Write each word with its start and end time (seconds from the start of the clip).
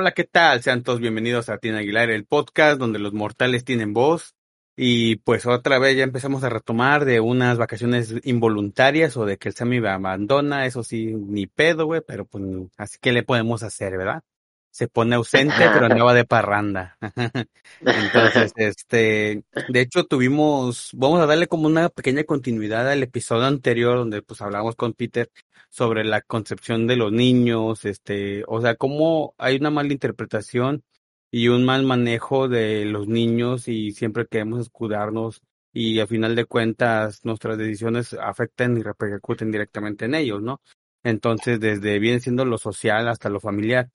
Hola, 0.00 0.12
¿qué 0.12 0.24
tal? 0.24 0.62
Sean 0.62 0.82
todos 0.82 0.98
bienvenidos 0.98 1.50
a 1.50 1.58
Tina 1.58 1.80
Aguilar, 1.80 2.08
el 2.08 2.24
podcast 2.24 2.78
donde 2.78 2.98
los 2.98 3.12
mortales 3.12 3.66
tienen 3.66 3.92
voz. 3.92 4.34
Y 4.74 5.16
pues 5.16 5.44
otra 5.44 5.78
vez 5.78 5.94
ya 5.94 6.04
empezamos 6.04 6.42
a 6.42 6.48
retomar 6.48 7.04
de 7.04 7.20
unas 7.20 7.58
vacaciones 7.58 8.14
involuntarias 8.24 9.18
o 9.18 9.26
de 9.26 9.36
que 9.36 9.50
el 9.50 9.54
Sammy 9.54 9.78
me 9.78 9.90
abandona, 9.90 10.64
eso 10.64 10.82
sí, 10.82 11.12
ni 11.12 11.46
pedo, 11.46 11.84
güey, 11.84 12.00
pero 12.00 12.24
pues 12.24 12.42
así 12.78 12.96
que 12.98 13.12
le 13.12 13.24
podemos 13.24 13.62
hacer, 13.62 13.98
¿verdad? 13.98 14.22
Se 14.70 14.88
pone 14.88 15.16
ausente, 15.16 15.54
pero 15.72 15.86
andaba 16.04 16.14
de 16.14 16.24
parranda. 16.24 16.96
Entonces, 17.80 18.52
este, 18.56 19.44
de 19.68 19.80
hecho 19.80 20.04
tuvimos, 20.04 20.90
vamos 20.94 21.20
a 21.20 21.26
darle 21.26 21.48
como 21.48 21.66
una 21.66 21.88
pequeña 21.88 22.24
continuidad 22.24 22.88
al 22.90 23.02
episodio 23.02 23.46
anterior 23.46 23.98
donde 23.98 24.22
pues 24.22 24.40
hablamos 24.40 24.76
con 24.76 24.92
Peter 24.94 25.30
sobre 25.70 26.04
la 26.04 26.20
concepción 26.22 26.86
de 26.86 26.96
los 26.96 27.12
niños, 27.12 27.84
este, 27.84 28.44
o 28.46 28.60
sea, 28.60 28.74
cómo 28.74 29.34
hay 29.38 29.56
una 29.56 29.70
mala 29.70 29.92
interpretación 29.92 30.82
y 31.30 31.48
un 31.48 31.64
mal 31.64 31.84
manejo 31.84 32.48
de 32.48 32.84
los 32.84 33.06
niños 33.06 33.68
y 33.68 33.92
siempre 33.92 34.26
queremos 34.26 34.60
escudarnos 34.60 35.42
y 35.72 36.00
al 36.00 36.08
final 36.08 36.34
de 36.34 36.44
cuentas 36.46 37.24
nuestras 37.24 37.56
decisiones 37.58 38.14
afectan 38.14 38.76
y 38.76 38.82
repercuten 38.82 39.50
directamente 39.52 40.06
en 40.06 40.14
ellos, 40.14 40.42
¿no? 40.42 40.60
Entonces, 41.02 41.60
desde 41.60 41.98
viene 41.98 42.20
siendo 42.20 42.44
lo 42.44 42.58
social 42.58 43.08
hasta 43.08 43.30
lo 43.30 43.40
familiar. 43.40 43.90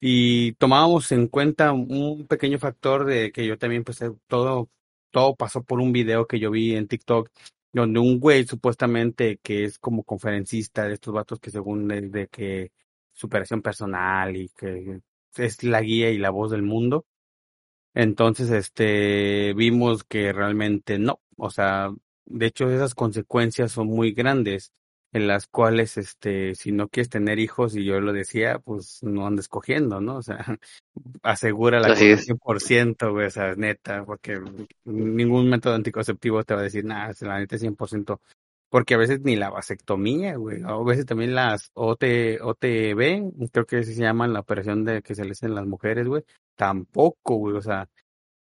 Y 0.00 0.52
tomábamos 0.54 1.12
en 1.12 1.28
cuenta 1.28 1.72
un 1.72 2.26
pequeño 2.26 2.58
factor 2.58 3.04
de 3.04 3.32
que 3.32 3.46
yo 3.46 3.58
también, 3.58 3.84
pues, 3.84 4.00
todo, 4.26 4.70
todo 5.10 5.36
pasó 5.36 5.62
por 5.62 5.80
un 5.80 5.92
video 5.92 6.26
que 6.26 6.38
yo 6.40 6.50
vi 6.50 6.74
en 6.74 6.88
TikTok 6.88 7.30
donde 7.72 8.00
un 8.00 8.18
güey 8.20 8.44
supuestamente 8.46 9.38
que 9.38 9.64
es 9.64 9.78
como 9.78 10.04
conferencista 10.04 10.84
de 10.86 10.94
estos 10.94 11.14
vatos 11.14 11.40
que 11.40 11.50
según 11.50 11.90
es 11.92 12.10
de 12.12 12.28
que 12.28 12.72
superación 13.12 13.62
personal 13.62 14.36
y 14.36 14.48
que 14.50 15.00
es 15.36 15.62
la 15.64 15.80
guía 15.80 16.10
y 16.10 16.18
la 16.18 16.30
voz 16.30 16.50
del 16.50 16.62
mundo. 16.62 17.06
Entonces, 17.94 18.50
este, 18.50 19.52
vimos 19.54 20.04
que 20.04 20.32
realmente 20.32 20.98
no, 20.98 21.20
o 21.36 21.50
sea, 21.50 21.90
de 22.26 22.46
hecho 22.46 22.70
esas 22.70 22.94
consecuencias 22.94 23.72
son 23.72 23.88
muy 23.88 24.12
grandes 24.12 24.72
en 25.12 25.26
las 25.26 25.46
cuales, 25.46 25.96
este, 25.96 26.54
si 26.54 26.70
no 26.72 26.88
quieres 26.88 27.10
tener 27.10 27.38
hijos, 27.38 27.74
y 27.74 27.84
yo 27.84 28.00
lo 28.00 28.12
decía, 28.12 28.60
pues 28.60 29.02
no 29.02 29.26
andes 29.26 29.48
cogiendo, 29.48 30.00
¿no? 30.00 30.16
O 30.16 30.22
sea, 30.22 30.38
asegura 31.22 31.80
la 31.80 31.96
100%, 31.96 33.10
güey, 33.10 33.26
o 33.26 33.30
sea, 33.30 33.54
neta, 33.56 34.04
porque 34.04 34.40
ningún 34.84 35.48
método 35.48 35.74
anticonceptivo 35.74 36.44
te 36.44 36.54
va 36.54 36.60
a 36.60 36.64
decir, 36.64 36.84
nada, 36.84 37.12
la 37.20 37.40
neta 37.40 37.56
es 37.56 37.62
100%, 37.62 38.20
porque 38.68 38.94
a 38.94 38.98
veces 38.98 39.20
ni 39.22 39.34
la 39.34 39.50
vasectomía, 39.50 40.36
güey, 40.36 40.62
a 40.62 40.76
veces 40.84 41.06
también 41.06 41.34
las 41.34 41.70
OT, 41.74 42.40
OTB, 42.40 43.50
creo 43.50 43.66
que 43.66 43.82
se 43.82 43.94
llama 43.94 44.28
la 44.28 44.40
operación 44.40 44.84
de 44.84 45.02
que 45.02 45.16
se 45.16 45.24
le 45.24 45.32
hacen 45.32 45.56
las 45.56 45.66
mujeres, 45.66 46.06
güey, 46.06 46.24
tampoco, 46.54 47.34
güey, 47.34 47.56
o 47.56 47.62
sea, 47.62 47.88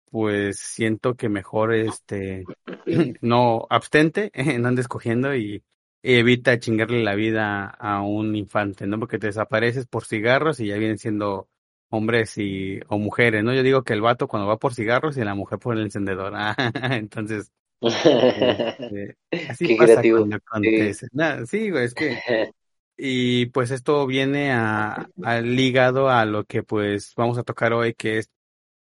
pues 0.09 0.59
siento 0.59 1.15
que 1.15 1.27
mejor, 1.27 1.73
este, 1.73 2.45
no, 3.21 3.67
abstente, 3.69 4.31
no 4.59 4.69
andes 4.69 4.87
cogiendo 4.87 5.35
y 5.35 5.61
evita 6.03 6.59
chingarle 6.59 7.01
la 7.03 7.15
vida 7.15 7.65
a 7.65 8.01
un 8.01 8.35
infante, 8.35 8.85
¿no? 8.85 8.99
Porque 8.99 9.17
te 9.17 9.27
desapareces 9.27 9.87
por 9.87 10.05
cigarros 10.05 10.59
y 10.59 10.67
ya 10.67 10.77
vienen 10.77 10.97
siendo 10.97 11.47
hombres 11.89 12.37
y 12.37 12.79
o 12.89 12.97
mujeres, 12.99 13.43
¿no? 13.43 13.53
Yo 13.53 13.63
digo 13.63 13.83
que 13.83 13.93
el 13.93 14.01
vato 14.01 14.27
cuando 14.27 14.47
va 14.47 14.57
por 14.57 14.73
cigarros 14.73 15.17
y 15.17 15.23
la 15.23 15.35
mujer 15.35 15.59
por 15.59 15.75
el 15.77 15.83
encendedor. 15.83 16.33
entonces, 16.91 17.51
este, 17.81 19.17
así 19.49 19.67
Qué 19.67 19.75
pasa 19.77 19.93
creativo. 19.93 20.17
cuando 20.19 20.35
acontece. 20.35 21.07
sí, 21.47 21.69
güey, 21.69 21.85
es 21.85 21.93
que 21.93 22.17
y 22.97 23.47
pues 23.47 23.71
esto 23.71 24.05
viene 24.05 24.51
a, 24.51 25.07
a 25.23 25.41
ligado 25.41 26.09
a 26.09 26.25
lo 26.25 26.43
que 26.43 26.63
pues 26.63 27.13
vamos 27.15 27.37
a 27.37 27.43
tocar 27.43 27.73
hoy, 27.73 27.93
que 27.93 28.19
es 28.19 28.29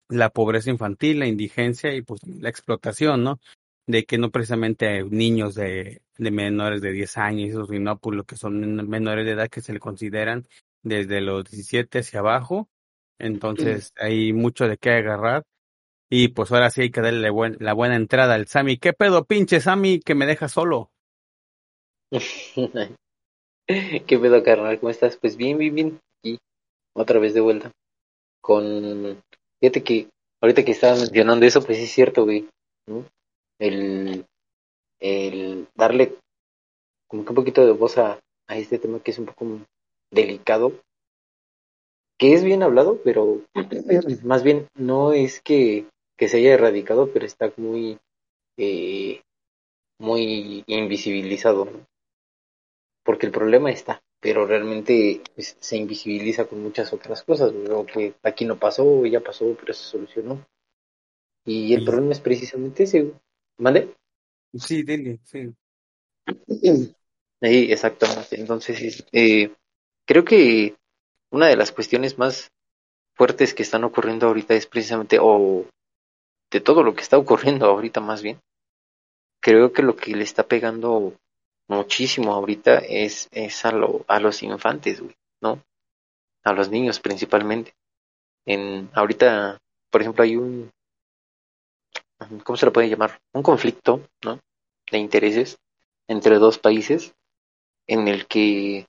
la 0.09 0.29
pobreza 0.29 0.69
infantil, 0.69 1.19
la 1.19 1.27
indigencia 1.27 1.93
y 1.93 2.01
pues 2.01 2.21
la 2.25 2.49
explotación, 2.49 3.23
¿no? 3.23 3.39
De 3.85 4.05
que 4.05 4.17
no 4.17 4.31
precisamente 4.31 5.03
niños 5.03 5.55
de, 5.55 6.01
de 6.17 6.31
menores 6.31 6.81
de 6.81 6.91
10 6.91 7.17
años, 7.17 7.67
sino 7.69 7.97
por 7.97 8.15
lo 8.15 8.23
que 8.23 8.37
son 8.37 8.87
menores 8.87 9.25
de 9.25 9.31
edad 9.31 9.49
que 9.49 9.61
se 9.61 9.73
le 9.73 9.79
consideran 9.79 10.47
desde 10.83 11.21
los 11.21 11.43
17 11.45 11.99
hacia 11.99 12.19
abajo. 12.19 12.69
Entonces 13.19 13.93
hay 13.97 14.33
mucho 14.33 14.67
de 14.67 14.77
qué 14.77 14.91
agarrar. 14.91 15.43
Y 16.09 16.29
pues 16.29 16.51
ahora 16.51 16.69
sí 16.69 16.81
hay 16.81 16.91
que 16.91 17.01
darle 17.01 17.31
la 17.59 17.73
buena 17.73 17.95
entrada 17.95 18.35
al 18.35 18.47
Sammy. 18.47 18.77
¿Qué 18.77 18.93
pedo, 18.93 19.25
pinche 19.25 19.59
Sammy, 19.59 19.99
que 19.99 20.13
me 20.13 20.25
deja 20.25 20.47
solo? 20.47 20.91
¿Qué 23.67 24.19
pedo, 24.19 24.43
carnal? 24.43 24.79
¿Cómo 24.79 24.91
estás? 24.91 25.17
Pues 25.17 25.35
bien, 25.37 25.57
bien, 25.57 25.73
bien. 25.73 25.99
Y 26.21 26.37
otra 26.95 27.19
vez 27.19 27.33
de 27.33 27.41
vuelta. 27.41 27.71
Con. 28.41 29.23
Fíjate 29.59 29.83
que 29.83 30.09
ahorita 30.41 30.63
que 30.63 30.71
estaba 30.71 30.97
mencionando 30.97 31.45
eso, 31.45 31.63
pues 31.63 31.79
es 31.79 31.89
cierto, 31.89 32.25
güey. 32.25 32.47
¿no? 32.87 33.05
El, 33.63 34.25
el 34.99 35.67
darle 35.75 36.15
como 37.07 37.23
que 37.23 37.29
un 37.29 37.35
poquito 37.35 37.65
de 37.65 37.71
voz 37.71 37.97
a, 37.97 38.19
a 38.47 38.57
este 38.57 38.79
tema 38.79 38.99
que 38.99 39.11
es 39.11 39.19
un 39.19 39.25
poco 39.25 39.45
delicado, 40.11 40.73
que 42.17 42.33
es 42.33 42.43
bien 42.43 42.63
hablado, 42.63 42.99
pero 43.03 43.41
más 44.23 44.43
bien 44.43 44.67
no 44.75 45.13
es 45.13 45.41
que, 45.41 45.85
que 46.17 46.27
se 46.27 46.37
haya 46.37 46.53
erradicado, 46.53 47.11
pero 47.11 47.25
está 47.25 47.53
muy, 47.57 47.99
eh, 48.57 49.21
muy 49.99 50.63
invisibilizado, 50.67 51.65
¿no? 51.65 51.85
porque 53.03 53.25
el 53.25 53.31
problema 53.31 53.69
está, 53.69 54.01
pero 54.19 54.45
realmente 54.45 55.21
pues, 55.35 55.57
se 55.59 55.77
invisibiliza 55.77 56.45
con 56.45 56.63
muchas 56.63 56.93
otras 56.93 57.23
cosas, 57.23 57.53
lo 57.53 57.85
que 57.85 58.13
aquí 58.23 58.45
no 58.45 58.57
pasó, 58.57 59.05
ya 59.05 59.19
pasó, 59.19 59.55
pero 59.59 59.73
se 59.73 59.83
solucionó. 59.83 60.45
Y 61.45 61.73
el 61.73 61.83
problema 61.83 62.13
es 62.13 62.21
precisamente 62.21 62.83
ese, 62.83 63.11
¿Mande? 63.57 63.95
Sí, 64.53 64.83
dile, 64.83 65.19
sí. 65.23 65.53
Sí, 67.41 67.71
exactamente. 67.71 68.39
Entonces, 68.39 69.05
eh, 69.11 69.53
creo 70.05 70.23
que 70.23 70.75
una 71.31 71.47
de 71.47 71.57
las 71.57 71.71
cuestiones 71.71 72.17
más 72.17 72.51
fuertes 73.15 73.53
que 73.53 73.63
están 73.63 73.83
ocurriendo 73.83 74.27
ahorita 74.27 74.53
es 74.53 74.65
precisamente, 74.65 75.17
o 75.21 75.65
de 76.51 76.61
todo 76.61 76.83
lo 76.83 76.95
que 76.95 77.01
está 77.01 77.17
ocurriendo 77.17 77.65
ahorita 77.65 77.99
más 77.99 78.21
bien, 78.21 78.39
creo 79.41 79.73
que 79.73 79.81
lo 79.81 79.95
que 79.95 80.15
le 80.15 80.23
está 80.23 80.43
pegando 80.47 81.15
muchísimo 81.67 82.33
ahorita 82.33 82.77
es, 82.77 83.27
es 83.31 83.65
a, 83.65 83.71
lo, 83.71 84.05
a 84.07 84.19
los 84.19 84.41
infantes, 84.43 85.01
güey, 85.01 85.15
¿no? 85.41 85.61
A 86.43 86.53
los 86.53 86.69
niños 86.69 86.99
principalmente. 86.99 87.73
En, 88.45 88.89
ahorita, 88.93 89.57
por 89.89 90.01
ejemplo, 90.01 90.23
hay 90.23 90.35
un, 90.35 90.71
¿cómo 92.43 92.57
se 92.57 92.65
lo 92.65 92.73
puede 92.73 92.89
llamar? 92.89 93.19
Un 93.33 93.43
conflicto, 93.43 94.01
¿no? 94.23 94.39
De 94.91 94.97
intereses 94.97 95.57
entre 96.07 96.37
dos 96.37 96.59
países 96.59 97.13
en 97.87 98.07
el 98.07 98.27
que, 98.27 98.87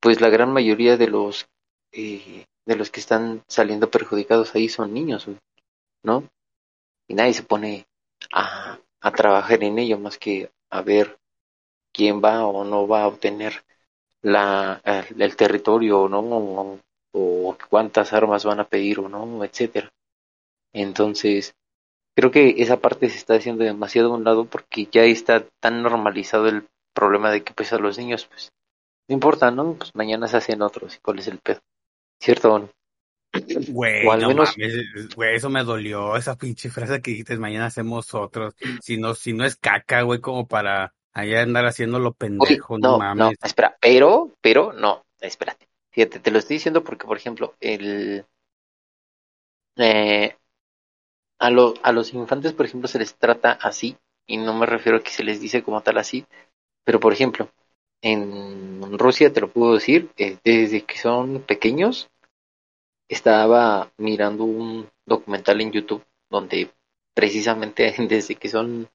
pues, 0.00 0.20
la 0.20 0.30
gran 0.30 0.52
mayoría 0.52 0.96
de 0.96 1.08
los 1.08 1.46
eh, 1.92 2.46
de 2.66 2.76
los 2.76 2.90
que 2.90 3.00
están 3.00 3.42
saliendo 3.48 3.90
perjudicados 3.90 4.54
ahí 4.54 4.68
son 4.68 4.94
niños, 4.94 5.26
¿no? 6.02 6.24
Y 7.08 7.14
nadie 7.14 7.34
se 7.34 7.42
pone 7.42 7.86
a, 8.32 8.78
a 9.00 9.12
trabajar 9.12 9.64
en 9.64 9.78
ello 9.78 9.98
más 9.98 10.18
que 10.18 10.50
a 10.70 10.82
ver 10.82 11.18
quién 11.92 12.22
va 12.22 12.46
o 12.46 12.64
no 12.64 12.86
va 12.88 13.02
a 13.02 13.08
obtener 13.08 13.64
la, 14.22 14.80
el, 15.18 15.36
territorio, 15.36 16.08
¿no? 16.08 16.20
O, 16.20 16.78
o 17.12 17.58
cuántas 17.68 18.12
armas 18.12 18.44
van 18.44 18.60
a 18.60 18.68
pedir 18.68 19.00
o 19.00 19.08
no, 19.08 19.44
etcétera. 19.44 19.90
Entonces, 20.72 21.54
creo 22.14 22.30
que 22.30 22.56
esa 22.58 22.80
parte 22.80 23.08
se 23.08 23.16
está 23.16 23.34
haciendo 23.34 23.64
demasiado 23.64 24.12
a 24.12 24.16
un 24.16 24.24
lado 24.24 24.44
porque 24.44 24.88
ya 24.90 25.04
está 25.04 25.44
tan 25.60 25.82
normalizado 25.82 26.48
el 26.48 26.68
problema 26.94 27.30
de 27.30 27.42
que 27.42 27.52
pues 27.52 27.72
a 27.72 27.78
los 27.78 27.98
niños 27.98 28.26
pues 28.26 28.50
no 29.08 29.14
importa, 29.14 29.50
¿no? 29.50 29.74
Pues 29.74 29.94
mañana 29.94 30.28
se 30.28 30.36
hacen 30.36 30.62
otros 30.62 30.96
y 30.96 30.98
cuál 31.00 31.18
es 31.18 31.26
el 31.26 31.38
pedo. 31.38 31.60
¿Cierto 32.20 32.52
o 32.52 32.58
no? 32.60 32.70
Güey, 33.68 34.06
o 34.06 34.12
al 34.12 34.26
menos... 34.26 34.54
güey, 35.16 35.34
eso 35.34 35.50
me 35.50 35.64
dolió, 35.64 36.16
esa 36.16 36.36
pinche 36.36 36.70
frase 36.70 37.00
que 37.00 37.12
dijiste, 37.12 37.36
mañana 37.36 37.66
hacemos 37.66 38.14
otros. 38.14 38.54
Si 38.80 38.96
no, 38.98 39.14
si 39.14 39.32
no 39.32 39.44
es 39.44 39.56
caca, 39.56 40.02
güey, 40.02 40.20
como 40.20 40.46
para 40.46 40.94
allá 41.12 41.42
andar 41.42 41.66
haciéndolo 41.66 42.12
pendejo, 42.12 42.74
Uy, 42.74 42.80
no, 42.80 42.92
no, 42.92 42.98
mames. 42.98 43.38
No, 43.40 43.46
espera, 43.46 43.76
pero, 43.80 44.32
pero, 44.40 44.72
no, 44.72 45.04
espérate. 45.20 45.68
Fíjate, 45.90 46.20
te 46.20 46.30
lo 46.30 46.38
estoy 46.38 46.56
diciendo 46.56 46.84
porque, 46.84 47.06
por 47.06 47.16
ejemplo, 47.16 47.54
el, 47.60 48.24
eh, 49.76 50.36
a, 51.40 51.50
lo, 51.50 51.74
a 51.82 51.90
los 51.90 52.14
infantes, 52.14 52.52
por 52.52 52.66
ejemplo, 52.66 52.86
se 52.86 52.98
les 52.98 53.14
trata 53.16 53.52
así, 53.52 53.96
y 54.26 54.36
no 54.36 54.54
me 54.54 54.66
refiero 54.66 54.98
a 54.98 55.02
que 55.02 55.10
se 55.10 55.24
les 55.24 55.40
dice 55.40 55.62
como 55.62 55.80
tal 55.80 55.98
así, 55.98 56.24
pero 56.84 57.00
por 57.00 57.12
ejemplo, 57.12 57.50
en 58.02 58.98
Rusia, 58.98 59.32
te 59.32 59.40
lo 59.40 59.50
puedo 59.50 59.74
decir, 59.74 60.10
eh, 60.16 60.38
desde 60.44 60.82
que 60.84 60.98
son 60.98 61.42
pequeños, 61.42 62.10
estaba 63.08 63.90
mirando 63.96 64.44
un 64.44 64.88
documental 65.04 65.60
en 65.60 65.72
YouTube 65.72 66.04
donde 66.30 66.70
precisamente 67.14 67.92
desde 68.08 68.36
que 68.36 68.48
son, 68.48 68.88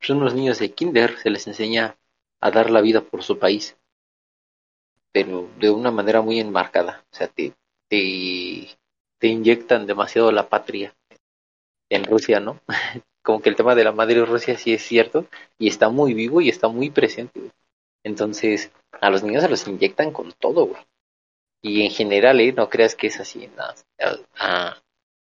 son 0.00 0.18
unos 0.18 0.34
niños 0.34 0.58
de 0.58 0.72
kinder 0.72 1.16
se 1.18 1.30
les 1.30 1.46
enseña 1.46 1.96
a 2.40 2.50
dar 2.50 2.70
la 2.70 2.80
vida 2.80 3.00
por 3.00 3.22
su 3.22 3.38
país, 3.38 3.76
pero 5.12 5.48
de 5.58 5.70
una 5.70 5.90
manera 5.90 6.22
muy 6.22 6.40
enmarcada, 6.40 7.04
o 7.12 7.14
sea, 7.14 7.28
te, 7.28 7.54
te 7.88 8.68
te 9.22 9.28
inyectan 9.28 9.86
demasiado 9.86 10.32
la 10.32 10.48
patria 10.48 10.96
en 11.92 12.04
Rusia, 12.04 12.40
¿no? 12.40 12.58
Como 13.22 13.40
que 13.40 13.50
el 13.50 13.56
tema 13.56 13.74
de 13.74 13.84
la 13.84 13.92
madre 13.92 14.24
Rusia 14.24 14.56
sí 14.56 14.72
es 14.72 14.82
cierto 14.82 15.26
y 15.58 15.68
está 15.68 15.88
muy 15.90 16.14
vivo 16.14 16.40
y 16.40 16.48
está 16.48 16.68
muy 16.68 16.90
presente. 16.90 17.40
Entonces, 18.02 18.72
a 19.00 19.10
los 19.10 19.22
niños 19.22 19.42
se 19.42 19.48
los 19.48 19.68
inyectan 19.68 20.10
con 20.10 20.32
todo, 20.32 20.66
güey. 20.66 20.82
Y 21.62 21.84
en 21.84 21.92
general, 21.92 22.40
¿eh? 22.40 22.52
No 22.52 22.68
creas 22.68 22.96
que 22.96 23.06
es 23.06 23.20
así. 23.20 23.48
A, 24.38 24.76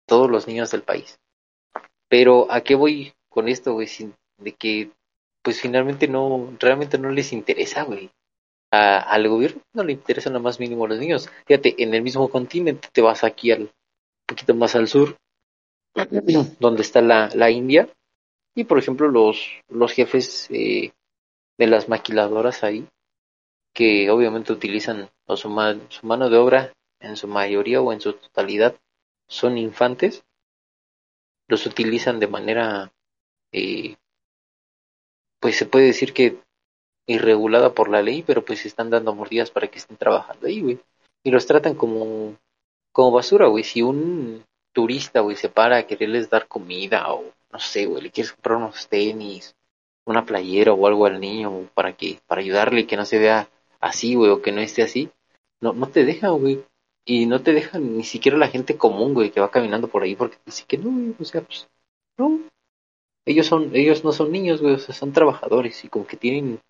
todos 0.06 0.30
los 0.30 0.46
niños 0.46 0.70
del 0.70 0.82
país. 0.82 1.18
Pero, 2.08 2.50
¿a 2.52 2.60
qué 2.62 2.74
voy 2.74 3.14
con 3.30 3.48
esto, 3.48 3.72
güey? 3.72 3.88
De 4.36 4.52
que, 4.52 4.90
pues 5.42 5.60
finalmente 5.60 6.08
no, 6.08 6.54
realmente 6.58 6.98
no 6.98 7.10
les 7.10 7.32
interesa, 7.32 7.84
güey. 7.84 8.10
al 8.70 9.28
gobierno 9.28 9.62
no 9.72 9.84
le 9.84 9.92
interesa 9.92 10.28
lo 10.28 10.40
más 10.40 10.60
mínimo 10.60 10.84
a 10.84 10.88
los 10.88 10.98
niños. 10.98 11.30
Fíjate, 11.46 11.82
en 11.82 11.94
el 11.94 12.02
mismo 12.02 12.28
continente 12.28 12.88
te 12.92 13.00
vas 13.00 13.24
aquí 13.24 13.52
al, 13.52 13.70
poquito 14.26 14.54
más 14.54 14.74
al 14.74 14.88
sur, 14.88 15.16
donde 16.60 16.82
está 16.82 17.00
la, 17.00 17.28
la 17.34 17.50
India, 17.50 17.88
y 18.54 18.64
por 18.64 18.78
ejemplo 18.78 19.08
los, 19.08 19.62
los 19.68 19.92
jefes 19.92 20.48
eh, 20.50 20.92
de 21.58 21.66
las 21.66 21.88
maquiladoras 21.88 22.64
ahí, 22.64 22.88
que 23.72 24.10
obviamente 24.10 24.52
utilizan 24.52 25.10
su, 25.36 25.48
mano 25.48 26.30
de 26.30 26.36
obra 26.36 26.72
en 27.00 27.16
su 27.16 27.28
mayoría 27.28 27.80
o 27.80 27.92
en 27.92 28.00
su 28.00 28.14
totalidad 28.14 28.74
son 29.28 29.58
infantes, 29.58 30.24
los 31.46 31.66
utilizan 31.66 32.18
de 32.18 32.26
manera, 32.26 32.92
eh, 33.52 33.96
pues 35.38 35.56
se 35.56 35.66
puede 35.66 35.86
decir 35.86 36.12
que 36.12 36.38
irregulada 37.06 37.74
por 37.74 37.88
la 37.88 38.02
ley, 38.02 38.22
pero 38.22 38.44
pues 38.44 38.66
están 38.66 38.90
dando 38.90 39.14
mordidas 39.14 39.50
para 39.50 39.68
que 39.68 39.78
estén 39.78 39.96
trabajando 39.96 40.46
ahí, 40.46 40.60
güey. 40.60 40.80
Y 41.22 41.30
los 41.30 41.46
tratan 41.46 41.74
como, 41.74 42.36
como 42.92 43.12
basura, 43.12 43.46
güey. 43.46 43.64
Si 43.64 43.82
un 43.82 44.44
turista, 44.72 45.20
güey, 45.20 45.36
se 45.36 45.48
para 45.48 45.78
a 45.78 45.86
quererles 45.86 46.30
dar 46.30 46.48
comida 46.48 47.12
o 47.12 47.24
no 47.50 47.58
sé, 47.58 47.86
güey, 47.86 48.02
le 48.02 48.10
quieres 48.10 48.32
comprar 48.32 48.58
unos 48.58 48.88
tenis, 48.88 49.54
una 50.04 50.24
playera 50.24 50.72
o 50.72 50.86
algo 50.86 51.06
al 51.06 51.20
niño 51.20 51.68
para 51.74 51.96
que, 51.96 52.18
para 52.26 52.40
ayudarle 52.40 52.86
que 52.86 52.96
no 52.96 53.04
se 53.04 53.18
vea 53.18 53.50
así, 53.80 54.14
güey, 54.14 54.30
o 54.30 54.42
que 54.42 54.52
no 54.52 54.60
esté 54.60 54.82
así, 54.82 55.10
no, 55.60 55.72
no 55.72 55.88
te 55.88 56.04
dejan, 56.04 56.38
güey. 56.38 56.64
Y 57.04 57.26
no 57.26 57.42
te 57.42 57.52
dejan 57.52 57.96
ni 57.96 58.04
siquiera 58.04 58.36
la 58.36 58.48
gente 58.48 58.76
común, 58.76 59.14
güey, 59.14 59.30
que 59.30 59.40
va 59.40 59.50
caminando 59.50 59.88
por 59.88 60.02
ahí, 60.02 60.14
porque 60.14 60.36
dice 60.44 60.64
que 60.66 60.76
no, 60.76 61.14
o 61.18 61.24
sea, 61.24 61.40
pues, 61.40 61.68
no. 62.18 62.40
Ellos 63.24 63.46
son, 63.46 63.74
ellos 63.74 64.04
no 64.04 64.12
son 64.12 64.30
niños, 64.32 64.60
güey, 64.60 64.74
o 64.74 64.78
sea, 64.78 64.94
son 64.94 65.12
trabajadores 65.12 65.84
y 65.84 65.88
como 65.88 66.06
que 66.06 66.16
tienen 66.16 66.60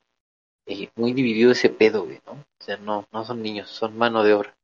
eh, 0.66 0.90
muy 0.96 1.12
dividido 1.12 1.52
ese 1.52 1.70
pedo, 1.70 2.04
güey, 2.04 2.20
¿no? 2.26 2.32
O 2.32 2.64
sea, 2.64 2.76
no, 2.76 3.06
no 3.12 3.24
son 3.24 3.42
niños, 3.42 3.68
son 3.68 3.96
mano 3.96 4.22
de 4.22 4.34
obra. 4.34 4.57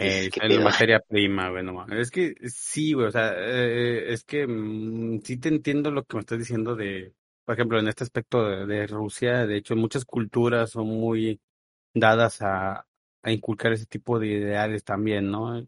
Eh, 0.00 0.30
es 0.32 0.56
la 0.56 0.64
materia 0.64 1.00
prima, 1.00 1.50
güey, 1.50 1.62
no 1.62 1.86
Es 1.88 2.10
que 2.10 2.34
sí, 2.48 2.92
güey, 2.92 3.08
o 3.08 3.10
sea, 3.10 3.32
eh, 3.36 4.12
es 4.12 4.24
que 4.24 4.46
mm, 4.46 5.20
sí 5.22 5.36
te 5.36 5.48
entiendo 5.48 5.90
lo 5.90 6.04
que 6.04 6.16
me 6.16 6.20
estás 6.20 6.38
diciendo 6.38 6.74
de, 6.74 7.14
por 7.44 7.54
ejemplo, 7.54 7.78
en 7.78 7.88
este 7.88 8.04
aspecto 8.04 8.44
de, 8.48 8.66
de 8.66 8.86
Rusia, 8.86 9.46
de 9.46 9.56
hecho, 9.56 9.76
muchas 9.76 10.04
culturas 10.04 10.70
son 10.70 10.86
muy 10.86 11.40
dadas 11.94 12.42
a, 12.42 12.86
a 13.22 13.32
inculcar 13.32 13.72
ese 13.72 13.86
tipo 13.86 14.18
de 14.18 14.28
ideales 14.28 14.84
también, 14.84 15.30
¿no? 15.30 15.66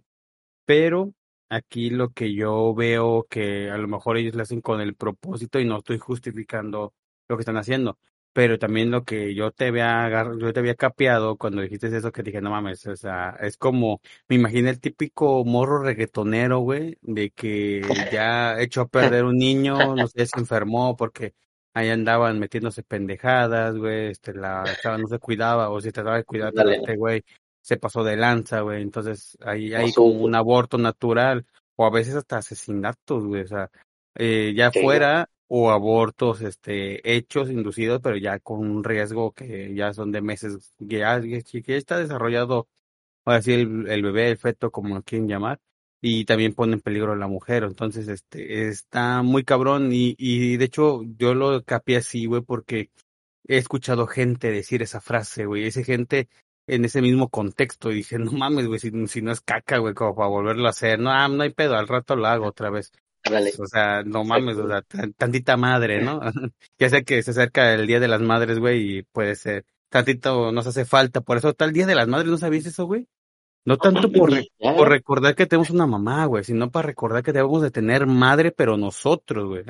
Pero 0.64 1.12
aquí 1.48 1.90
lo 1.90 2.10
que 2.10 2.34
yo 2.34 2.74
veo 2.74 3.26
que 3.28 3.70
a 3.70 3.76
lo 3.76 3.88
mejor 3.88 4.16
ellos 4.16 4.34
lo 4.34 4.42
hacen 4.42 4.60
con 4.60 4.80
el 4.80 4.94
propósito 4.94 5.60
y 5.60 5.66
no 5.66 5.78
estoy 5.78 5.98
justificando 5.98 6.94
lo 7.28 7.36
que 7.36 7.42
están 7.42 7.56
haciendo, 7.58 7.98
pero 8.32 8.58
también 8.58 8.90
lo 8.90 9.04
que 9.04 9.34
yo 9.34 9.50
te 9.50 9.66
había 9.66 10.08
yo 10.38 10.52
te 10.52 10.60
había 10.60 10.74
capeado 10.74 11.36
cuando 11.36 11.62
dijiste 11.62 11.94
eso 11.94 12.12
que 12.12 12.22
dije, 12.22 12.40
no 12.40 12.50
mames, 12.50 12.86
o 12.86 12.96
sea, 12.96 13.36
es 13.40 13.56
como, 13.56 14.00
me 14.28 14.36
imaginé 14.36 14.70
el 14.70 14.80
típico 14.80 15.44
morro 15.44 15.82
reggaetonero, 15.82 16.60
güey, 16.60 16.98
de 17.02 17.30
que 17.30 17.82
ya 18.12 18.58
echó 18.60 18.82
a 18.82 18.88
perder 18.88 19.24
un 19.24 19.36
niño, 19.36 19.94
no 19.94 20.06
sé, 20.08 20.26
se 20.26 20.40
enfermó 20.40 20.96
porque 20.96 21.34
ahí 21.74 21.90
andaban 21.90 22.38
metiéndose 22.38 22.82
pendejadas, 22.82 23.76
güey, 23.76 24.08
este, 24.08 24.34
la 24.34 24.64
chava 24.82 24.98
no 24.98 25.08
se 25.08 25.18
cuidaba, 25.18 25.70
o 25.70 25.80
si 25.80 25.92
trataba 25.92 26.16
de 26.16 26.24
cuidar, 26.24 26.52
este 26.70 26.96
güey 26.96 27.24
se 27.60 27.76
pasó 27.76 28.02
de 28.02 28.16
lanza, 28.16 28.60
güey, 28.60 28.82
entonces 28.82 29.36
ahí 29.42 29.72
hay 29.74 29.92
como 29.92 30.22
un 30.22 30.34
aborto 30.34 30.78
natural, 30.78 31.46
o 31.76 31.86
a 31.86 31.90
veces 31.90 32.14
hasta 32.14 32.38
asesinatos, 32.38 33.24
güey, 33.24 33.42
o 33.42 33.46
sea, 33.46 33.70
eh, 34.14 34.52
ya 34.56 34.70
fuera, 34.70 35.28
o 35.54 35.70
abortos, 35.70 36.40
este, 36.40 37.14
hechos, 37.14 37.50
inducidos, 37.50 38.00
pero 38.02 38.16
ya 38.16 38.38
con 38.38 38.60
un 38.60 38.82
riesgo 38.82 39.32
que 39.32 39.74
ya 39.74 39.92
son 39.92 40.10
de 40.10 40.22
meses, 40.22 40.72
que 40.78 41.00
ya, 41.00 41.18
está 41.76 41.98
desarrollado, 41.98 42.68
el, 43.26 43.86
el 43.86 44.02
bebé, 44.02 44.30
el 44.30 44.38
feto, 44.38 44.70
como 44.70 44.94
lo 44.94 45.02
quieren 45.02 45.28
llamar, 45.28 45.60
y 46.00 46.24
también 46.24 46.54
pone 46.54 46.74
en 46.74 46.80
peligro 46.80 47.12
a 47.12 47.16
la 47.16 47.28
mujer. 47.28 47.64
Entonces, 47.64 48.08
este, 48.08 48.68
está 48.68 49.22
muy 49.22 49.44
cabrón 49.44 49.92
y, 49.92 50.14
y 50.18 50.56
de 50.56 50.64
hecho 50.64 51.02
yo 51.18 51.34
lo 51.34 51.62
capié 51.64 51.98
así, 51.98 52.24
güey, 52.24 52.40
porque 52.40 52.90
he 53.46 53.58
escuchado 53.58 54.06
gente 54.06 54.50
decir 54.50 54.80
esa 54.82 55.02
frase, 55.02 55.44
güey, 55.44 55.66
esa 55.66 55.84
gente 55.84 56.30
en 56.66 56.86
ese 56.86 57.02
mismo 57.02 57.28
contexto 57.28 57.90
y 57.90 57.96
dije, 57.96 58.18
no 58.18 58.32
mames, 58.32 58.68
güey, 58.68 58.80
si, 58.80 58.90
si, 59.06 59.20
no 59.20 59.32
es 59.32 59.42
caca, 59.42 59.76
güey, 59.78 59.92
como 59.92 60.14
para 60.14 60.28
volverlo 60.28 60.66
a 60.66 60.70
hacer, 60.70 60.98
no, 60.98 61.10
ah, 61.10 61.28
no 61.28 61.42
hay 61.42 61.50
pedo, 61.52 61.76
al 61.76 61.88
rato 61.88 62.16
lo 62.16 62.26
hago 62.26 62.46
otra 62.46 62.70
vez. 62.70 62.90
O 63.58 63.66
sea, 63.66 64.02
no 64.02 64.24
mames, 64.24 64.56
o 64.56 64.68
sea, 64.68 64.82
tantita 65.16 65.56
madre, 65.56 66.02
¿no? 66.02 66.20
ya 66.78 66.88
sé 66.88 67.04
que 67.04 67.22
se 67.22 67.30
acerca 67.30 67.74
el 67.74 67.86
Día 67.86 68.00
de 68.00 68.08
las 68.08 68.20
Madres, 68.20 68.58
güey, 68.58 68.98
y 68.98 69.02
puede 69.02 69.36
ser, 69.36 69.64
tantito 69.88 70.52
nos 70.52 70.66
hace 70.66 70.84
falta, 70.84 71.20
por 71.20 71.36
eso 71.36 71.54
tal 71.54 71.72
Día 71.72 71.86
de 71.86 71.94
las 71.94 72.08
Madres, 72.08 72.30
¿no 72.30 72.38
sabías 72.38 72.66
eso, 72.66 72.86
güey? 72.86 73.06
No 73.64 73.76
tanto 73.76 74.10
por, 74.10 74.32
por 74.58 74.88
recordar 74.88 75.36
que 75.36 75.46
tenemos 75.46 75.70
una 75.70 75.86
mamá, 75.86 76.24
güey, 76.26 76.42
sino 76.42 76.70
para 76.70 76.88
recordar 76.88 77.22
que 77.22 77.32
debemos 77.32 77.62
de 77.62 77.70
tener 77.70 78.06
madre, 78.06 78.50
pero 78.50 78.76
nosotros, 78.76 79.46
güey. 79.46 79.64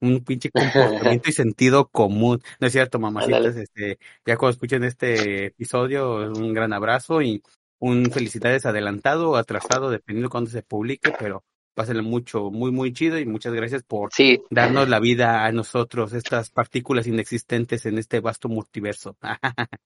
Un 0.00 0.24
pinche 0.24 0.50
comportamiento 0.50 1.30
y 1.30 1.32
sentido 1.32 1.86
común. 1.86 2.42
No 2.58 2.66
es 2.66 2.72
cierto, 2.72 2.98
mamacitas, 2.98 3.54
este, 3.56 3.98
ya 4.26 4.36
cuando 4.36 4.54
escuchen 4.54 4.82
este 4.82 5.46
episodio, 5.46 6.32
un 6.32 6.54
gran 6.54 6.72
abrazo 6.72 7.22
y 7.22 7.40
un 7.78 8.10
felicidades 8.10 8.66
adelantado 8.66 9.30
o 9.30 9.36
atrasado, 9.36 9.90
dependiendo 9.90 10.28
cuándo 10.28 10.50
se 10.50 10.62
publique, 10.62 11.12
pero 11.16 11.44
pásenle 11.76 12.00
mucho, 12.00 12.50
muy, 12.50 12.72
muy 12.72 12.94
chido 12.94 13.18
y 13.18 13.26
muchas 13.26 13.52
gracias 13.52 13.82
por 13.82 14.08
darnos 14.50 14.88
la 14.88 14.98
vida 14.98 15.44
a 15.44 15.52
nosotros, 15.52 16.14
estas 16.14 16.50
partículas 16.50 17.06
inexistentes 17.06 17.84
en 17.84 17.98
este 17.98 18.20
vasto 18.20 18.48
multiverso. 18.48 19.14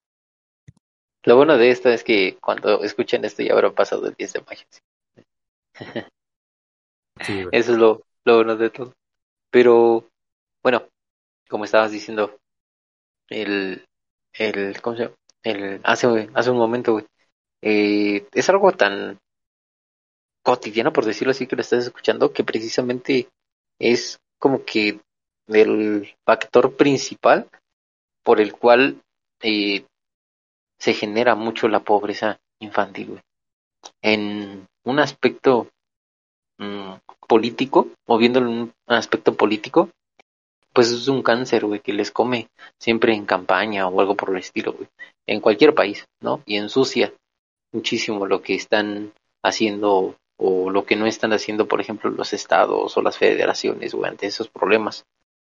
Lo 1.24 1.36
bueno 1.36 1.58
de 1.58 1.70
esto 1.70 1.90
es 1.90 2.04
que 2.04 2.38
cuando 2.40 2.82
escuchen 2.84 3.24
esto 3.24 3.42
ya 3.42 3.52
habrá 3.52 3.72
pasado 3.72 4.06
el 4.06 4.14
10 4.14 4.32
de 4.32 4.40
mayo. 4.40 4.62
Eso 7.52 7.72
es 7.72 7.78
lo, 7.78 8.02
lo 8.24 8.36
bueno 8.36 8.56
de 8.56 8.70
todo. 8.70 8.94
Pero, 9.50 10.08
bueno, 10.62 10.86
como 11.50 11.64
estabas 11.64 11.90
diciendo, 11.90 12.38
el, 13.28 13.84
el, 14.32 14.80
¿cómo 14.80 14.96
se 14.96 15.02
llama? 15.02 15.14
El, 15.42 15.80
hace, 15.84 16.30
hace 16.32 16.50
un 16.50 16.56
momento, 16.56 16.92
güey, 16.92 17.04
eh, 17.60 18.26
es 18.32 18.48
algo 18.48 18.72
tan 18.72 19.18
cotidiano, 20.42 20.92
por 20.92 21.04
decirlo 21.04 21.32
así, 21.32 21.46
que 21.46 21.56
lo 21.56 21.62
estás 21.62 21.84
escuchando, 21.84 22.32
que 22.32 22.44
precisamente 22.44 23.28
es 23.78 24.20
como 24.38 24.64
que 24.64 25.00
el 25.48 26.14
factor 26.24 26.76
principal 26.76 27.48
por 28.22 28.40
el 28.40 28.52
cual 28.52 29.00
eh, 29.42 29.84
se 30.78 30.94
genera 30.94 31.34
mucho 31.34 31.68
la 31.68 31.80
pobreza 31.80 32.38
infantil. 32.60 33.20
En 34.02 34.66
un 34.84 34.98
aspecto 34.98 35.68
mm, 36.58 36.92
político, 37.26 37.88
o 38.06 38.18
viéndolo 38.18 38.50
en 38.50 38.58
un 38.58 38.74
aspecto 38.86 39.36
político, 39.36 39.90
pues 40.72 40.90
es 40.90 41.08
un 41.08 41.22
cáncer, 41.22 41.66
güey, 41.66 41.80
que 41.80 41.92
les 41.92 42.10
come 42.10 42.48
siempre 42.78 43.14
en 43.14 43.26
campaña 43.26 43.88
o 43.88 44.00
algo 44.00 44.14
por 44.14 44.30
el 44.30 44.38
estilo. 44.38 44.76
En 45.26 45.40
cualquier 45.40 45.74
país, 45.74 46.06
¿no? 46.20 46.42
Y 46.46 46.56
ensucia 46.56 47.12
muchísimo 47.72 48.26
lo 48.26 48.42
que 48.42 48.54
están 48.54 49.12
haciendo 49.42 50.16
o 50.42 50.70
lo 50.70 50.84
que 50.84 50.96
no 50.96 51.06
están 51.06 51.32
haciendo, 51.32 51.68
por 51.68 51.80
ejemplo, 51.80 52.10
los 52.10 52.32
estados 52.32 52.96
o 52.96 53.02
las 53.02 53.18
federaciones, 53.18 53.94
güey, 53.94 54.10
ante 54.10 54.26
esos 54.26 54.48
problemas. 54.48 55.04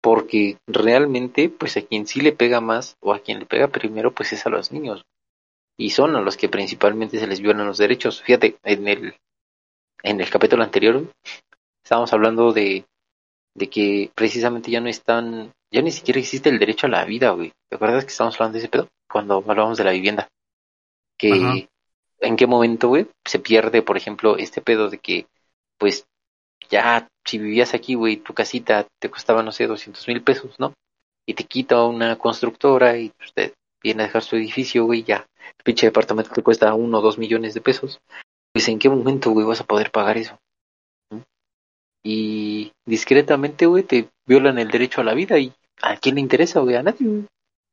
Porque 0.02 0.58
realmente, 0.68 1.50
pues 1.50 1.76
a 1.76 1.82
quien 1.82 2.08
sí 2.08 2.22
le 2.22 2.32
pega 2.32 2.62
más 2.62 2.96
o 3.02 3.14
a 3.14 3.20
quien 3.20 3.40
le 3.40 3.46
pega 3.46 3.68
primero, 3.68 4.14
pues 4.14 4.32
es 4.32 4.46
a 4.46 4.50
los 4.50 4.72
niños 4.72 5.06
y 5.78 5.92
son 5.92 6.16
a 6.16 6.22
los 6.22 6.36
que 6.38 6.50
principalmente 6.50 7.20
se 7.20 7.28
les 7.28 7.40
violan 7.40 7.68
los 7.68 7.78
derechos. 7.78 8.22
Fíjate, 8.24 8.58
en 8.64 8.88
el, 8.88 9.14
en 10.04 10.20
el 10.20 10.30
capítulo 10.30 10.64
anterior 10.64 11.04
estábamos 11.84 12.12
hablando 12.14 12.52
de, 12.52 12.86
de 13.54 13.70
que 13.70 14.12
precisamente 14.16 14.72
ya 14.72 14.82
no 14.82 14.90
están, 14.90 15.54
ya 15.72 15.82
ni 15.82 15.92
siquiera 15.92 16.20
existe 16.20 16.50
el 16.50 16.60
derecho 16.60 16.88
a 16.88 16.90
la 16.90 17.06
vida, 17.06 17.30
güey. 17.32 17.54
¿Te 17.70 17.76
acuerdas 17.76 18.06
que 18.06 18.12
estábamos 18.12 18.36
hablando 18.36 18.54
de 18.54 18.60
ese 18.60 18.70
pedo? 18.70 18.90
Cuando 19.10 19.44
hablábamos 19.48 19.78
de 19.78 19.84
la 19.84 19.92
vivienda. 19.92 20.28
Que 21.18 21.68
en 22.20 22.36
qué 22.36 22.48
momento, 22.48 22.88
güey, 22.88 23.08
se 23.26 23.40
pierde, 23.40 23.82
por 23.82 23.98
ejemplo, 23.98 24.38
este 24.38 24.62
pedo 24.62 24.90
de 24.90 24.98
que, 24.98 25.28
pues, 25.78 26.06
ya 26.70 27.08
si 27.26 27.38
vivías 27.38 27.74
aquí, 27.74 27.96
güey, 27.96 28.18
tu 28.18 28.34
casita 28.34 28.88
te 29.00 29.10
costaba, 29.10 29.44
no 29.44 29.52
sé, 29.52 29.68
200 29.68 30.08
mil 30.08 30.22
pesos, 30.24 30.60
¿no? 30.60 30.74
Y 31.26 31.34
te 31.34 31.44
quita 31.44 31.84
una 31.84 32.18
constructora 32.18 32.98
y 32.98 33.12
usted 33.24 33.54
viene 33.82 34.04
a 34.04 34.06
dejar 34.08 34.24
su 34.24 34.36
edificio, 34.36 34.86
güey, 34.86 35.04
ya. 35.04 35.28
El 35.58 35.64
pinche 35.64 35.88
departamento 35.88 36.32
te 36.32 36.44
cuesta 36.44 36.74
uno 36.74 37.00
o 37.00 37.02
dos 37.02 37.18
millones 37.18 37.54
de 37.54 37.62
pesos. 37.62 38.00
pues 38.54 38.68
en 38.70 38.80
qué 38.80 38.90
momento, 38.90 39.32
güey, 39.32 39.46
vas 39.46 39.62
a 39.62 39.66
poder 39.66 39.92
pagar 39.92 40.18
eso. 40.18 40.40
Y 42.04 42.72
discretamente, 42.86 43.66
güey, 43.66 43.84
te 43.84 44.10
violan 44.26 44.58
el 44.58 44.70
derecho 44.70 45.02
a 45.02 45.04
la 45.04 45.14
vida 45.14 45.38
y 45.38 45.54
¿a 45.82 45.98
quién 45.98 46.16
le 46.16 46.22
interesa, 46.22 46.62
güey? 46.62 46.76
A 46.76 46.84
nadie, 46.84 47.08
güey. 47.08 47.26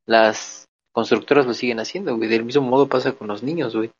Las 0.06 0.66
constructoras 0.92 1.46
lo 1.46 1.54
siguen 1.54 1.80
haciendo, 1.80 2.16
güey. 2.16 2.28
Del 2.28 2.44
mismo 2.44 2.62
modo 2.62 2.88
pasa 2.88 3.12
con 3.12 3.28
los 3.28 3.42
niños, 3.42 3.74
güey. 3.74 3.90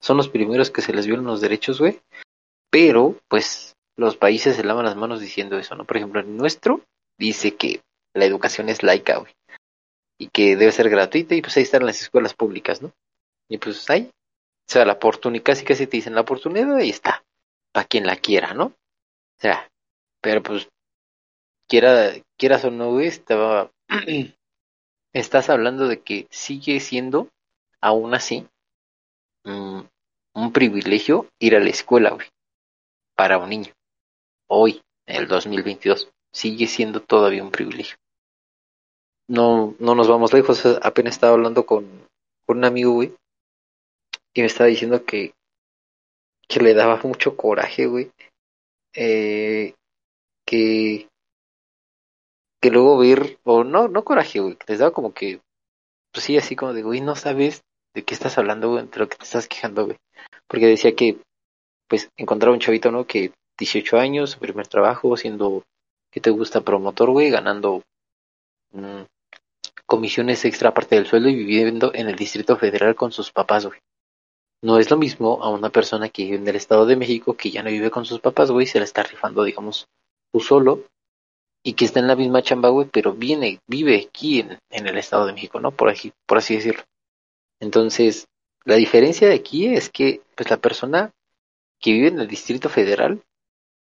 Son 0.00 0.16
los 0.16 0.28
primeros 0.28 0.70
que 0.70 0.82
se 0.82 0.92
les 0.92 1.06
violan 1.06 1.26
los 1.26 1.40
derechos, 1.40 1.80
güey. 1.80 2.00
Pero, 2.70 3.16
pues, 3.28 3.74
los 3.96 4.16
países 4.16 4.56
se 4.56 4.64
lavan 4.64 4.84
las 4.84 4.96
manos 4.96 5.20
diciendo 5.20 5.58
eso, 5.58 5.74
¿no? 5.74 5.84
Por 5.84 5.96
ejemplo, 5.96 6.20
el 6.20 6.36
nuestro 6.36 6.82
dice 7.18 7.56
que 7.56 7.80
la 8.14 8.24
educación 8.24 8.68
es 8.68 8.82
laica, 8.82 9.18
güey. 9.18 9.32
Y 10.18 10.28
que 10.28 10.56
debe 10.56 10.72
ser 10.72 10.88
gratuita 10.88 11.34
y 11.34 11.42
pues 11.42 11.56
ahí 11.56 11.62
están 11.62 11.86
las 11.86 12.00
escuelas 12.00 12.34
públicas, 12.34 12.82
¿no? 12.82 12.92
Y 13.48 13.58
pues 13.58 13.88
ahí, 13.90 14.10
o 14.68 14.72
sea, 14.72 14.84
la 14.84 14.94
oportunidad, 14.94 15.44
casi 15.44 15.64
casi 15.64 15.86
te 15.86 15.96
dicen 15.96 16.14
la 16.14 16.20
oportunidad, 16.22 16.76
ahí 16.76 16.90
está. 16.90 17.24
Para 17.72 17.86
quien 17.86 18.06
la 18.06 18.16
quiera, 18.16 18.54
¿no? 18.54 18.66
O 18.66 19.40
sea, 19.40 19.68
pero 20.20 20.42
pues, 20.42 20.68
quiera, 21.68 22.12
quieras 22.36 22.64
o 22.64 22.70
no, 22.70 22.90
güey, 22.92 23.06
estaba, 23.06 23.70
estás 25.12 25.50
hablando 25.50 25.88
de 25.88 26.02
que 26.02 26.26
sigue 26.30 26.80
siendo, 26.80 27.28
aún 27.80 28.14
así, 28.14 28.46
un 29.48 30.52
privilegio 30.52 31.26
ir 31.38 31.56
a 31.56 31.60
la 31.60 31.70
escuela, 31.70 32.10
güey, 32.10 32.28
para 33.16 33.38
un 33.38 33.50
niño. 33.50 33.72
Hoy, 34.48 34.80
en 35.06 35.16
el 35.16 35.28
2022, 35.28 36.10
sigue 36.32 36.66
siendo 36.66 37.02
todavía 37.02 37.42
un 37.42 37.50
privilegio. 37.50 37.96
No, 39.28 39.74
no 39.78 39.94
nos 39.94 40.08
vamos 40.08 40.32
lejos, 40.32 40.64
apenas 40.82 41.14
estaba 41.14 41.34
hablando 41.34 41.66
con, 41.66 42.08
un 42.46 42.64
amigo, 42.64 42.92
güey, 42.92 43.14
y 44.32 44.40
me 44.40 44.46
estaba 44.46 44.68
diciendo 44.68 45.04
que, 45.04 45.34
que 46.48 46.60
le 46.60 46.72
daba 46.72 47.00
mucho 47.02 47.36
coraje, 47.36 47.86
güey, 47.86 48.10
eh, 48.94 49.74
que 50.46 51.08
que 52.60 52.70
luego 52.70 52.98
ver, 52.98 53.38
o 53.44 53.64
no, 53.64 53.88
no 53.88 54.04
coraje, 54.04 54.40
güey, 54.40 54.56
les 54.66 54.78
daba 54.78 54.92
como 54.92 55.12
que, 55.12 55.40
pues 56.12 56.24
sí, 56.24 56.36
así 56.36 56.56
como 56.56 56.72
de, 56.72 56.82
güey, 56.82 57.00
no 57.00 57.14
sabes 57.14 57.62
de 57.94 58.04
qué 58.04 58.14
estás 58.14 58.38
hablando, 58.38 58.70
güey, 58.70 58.86
de 58.86 58.98
lo 58.98 59.08
que 59.08 59.16
te 59.16 59.24
estás 59.24 59.48
quejando, 59.48 59.86
güey. 59.86 59.96
Porque 60.46 60.66
decía 60.66 60.94
que, 60.94 61.18
pues, 61.88 62.10
encontraba 62.16 62.54
un 62.54 62.60
chavito, 62.60 62.90
¿no? 62.90 63.06
Que 63.06 63.32
18 63.58 63.98
años, 63.98 64.30
su 64.30 64.38
primer 64.38 64.66
trabajo, 64.66 65.16
siendo, 65.16 65.64
que 66.10 66.20
te 66.20 66.30
gusta? 66.30 66.60
Promotor, 66.60 67.10
güey, 67.10 67.30
ganando 67.30 67.82
mm, 68.72 69.02
comisiones 69.86 70.44
extra 70.44 70.70
aparte 70.70 70.96
del 70.96 71.06
sueldo 71.06 71.28
y 71.28 71.34
viviendo 71.34 71.92
en 71.94 72.08
el 72.08 72.16
Distrito 72.16 72.56
Federal 72.56 72.94
con 72.94 73.12
sus 73.12 73.32
papás, 73.32 73.66
güey. 73.66 73.80
No 74.60 74.78
es 74.78 74.90
lo 74.90 74.96
mismo 74.96 75.42
a 75.42 75.50
una 75.50 75.70
persona 75.70 76.08
que 76.08 76.24
vive 76.24 76.36
en 76.36 76.48
el 76.48 76.56
Estado 76.56 76.84
de 76.84 76.96
México 76.96 77.36
que 77.36 77.50
ya 77.50 77.62
no 77.62 77.70
vive 77.70 77.90
con 77.90 78.04
sus 78.04 78.20
papás, 78.20 78.50
güey, 78.50 78.66
se 78.66 78.78
la 78.78 78.84
está 78.84 79.02
rifando, 79.02 79.44
digamos, 79.44 79.86
tú 80.32 80.40
solo 80.40 80.84
y 81.62 81.74
que 81.74 81.84
está 81.84 82.00
en 82.00 82.08
la 82.08 82.16
misma 82.16 82.42
chamba, 82.42 82.68
güey, 82.68 82.88
pero 82.90 83.12
viene, 83.12 83.60
vive 83.66 84.06
aquí 84.08 84.40
en, 84.40 84.58
en 84.70 84.86
el 84.86 84.98
Estado 84.98 85.26
de 85.26 85.32
México, 85.32 85.60
¿no? 85.60 85.70
Por, 85.70 85.88
aquí, 85.88 86.12
por 86.26 86.38
así 86.38 86.56
decirlo. 86.56 86.82
Entonces, 87.60 88.26
la 88.64 88.76
diferencia 88.76 89.28
de 89.28 89.34
aquí 89.34 89.66
es 89.66 89.90
que, 89.90 90.22
pues, 90.36 90.50
la 90.50 90.58
persona 90.58 91.10
que 91.80 91.92
vive 91.92 92.08
en 92.08 92.20
el 92.20 92.28
Distrito 92.28 92.68
Federal, 92.68 93.22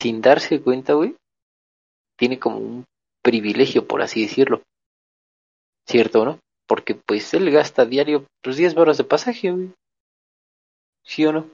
sin 0.01 0.21
darse 0.21 0.61
cuenta, 0.61 0.95
güey, 0.95 1.17
tiene 2.17 2.39
como 2.39 2.59
un 2.59 2.85
privilegio, 3.23 3.87
por 3.87 4.03
así 4.03 4.23
decirlo. 4.23 4.63
¿Cierto, 5.87 6.25
no? 6.25 6.39
Porque, 6.67 6.95
pues, 6.95 7.35
él 7.35 7.51
gasta 7.51 7.85
diario, 7.85 8.27
pues, 8.43 8.57
10 8.57 8.75
barras 8.75 8.99
de 8.99 9.05
pasaje, 9.05 9.51
güey. 9.51 9.73
¿Sí 11.05 11.25
o 11.27 11.33
no? 11.33 11.51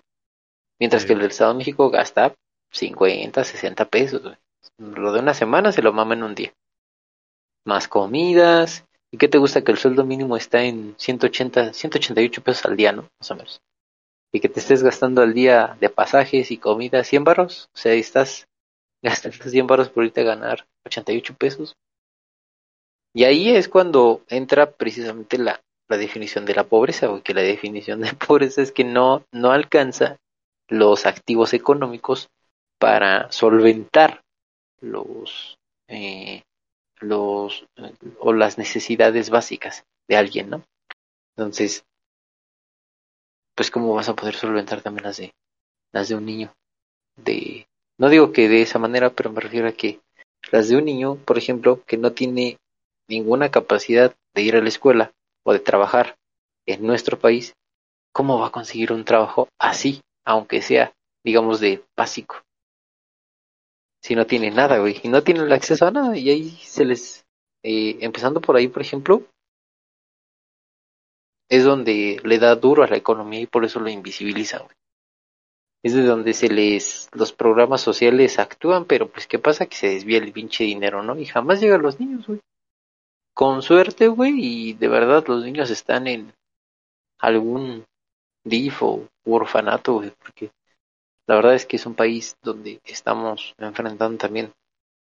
Mientras 0.79 1.05
que 1.05 1.15
el 1.15 1.21
del 1.21 1.31
Estado 1.31 1.53
de 1.53 1.59
México 1.59 1.91
gasta 1.91 2.35
50, 2.73 3.45
60 3.45 3.85
pesos, 3.87 4.23
güey. 4.23 4.37
Lo 4.79 5.13
de 5.13 5.21
una 5.21 5.33
semana 5.33 5.73
se 5.73 5.83
lo 5.83 5.93
mama 5.93 6.15
en 6.15 6.23
un 6.23 6.35
día. 6.35 6.53
Más 7.65 7.89
comidas. 7.89 8.85
¿Y 9.17 9.19
qué 9.19 9.29
te 9.29 9.39
gusta 9.39 9.65
que 9.65 9.73
el 9.73 9.79
sueldo 9.79 10.05
mínimo 10.05 10.37
está 10.37 10.63
en 10.63 10.95
180, 10.99 11.73
188 11.73 12.43
pesos 12.43 12.67
al 12.67 12.77
día, 12.77 12.93
¿no? 12.93 13.09
Más 13.19 13.31
o 13.31 13.35
menos. 13.35 13.63
Y 14.31 14.41
que 14.41 14.51
te 14.51 14.61
estés 14.61 14.83
gastando 14.83 15.23
al 15.23 15.33
día 15.33 15.75
de 15.81 15.89
pasajes 15.89 16.51
y 16.51 16.59
comida 16.59 17.03
100 17.03 17.25
barros. 17.25 17.71
O 17.75 17.79
sea, 17.79 17.95
estás 17.95 18.47
gastando 19.03 19.43
100 19.43 19.67
barros 19.67 19.89
por 19.89 20.05
irte 20.05 20.21
a 20.21 20.25
ganar 20.25 20.67
88 20.85 21.35
pesos. 21.39 21.73
Y 23.15 23.25
ahí 23.25 23.57
es 23.57 23.71
cuando 23.71 24.21
entra 24.29 24.71
precisamente 24.73 25.39
la, 25.39 25.63
la 25.89 25.97
definición 25.97 26.45
de 26.45 26.55
la 26.55 26.65
pobreza, 26.65 27.09
porque 27.09 27.33
la 27.33 27.41
definición 27.41 28.03
de 28.03 28.13
pobreza 28.27 28.61
es 28.61 28.71
que 28.71 28.85
no, 28.85 29.25
no 29.33 29.51
alcanza 29.51 30.19
los 30.69 31.07
activos 31.07 31.55
económicos 31.55 32.29
para 32.79 33.33
solventar 33.33 34.21
los, 34.83 35.57
eh, 35.89 36.43
los 37.01 37.67
o 38.19 38.33
las 38.33 38.59
necesidades 38.59 39.31
básicas 39.31 39.85
de 40.09 40.17
alguien, 40.17 40.51
¿no? 40.51 40.63
Entonces, 41.37 41.85
pues 43.55 43.71
cómo 43.71 43.95
vas 43.95 44.09
a 44.09 44.15
poder 44.15 44.35
solventar 44.35 44.83
también 44.83 45.05
las 45.05 45.19
de 45.19 45.35
las 45.93 46.09
de 46.09 46.15
un 46.15 46.27
niño. 46.27 46.53
De 47.17 47.67
no 47.99 48.09
digo 48.11 48.33
que 48.33 48.49
de 48.49 48.63
esa 48.63 48.79
manera, 48.79 49.11
pero 49.11 49.31
me 49.31 49.41
refiero 49.41 49.69
a 49.69 49.73
que 49.73 50.01
las 50.53 50.69
de 50.69 50.77
un 50.77 50.85
niño, 50.85 51.17
por 51.17 51.39
ejemplo, 51.39 51.83
que 51.87 51.97
no 51.97 52.13
tiene 52.13 52.59
ninguna 53.09 53.51
capacidad 53.51 54.15
de 54.35 54.43
ir 54.43 54.57
a 54.57 54.61
la 54.61 54.69
escuela 54.69 55.13
o 55.45 55.53
de 55.53 55.61
trabajar 55.61 56.17
en 56.67 56.87
nuestro 56.87 57.19
país, 57.19 57.55
¿cómo 58.13 58.39
va 58.39 58.49
a 58.49 58.53
conseguir 58.53 58.93
un 58.93 59.05
trabajo 59.05 59.49
así, 59.59 60.03
aunque 60.25 60.61
sea, 60.61 60.93
digamos, 61.25 61.61
de 61.61 61.83
básico? 61.97 62.46
Si 64.07 64.15
no 64.15 64.25
tiene 64.25 64.53
nada, 64.53 64.79
güey, 64.79 65.01
y 65.03 65.09
no 65.09 65.25
tienen 65.25 65.51
acceso 65.51 65.85
a 65.85 65.91
nada, 65.91 66.17
y 66.17 66.31
ahí 66.31 66.51
se 66.63 66.85
les, 66.85 67.27
eh, 67.65 67.99
empezando 68.03 68.41
por 68.41 68.55
ahí, 68.55 68.69
por 68.69 68.81
ejemplo, 68.81 69.25
es 71.49 71.65
donde 71.65 72.21
le 72.23 72.39
da 72.39 72.55
duro 72.55 72.85
a 72.85 72.87
la 72.87 72.97
economía 72.97 73.41
y 73.41 73.49
por 73.49 73.65
eso 73.65 73.81
lo 73.81 73.89
invisibilizan, 73.89 74.63
güey. 74.63 74.77
Es 75.83 75.95
de 75.95 76.05
donde 76.05 76.35
se 76.35 76.49
les, 76.49 77.09
los 77.15 77.33
programas 77.33 77.81
sociales 77.81 78.39
actúan, 78.39 78.85
pero 78.85 79.09
pues 79.09 79.27
qué 79.27 79.41
pasa 79.41 79.67
que 79.67 79.77
se 79.77 79.89
desvía 79.89 80.19
el 80.19 80.33
pinche 80.33 80.63
dinero, 80.63 81.03
¿no? 81.03 81.19
Y 81.19 81.27
jamás 81.27 81.61
llegan 81.61 81.83
los 81.83 81.99
niños, 81.99 82.29
güey. 82.29 82.39
Con 83.35 83.61
suerte, 83.61 84.07
güey, 84.07 84.35
y 84.39 84.73
de 84.75 84.87
verdad 84.87 85.25
los 85.27 85.45
niños 85.45 85.71
están 85.71 86.07
en 86.07 86.33
algún 87.19 87.85
DIF 88.45 88.85
o 88.85 89.09
orfanato, 89.25 89.95
güey, 89.95 90.13
porque 90.23 90.53
la 91.27 91.37
verdad 91.37 91.55
es 91.55 91.67
que 91.67 91.77
es 91.77 91.87
un 91.87 91.95
país 91.95 92.37
donde 92.43 92.81
estamos 92.85 93.55
enfrentando 93.59 94.19
también 94.19 94.53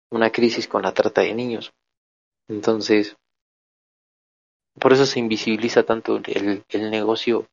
una 0.10 0.32
crisis 0.32 0.68
con 0.68 0.84
la 0.84 0.94
trata 0.94 1.22
de 1.22 1.34
niños. 1.34 1.74
Entonces, 2.48 3.18
por 4.80 4.94
eso 4.94 5.06
se 5.06 5.20
invisibiliza 5.20 5.84
tanto 5.84 6.18
el, 6.18 6.64
negocio, 6.92 7.48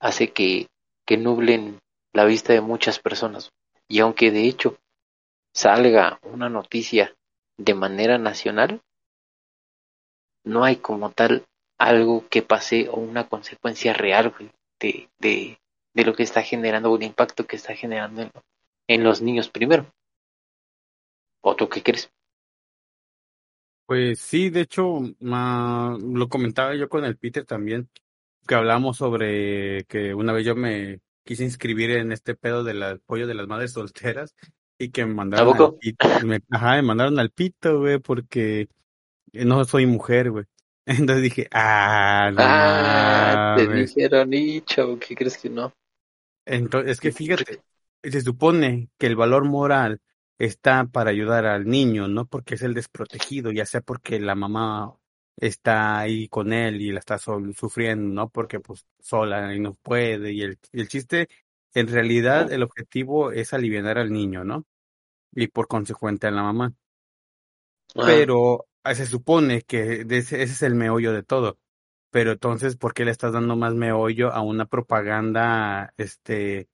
hace 0.00 0.32
que, 0.32 0.68
que 1.06 1.16
nublen 1.16 1.80
la 2.12 2.24
vista 2.24 2.52
de 2.52 2.60
muchas 2.60 2.98
personas. 2.98 3.50
Y 3.88 4.00
aunque 4.00 4.30
de 4.30 4.46
hecho 4.46 4.76
salga 5.54 6.18
una 6.22 6.48
noticia 6.48 7.14
de 7.58 7.74
manera 7.74 8.18
nacional, 8.18 8.80
no 10.44 10.64
hay 10.64 10.76
como 10.76 11.10
tal 11.10 11.44
algo 11.78 12.26
que 12.28 12.42
pase 12.42 12.88
o 12.88 12.96
una 12.96 13.28
consecuencia 13.28 13.92
real 13.92 14.34
de, 14.78 15.08
de, 15.18 15.58
de 15.94 16.04
lo 16.04 16.14
que 16.14 16.22
está 16.22 16.42
generando, 16.42 16.92
un 16.92 17.02
impacto 17.02 17.46
que 17.46 17.56
está 17.56 17.74
generando 17.74 18.30
en, 18.86 19.04
los 19.04 19.20
niños 19.20 19.48
primero. 19.48 19.92
¿O 21.42 21.56
tú 21.56 21.68
qué 21.68 21.82
crees? 21.82 22.10
Pues 23.86 24.20
sí, 24.20 24.50
de 24.50 24.60
hecho, 24.60 25.00
lo 25.20 26.28
comentaba 26.28 26.74
yo 26.76 26.88
con 26.88 27.04
el 27.04 27.16
Peter 27.16 27.44
también, 27.44 27.88
que 28.46 28.54
hablamos 28.54 28.98
sobre 28.98 29.84
que 29.84 30.14
una 30.14 30.32
vez 30.32 30.44
yo 30.44 30.54
me 30.54 31.00
quise 31.24 31.44
inscribir 31.44 31.90
en 31.92 32.12
este 32.12 32.34
pedo 32.34 32.62
del 32.62 32.82
apoyo 32.82 33.26
de 33.26 33.34
las 33.34 33.48
madres 33.48 33.72
solteras 33.72 34.34
y 34.78 34.90
que 34.90 35.04
me 35.04 35.14
mandaron 35.14 35.60
al 35.60 35.74
pito, 35.74 36.08
me, 36.24 36.40
ajá, 36.50 36.76
me 36.76 36.82
mandaron 36.82 37.18
al 37.18 37.30
pito, 37.30 37.80
güey, 37.80 37.98
porque 37.98 38.68
no 39.32 39.64
soy 39.64 39.86
mujer, 39.86 40.30
güey. 40.30 40.44
Entonces 40.86 41.22
dije, 41.22 41.48
ah, 41.52 42.30
no 42.32 42.38
ah, 42.40 43.54
te 43.56 43.68
dijeron, 43.68 44.30
nicho, 44.30 44.98
¿qué 44.98 45.14
crees 45.14 45.36
que 45.36 45.50
no? 45.50 45.72
Entonces, 46.44 46.92
es 46.92 47.00
que 47.00 47.12
fíjate, 47.12 47.62
se 48.02 48.20
supone 48.20 48.90
que 48.98 49.06
el 49.06 49.16
valor 49.16 49.44
moral 49.44 50.00
está 50.38 50.86
para 50.86 51.10
ayudar 51.10 51.46
al 51.46 51.66
niño, 51.66 52.08
no 52.08 52.26
porque 52.26 52.54
es 52.54 52.62
el 52.62 52.74
desprotegido, 52.74 53.52
ya 53.52 53.66
sea 53.66 53.82
porque 53.82 54.18
la 54.18 54.34
mamá 54.34 54.96
está 55.36 55.98
ahí 55.98 56.28
con 56.28 56.52
él 56.52 56.80
y 56.80 56.92
la 56.92 57.00
está 57.00 57.18
sufriendo, 57.18 58.14
¿no? 58.14 58.28
Porque 58.30 58.60
pues 58.60 58.86
sola 59.00 59.54
y 59.54 59.60
no 59.60 59.74
puede. 59.74 60.32
Y 60.32 60.42
el, 60.42 60.58
el 60.72 60.88
chiste, 60.88 61.28
en 61.74 61.88
realidad, 61.88 62.52
el 62.52 62.62
objetivo 62.62 63.32
es 63.32 63.52
aliviar 63.52 63.98
al 63.98 64.12
niño, 64.12 64.44
¿no? 64.44 64.66
Y 65.32 65.48
por 65.48 65.68
consecuente 65.68 66.26
a 66.26 66.30
la 66.30 66.42
mamá. 66.42 66.74
Pero 67.94 68.66
ah, 68.84 68.94
se 68.94 69.06
supone 69.06 69.62
que 69.62 70.06
ese 70.08 70.42
es 70.42 70.62
el 70.62 70.74
meollo 70.74 71.12
de 71.12 71.22
todo 71.22 71.58
pero 72.10 72.32
entonces, 72.32 72.76
¿por 72.76 72.94
qué 72.94 73.04
le 73.04 73.12
estás 73.12 73.32
dando 73.32 73.56
más 73.56 73.74
meollo 73.74 74.32
a 74.32 74.42
una 74.42 74.66
propaganda, 74.66 75.94
este, 75.96 76.68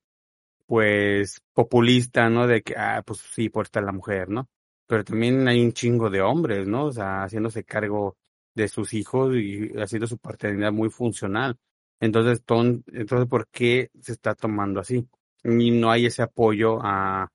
pues 0.66 1.42
populista, 1.54 2.28
¿no? 2.30 2.46
De 2.46 2.62
que, 2.62 2.74
ah, 2.76 3.02
pues 3.06 3.20
sí, 3.34 3.48
por 3.50 3.66
estar 3.66 3.82
la 3.84 3.92
mujer, 3.92 4.28
¿no? 4.30 4.48
Pero 4.86 5.04
también 5.04 5.46
hay 5.48 5.62
un 5.64 5.72
chingo 5.72 6.10
de 6.10 6.22
hombres, 6.22 6.66
¿no? 6.68 6.86
O 6.86 6.92
sea, 6.92 7.24
haciéndose 7.24 7.64
cargo 7.64 8.16
de 8.54 8.68
sus 8.68 8.94
hijos 8.94 9.34
y 9.36 9.72
haciendo 9.78 10.06
su 10.06 10.18
paternidad 10.18 10.72
muy 10.72 10.90
funcional. 10.90 11.58
Entonces, 12.00 12.44
ton, 12.44 12.84
entonces, 12.92 13.28
¿por 13.28 13.48
qué 13.48 13.90
se 14.00 14.12
está 14.12 14.34
tomando 14.34 14.80
así? 14.80 15.08
Y 15.44 15.70
no 15.72 15.90
hay 15.90 16.06
ese 16.06 16.22
apoyo 16.22 16.80
a, 16.82 17.30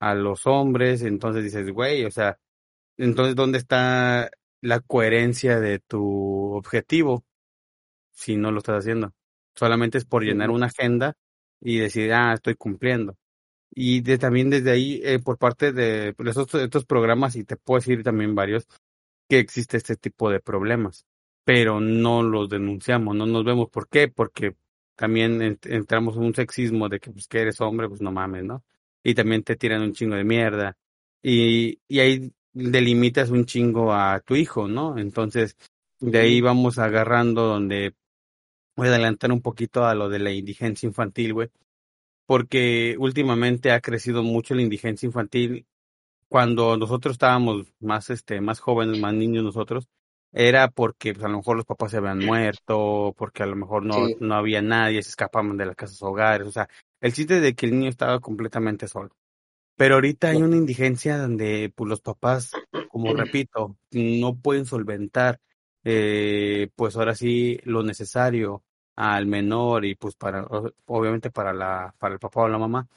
a 0.00 0.14
los 0.14 0.46
hombres, 0.46 1.02
entonces 1.02 1.44
dices, 1.44 1.70
güey, 1.70 2.04
o 2.04 2.10
sea, 2.10 2.38
entonces, 2.96 3.36
¿dónde 3.36 3.58
está 3.58 4.30
la 4.60 4.80
coherencia 4.80 5.60
de 5.60 5.80
tu 5.80 6.54
objetivo 6.54 7.24
si 8.12 8.36
no 8.36 8.50
lo 8.52 8.58
estás 8.58 8.78
haciendo? 8.78 9.12
Solamente 9.54 9.98
es 9.98 10.04
por 10.04 10.24
llenar 10.24 10.50
una 10.50 10.66
agenda 10.66 11.16
y 11.60 11.78
decir, 11.78 12.12
ah, 12.12 12.34
estoy 12.34 12.54
cumpliendo. 12.56 13.16
Y 13.74 14.02
de, 14.02 14.18
también 14.18 14.50
desde 14.50 14.70
ahí, 14.70 15.00
eh, 15.04 15.18
por 15.18 15.38
parte 15.38 15.72
de 15.72 16.12
pues, 16.14 16.36
estos, 16.36 16.54
estos 16.62 16.84
programas, 16.84 17.36
y 17.36 17.44
te 17.44 17.56
puedo 17.56 17.80
decir 17.80 18.02
también 18.02 18.34
varios, 18.34 18.66
que 19.28 19.38
existe 19.38 19.78
este 19.78 19.96
tipo 19.96 20.30
de 20.30 20.40
problemas, 20.40 21.06
pero 21.44 21.80
no 21.80 22.22
los 22.22 22.48
denunciamos, 22.48 23.16
no 23.16 23.26
nos 23.26 23.44
vemos. 23.44 23.70
¿Por 23.70 23.88
qué? 23.88 24.08
Porque 24.08 24.56
también 24.96 25.58
entramos 25.64 26.16
en 26.16 26.24
un 26.24 26.34
sexismo 26.34 26.88
de 26.88 27.00
que, 27.00 27.10
pues, 27.10 27.28
que 27.28 27.40
eres 27.40 27.60
hombre, 27.60 27.88
pues 27.88 28.00
no 28.02 28.12
mames, 28.12 28.44
¿no? 28.44 28.64
Y 29.02 29.14
también 29.14 29.42
te 29.42 29.56
tiran 29.56 29.82
un 29.82 29.94
chingo 29.94 30.16
de 30.16 30.24
mierda. 30.24 30.76
Y, 31.22 31.80
y 31.88 32.00
ahí 32.00 32.32
delimitas 32.52 33.30
un 33.30 33.46
chingo 33.46 33.92
a 33.92 34.20
tu 34.20 34.36
hijo, 34.36 34.68
¿no? 34.68 34.98
Entonces, 34.98 35.56
de 36.00 36.18
ahí 36.18 36.40
vamos 36.40 36.78
agarrando 36.78 37.46
donde 37.46 37.94
voy 38.76 38.88
a 38.88 38.90
adelantar 38.90 39.32
un 39.32 39.42
poquito 39.42 39.84
a 39.84 39.94
lo 39.94 40.08
de 40.08 40.18
la 40.18 40.32
indigencia 40.32 40.86
infantil, 40.86 41.34
güey. 41.34 41.50
Porque 42.26 42.96
últimamente 42.98 43.72
ha 43.72 43.80
crecido 43.80 44.22
mucho 44.22 44.54
la 44.54 44.62
indigencia 44.62 45.06
infantil. 45.06 45.66
Cuando 46.28 46.76
nosotros 46.76 47.14
estábamos 47.14 47.72
más, 47.80 48.10
este, 48.10 48.40
más 48.40 48.60
jóvenes, 48.60 48.98
más 49.00 49.14
niños 49.14 49.44
nosotros, 49.44 49.88
era 50.32 50.70
porque 50.70 51.12
pues, 51.12 51.24
a 51.24 51.28
lo 51.28 51.38
mejor 51.38 51.56
los 51.56 51.66
papás 51.66 51.90
se 51.90 51.98
habían 51.98 52.20
muerto, 52.20 53.14
porque 53.18 53.42
a 53.42 53.46
lo 53.46 53.56
mejor 53.56 53.84
no, 53.84 54.06
no 54.18 54.34
había 54.34 54.62
nadie, 54.62 55.02
se 55.02 55.10
escapaban 55.10 55.56
de 55.58 55.66
las 55.66 55.76
casas 55.76 56.02
hogares, 56.02 56.46
o 56.46 56.52
sea, 56.52 56.68
el 57.00 57.12
chiste 57.12 57.40
de 57.40 57.54
que 57.54 57.66
el 57.66 57.72
niño 57.72 57.90
estaba 57.90 58.18
completamente 58.20 58.88
solo. 58.88 59.10
Pero 59.76 59.96
ahorita 59.96 60.28
hay 60.28 60.42
una 60.42 60.56
indigencia 60.56 61.18
donde 61.18 61.72
pues, 61.74 61.88
los 61.88 62.00
papás, 62.00 62.52
como 62.90 63.14
repito, 63.14 63.76
no 63.90 64.36
pueden 64.36 64.64
solventar, 64.64 65.40
eh, 65.84 66.70
pues 66.76 66.96
ahora 66.96 67.14
sí, 67.14 67.58
lo 67.64 67.82
necesario 67.82 68.62
al 68.96 69.26
menor 69.26 69.84
y 69.84 69.94
pues 69.94 70.16
para, 70.16 70.46
obviamente 70.86 71.30
para 71.30 71.52
la, 71.52 71.94
para 71.98 72.14
el 72.14 72.20
papá 72.20 72.42
o 72.42 72.48
la 72.48 72.58
mamá, 72.58 72.88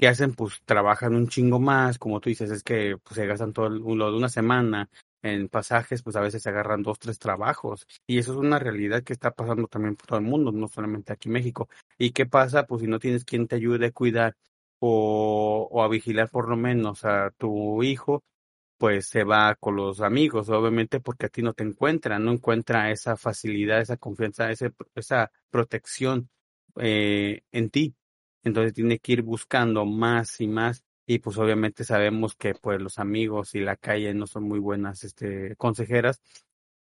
que 0.00 0.08
hacen? 0.08 0.34
Pues 0.34 0.62
trabajan 0.64 1.14
un 1.14 1.28
chingo 1.28 1.60
más, 1.60 1.98
como 1.98 2.20
tú 2.20 2.30
dices, 2.30 2.50
es 2.50 2.62
que 2.62 2.96
pues 3.02 3.16
se 3.16 3.26
gastan 3.26 3.52
todo 3.52 3.68
lo 3.68 4.10
de 4.10 4.16
una 4.16 4.30
semana 4.30 4.88
en 5.22 5.48
pasajes, 5.48 6.02
pues 6.02 6.16
a 6.16 6.20
veces 6.20 6.42
se 6.42 6.48
agarran 6.48 6.82
dos, 6.82 6.98
tres 6.98 7.18
trabajos. 7.18 7.86
Y 8.06 8.18
eso 8.18 8.32
es 8.32 8.38
una 8.38 8.58
realidad 8.58 9.02
que 9.02 9.12
está 9.12 9.32
pasando 9.32 9.66
también 9.68 9.96
por 9.96 10.06
todo 10.06 10.18
el 10.18 10.24
mundo, 10.24 10.52
no 10.52 10.68
solamente 10.68 11.12
aquí 11.12 11.28
en 11.28 11.34
México. 11.34 11.68
¿Y 11.98 12.12
qué 12.12 12.26
pasa? 12.26 12.66
Pues 12.66 12.80
si 12.82 12.88
no 12.88 12.98
tienes 12.98 13.24
quien 13.26 13.46
te 13.46 13.56
ayude 13.56 13.86
a 13.86 13.92
cuidar 13.92 14.36
o, 14.78 15.68
o 15.70 15.82
a 15.82 15.88
vigilar 15.88 16.30
por 16.30 16.48
lo 16.48 16.56
menos 16.56 17.04
a 17.04 17.30
tu 17.36 17.82
hijo, 17.82 18.22
pues 18.80 19.08
se 19.08 19.24
va 19.24 19.56
con 19.56 19.76
los 19.76 20.00
amigos, 20.00 20.48
obviamente 20.48 21.00
porque 21.00 21.26
a 21.26 21.28
ti 21.28 21.42
no 21.42 21.52
te 21.52 21.64
encuentra, 21.64 22.18
no 22.18 22.32
encuentra 22.32 22.90
esa 22.90 23.14
facilidad, 23.14 23.82
esa 23.82 23.98
confianza, 23.98 24.50
esa 24.50 25.30
protección 25.50 26.30
eh, 26.76 27.42
en 27.52 27.70
ti. 27.70 27.94
Entonces 28.42 28.72
tiene 28.72 28.98
que 28.98 29.12
ir 29.12 29.22
buscando 29.22 29.84
más 29.84 30.40
y 30.40 30.48
más 30.48 30.82
y 31.06 31.18
pues 31.18 31.36
obviamente 31.38 31.84
sabemos 31.84 32.34
que 32.36 32.54
pues 32.54 32.80
los 32.80 32.98
amigos 32.98 33.54
y 33.54 33.60
la 33.60 33.76
calle 33.76 34.14
no 34.14 34.26
son 34.26 34.44
muy 34.44 34.60
buenas 34.60 35.04
este 35.04 35.56
consejeras 35.56 36.22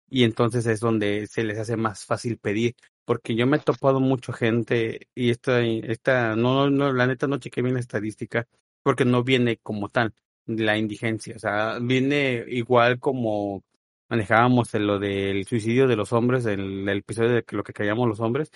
y 0.09 0.23
entonces 0.23 0.65
es 0.67 0.79
donde 0.79 1.27
se 1.27 1.43
les 1.43 1.59
hace 1.59 1.77
más 1.77 2.05
fácil 2.05 2.37
pedir 2.37 2.75
porque 3.05 3.35
yo 3.35 3.47
me 3.47 3.57
he 3.57 3.59
topado 3.59 3.99
mucho 3.99 4.33
gente 4.33 5.09
y 5.15 5.31
esta, 5.31 5.61
esta 5.61 6.35
no, 6.37 6.69
no, 6.69 6.93
la 6.93 7.07
neta 7.07 7.27
no 7.27 7.39
chequé 7.39 7.61
bien 7.61 7.75
la 7.75 7.81
estadística 7.81 8.47
porque 8.83 9.05
no 9.05 9.23
viene 9.23 9.57
como 9.57 9.89
tal 9.89 10.13
la 10.57 10.77
indigencia, 10.77 11.35
o 11.35 11.39
sea, 11.39 11.79
viene 11.79 12.43
igual 12.47 12.99
como 12.99 13.63
manejábamos 14.09 14.73
en 14.73 14.87
lo 14.87 14.99
del 14.99 15.45
suicidio 15.45 15.87
de 15.87 15.95
los 15.95 16.11
hombres, 16.13 16.45
el, 16.45 16.87
el 16.89 16.97
episodio 16.97 17.31
de 17.31 17.45
lo 17.51 17.63
que 17.63 17.73
callamos 17.73 18.07
los 18.07 18.19
hombres, 18.19 18.51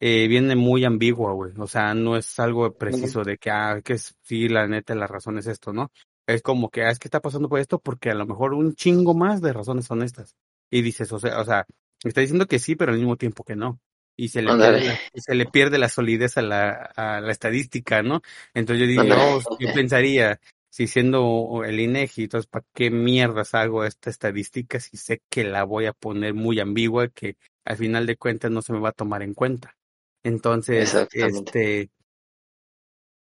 eh, 0.00 0.26
viene 0.28 0.56
muy 0.56 0.84
ambigua, 0.84 1.32
güey, 1.32 1.52
o 1.56 1.66
sea, 1.66 1.94
no 1.94 2.16
es 2.16 2.38
algo 2.40 2.74
preciso 2.74 3.22
de 3.22 3.38
que, 3.38 3.50
ah, 3.50 3.80
que 3.82 3.96
sí, 3.98 4.48
la 4.48 4.66
neta, 4.66 4.94
la 4.94 5.06
razón 5.06 5.38
es 5.38 5.46
esto, 5.46 5.72
¿no? 5.72 5.90
Es 6.26 6.42
como 6.42 6.70
que, 6.70 6.82
ah, 6.82 6.90
es 6.90 6.98
que 6.98 7.08
está 7.08 7.20
pasando 7.20 7.48
por 7.48 7.60
esto 7.60 7.78
porque 7.78 8.10
a 8.10 8.14
lo 8.14 8.26
mejor 8.26 8.52
un 8.52 8.74
chingo 8.74 9.14
más 9.14 9.40
de 9.40 9.52
razones 9.52 9.86
son 9.86 10.02
estas. 10.02 10.34
Y 10.70 10.82
dices, 10.82 11.12
o 11.12 11.20
sea, 11.20 11.40
o 11.40 11.44
sea, 11.44 11.64
está 12.02 12.20
diciendo 12.20 12.46
que 12.46 12.58
sí, 12.58 12.74
pero 12.74 12.92
al 12.92 12.98
mismo 12.98 13.16
tiempo 13.16 13.44
que 13.44 13.54
no 13.54 13.80
y 14.16 14.28
se 14.28 14.42
le, 14.42 14.54
pierde, 14.56 14.98
se 15.14 15.34
le 15.34 15.46
pierde 15.46 15.78
la 15.78 15.88
solidez 15.88 16.38
a 16.38 16.42
la, 16.42 16.70
a 16.96 17.20
la 17.20 17.30
estadística, 17.30 18.02
¿no? 18.02 18.22
Entonces 18.54 18.80
yo 18.80 18.90
digo, 18.90 19.14
oh, 19.14 19.40
yo 19.60 19.72
pensaría, 19.74 20.40
si 20.76 20.86
siendo 20.88 21.62
el 21.64 21.80
INEGI, 21.80 22.24
entonces, 22.24 22.46
¿para 22.46 22.66
qué 22.74 22.90
mierdas 22.90 23.54
hago 23.54 23.86
esta 23.86 24.10
estadística 24.10 24.78
si 24.78 24.98
sé 24.98 25.22
que 25.30 25.42
la 25.42 25.64
voy 25.64 25.86
a 25.86 25.94
poner 25.94 26.34
muy 26.34 26.60
ambigua, 26.60 27.08
que 27.08 27.38
al 27.64 27.78
final 27.78 28.04
de 28.04 28.18
cuentas 28.18 28.50
no 28.50 28.60
se 28.60 28.74
me 28.74 28.80
va 28.80 28.90
a 28.90 28.92
tomar 28.92 29.22
en 29.22 29.32
cuenta? 29.32 29.74
Entonces, 30.22 30.94
este, 31.14 31.88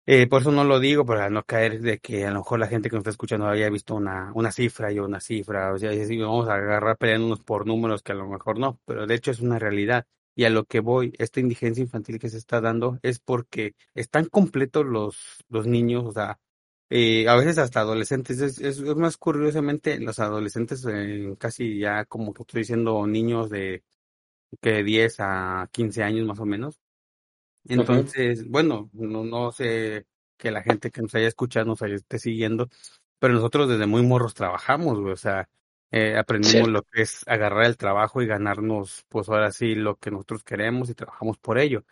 eh, 0.08 0.26
por 0.26 0.42
eso 0.42 0.52
no 0.52 0.64
lo 0.64 0.80
digo, 0.80 1.06
para 1.06 1.30
no 1.30 1.44
caer 1.44 1.80
de 1.80 2.00
que 2.00 2.26
a 2.26 2.32
lo 2.32 2.40
mejor 2.40 2.58
la 2.58 2.66
gente 2.66 2.90
que 2.90 2.96
nos 2.96 3.02
está 3.02 3.12
escuchando 3.12 3.48
haya 3.48 3.70
visto 3.70 3.94
una, 3.94 4.32
una 4.34 4.52
cifra 4.52 4.92
y 4.92 4.98
una 4.98 5.20
cifra, 5.20 5.74
o 5.74 5.78
sea, 5.78 5.92
vamos 5.92 6.50
a 6.50 6.56
agarrar 6.56 6.98
peleándonos 6.98 7.42
por 7.42 7.68
números 7.68 8.02
que 8.02 8.14
a 8.14 8.16
lo 8.16 8.28
mejor 8.28 8.58
no, 8.58 8.80
pero 8.86 9.06
de 9.06 9.14
hecho 9.14 9.30
es 9.30 9.42
una 9.42 9.60
realidad 9.60 10.08
y 10.36 10.46
a 10.46 10.50
lo 10.50 10.66
que 10.66 10.80
voy, 10.80 11.14
esta 11.20 11.40
indigencia 11.40 11.84
infantil 11.84 12.18
que 12.18 12.30
se 12.30 12.40
está 12.40 12.62
dando 12.62 12.98
es 13.04 13.20
porque 13.20 13.76
están 13.94 14.26
completos 14.26 14.88
los, 14.88 15.46
los 15.50 15.68
niños, 15.68 16.04
o 16.06 16.12
sea, 16.12 16.40
eh, 16.96 17.28
a 17.28 17.36
veces 17.36 17.58
hasta 17.58 17.80
adolescentes, 17.80 18.40
es, 18.40 18.60
es, 18.60 18.80
más 18.80 19.18
curiosamente 19.18 20.00
los 20.00 20.20
adolescentes 20.20 20.86
eh, 20.88 21.36
casi 21.40 21.80
ya 21.80 22.06
como 22.06 22.36
que 22.36 22.44
estoy 22.44 22.60
diciendo 22.62 23.08
niños 23.08 23.50
de 23.50 23.82
que 24.62 24.84
10 24.84 25.16
a 25.18 25.70
15 25.72 26.04
años 26.04 26.28
más 26.28 26.40
o 26.40 26.46
menos. 26.46 26.80
Entonces, 27.66 28.48
bueno, 28.48 28.92
no, 28.94 29.24
no 29.24 29.52
sé 29.52 30.06
que 30.38 30.52
la 30.52 30.62
gente 30.62 30.92
que 30.92 31.02
nos 31.02 31.16
haya 31.16 31.28
escuchado 31.28 31.66
nos 31.66 31.82
esté 31.82 32.20
siguiendo, 32.20 32.70
pero 33.18 33.34
nosotros 33.34 33.70
desde 33.70 33.88
muy 33.88 34.04
morros 34.04 34.36
trabajamos, 34.36 35.00
o 35.00 35.16
sea, 35.16 35.50
eh, 35.90 36.16
aprendimos 36.16 36.70
lo 36.70 36.84
que 36.84 37.02
es 37.02 37.24
agarrar 37.28 37.66
el 37.66 37.78
trabajo 37.78 38.22
y 38.22 38.28
ganarnos, 38.28 39.04
pues 39.10 39.30
ahora 39.30 39.52
sí, 39.52 39.74
lo 39.74 39.96
que 39.96 40.12
nosotros 40.12 40.44
queremos 40.44 40.92
y 40.92 40.94
trabajamos 40.94 41.40
por 41.40 41.58
ello. 41.58 41.86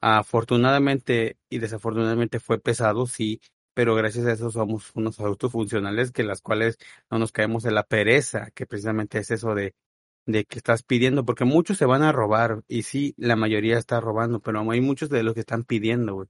Afortunadamente 0.00 1.36
y 1.48 1.58
desafortunadamente 1.58 2.40
fue 2.40 2.58
pesado, 2.58 3.06
sí, 3.06 3.40
pero 3.78 3.94
gracias 3.94 4.26
a 4.26 4.32
eso 4.32 4.50
somos 4.50 4.90
unos 4.96 5.20
adultos 5.20 5.52
funcionales 5.52 6.10
que 6.10 6.24
las 6.24 6.40
cuales 6.42 6.78
no 7.12 7.20
nos 7.20 7.30
caemos 7.30 7.64
en 7.64 7.76
la 7.76 7.84
pereza, 7.84 8.50
que 8.50 8.66
precisamente 8.66 9.18
es 9.18 9.30
eso 9.30 9.54
de, 9.54 9.76
de 10.26 10.44
que 10.46 10.58
estás 10.58 10.82
pidiendo, 10.82 11.24
porque 11.24 11.44
muchos 11.44 11.78
se 11.78 11.84
van 11.86 12.02
a 12.02 12.10
robar, 12.10 12.64
y 12.66 12.82
sí, 12.82 13.14
la 13.16 13.36
mayoría 13.36 13.78
está 13.78 14.00
robando, 14.00 14.40
pero 14.40 14.68
hay 14.68 14.80
muchos 14.80 15.10
de 15.10 15.22
los 15.22 15.34
que 15.34 15.40
están 15.40 15.62
pidiendo, 15.62 16.14
güey. 16.14 16.28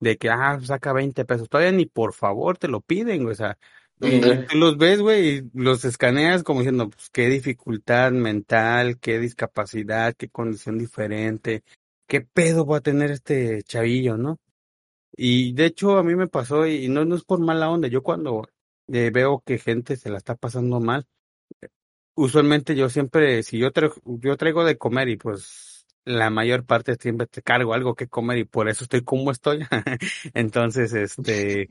De 0.00 0.18
que, 0.18 0.28
ah, 0.28 0.60
saca 0.62 0.92
20 0.92 1.24
pesos. 1.24 1.48
Todavía 1.48 1.72
ni 1.72 1.86
por 1.86 2.12
favor 2.12 2.58
te 2.58 2.68
lo 2.68 2.82
piden, 2.82 3.22
güey. 3.22 3.32
O 3.32 3.36
sea, 3.36 3.56
y 4.02 4.20
tú 4.20 4.58
los 4.58 4.76
ves, 4.76 5.00
güey, 5.00 5.28
y 5.38 5.50
los 5.54 5.86
escaneas 5.86 6.42
como 6.42 6.60
diciendo, 6.60 6.90
pues 6.90 7.08
qué 7.08 7.30
dificultad 7.30 8.12
mental, 8.12 8.98
qué 8.98 9.18
discapacidad, 9.18 10.14
qué 10.14 10.28
condición 10.28 10.76
diferente, 10.76 11.62
qué 12.06 12.20
pedo 12.20 12.66
va 12.66 12.76
a 12.78 12.80
tener 12.82 13.10
este 13.10 13.62
chavillo, 13.62 14.18
¿no? 14.18 14.38
Y 15.16 15.52
de 15.54 15.66
hecho 15.66 15.98
a 15.98 16.02
mí 16.02 16.14
me 16.16 16.28
pasó, 16.28 16.66
y 16.66 16.88
no, 16.88 17.04
no 17.04 17.16
es 17.16 17.24
por 17.24 17.40
mala 17.40 17.70
onda, 17.70 17.88
yo 17.88 18.02
cuando 18.02 18.48
eh, 18.92 19.10
veo 19.12 19.42
que 19.44 19.58
gente 19.58 19.96
se 19.96 20.10
la 20.10 20.18
está 20.18 20.34
pasando 20.36 20.80
mal, 20.80 21.06
usualmente 22.14 22.74
yo 22.76 22.88
siempre, 22.88 23.42
si 23.42 23.58
yo 23.58 23.72
traigo, 23.72 23.96
yo 24.04 24.36
traigo 24.36 24.64
de 24.64 24.78
comer 24.78 25.08
y 25.08 25.16
pues 25.16 25.86
la 26.04 26.30
mayor 26.30 26.64
parte 26.66 26.96
siempre 26.96 27.26
te 27.26 27.42
cargo 27.42 27.74
algo 27.74 27.94
que 27.94 28.08
comer 28.08 28.38
y 28.38 28.44
por 28.44 28.68
eso 28.68 28.84
estoy 28.84 29.02
como 29.04 29.30
estoy. 29.30 29.60
Entonces, 30.34 30.92
este, 30.94 31.68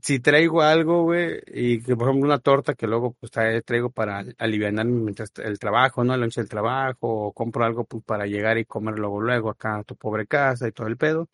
si 0.00 0.20
traigo 0.20 0.62
algo, 0.62 1.04
güey, 1.04 1.40
y 1.46 1.82
que 1.82 1.96
por 1.96 2.08
ejemplo 2.08 2.26
una 2.26 2.38
torta 2.38 2.74
que 2.74 2.86
luego 2.86 3.16
pues 3.18 3.32
traigo 3.64 3.90
para 3.90 4.24
aliviar 4.38 4.72
mientras 4.84 5.32
el 5.38 5.58
trabajo, 5.58 6.04
¿no? 6.04 6.14
El 6.14 6.20
lunch 6.20 6.36
del 6.36 6.48
trabajo, 6.48 6.98
o 7.00 7.32
compro 7.32 7.64
algo 7.64 7.84
pues 7.84 8.04
para 8.04 8.26
llegar 8.26 8.58
y 8.58 8.64
comer 8.64 8.98
luego, 8.98 9.20
luego 9.20 9.50
acá 9.50 9.78
a 9.78 9.84
tu 9.84 9.96
pobre 9.96 10.26
casa 10.26 10.68
y 10.68 10.72
todo 10.72 10.86
el 10.86 10.96
pedo. 10.96 11.28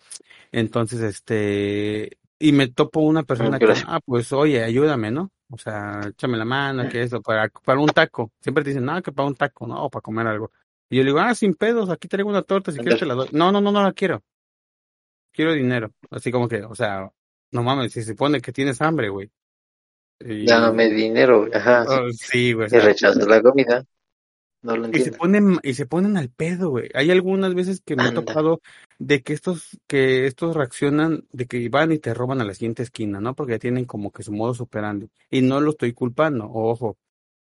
Entonces, 0.53 1.01
este, 1.01 2.19
y 2.39 2.53
me 2.53 2.69
topo 2.69 3.01
una 3.01 3.23
persona 3.25 3.59
que, 3.59 3.73
ah, 3.87 4.01
pues 4.05 4.33
oye, 4.33 4.63
ayúdame, 4.63 5.11
¿no? 5.11 5.31
O 5.51 5.59
sea, 5.59 6.01
échame 6.09 6.39
la 6.39 6.45
mano, 6.45 6.89
que 6.89 7.03
eso, 7.03 7.21
para, 7.21 7.49
para 7.49 7.81
un 7.81 7.89
taco. 7.89 8.33
Siempre 8.41 8.65
te 8.65 8.71
dicen, 8.71 8.85
no, 8.85 9.03
que 9.03 9.13
para 9.13 9.29
un 9.29 9.35
taco, 9.35 9.67
no, 9.67 9.85
o 9.85 9.91
para 9.91 10.03
comer 10.03 10.27
algo. 10.27 10.51
Y 10.89 10.97
yo 10.97 11.03
le 11.03 11.11
digo, 11.11 11.21
ah, 11.21 11.35
sin 11.35 11.55
pedos, 11.55 11.91
aquí 11.91 12.09
traigo 12.09 12.31
una 12.31 12.43
torta, 12.43 12.73
si 12.73 12.79
quieres 12.79 13.01
te 13.01 13.07
la 13.07 13.15
doy. 13.15 13.29
No, 13.33 13.53
no, 13.53 13.61
no, 13.61 13.71
no 13.73 13.83
la 13.83 13.93
quiero. 13.93 14.23
quiero 15.33 15.53
dinero. 15.53 15.93
Así 16.11 16.31
como 16.31 16.49
que, 16.49 16.63
o 16.63 16.75
sea, 16.75 17.11
no 17.53 17.63
mames, 17.63 17.93
si 17.93 18.03
se 18.03 18.15
pone 18.15 18.41
que 18.41 18.53
tienes 18.53 18.81
hambre, 18.83 19.09
güey. 19.09 19.31
Y- 20.21 20.47
Dame 20.47 20.89
dinero, 20.91 21.49
ajá. 21.53 21.85
Oh, 21.89 22.11
sí, 22.13 22.53
güey. 22.53 22.69
Y 22.71 22.79
rechazas 22.79 23.27
la 23.27 23.41
comida. 23.43 23.85
No 24.63 24.77
lo 24.77 24.97
Y 24.97 25.01
se 25.01 25.11
ponen, 25.11 25.59
y 25.65 25.75
se 25.75 25.87
ponen 25.87 26.17
al 26.17 26.29
pedo, 26.31 26.71
güey. 26.71 26.89
Hay 26.95 27.11
algunas 27.11 27.53
veces 27.55 27.83
que 27.85 27.97
me 27.97 28.05
ha 28.05 28.09
Anda. 28.09 28.25
tocado 28.25 28.61
de 28.99 29.23
que 29.23 29.33
estos, 29.33 29.77
que 29.89 30.27
estos 30.27 30.55
reaccionan, 30.55 31.27
de 31.33 31.47
que 31.47 31.69
van 31.69 31.91
y 31.91 31.99
te 31.99 32.15
roban 32.15 32.41
a 32.41 32.45
la 32.45 32.55
siguiente 32.55 32.85
esquina, 32.85 33.21
¿no? 33.21 33.35
Porque 33.35 33.55
ya 33.55 33.59
tienen 33.59 33.87
como 33.87 34.13
que 34.13 34.23
su 34.23 34.33
modo 34.33 34.55
superando. 34.55 35.09
Y 35.31 35.43
no 35.43 35.61
lo 35.61 35.71
estoy 35.73 35.93
culpando, 35.93 36.49
ojo. 36.49 36.97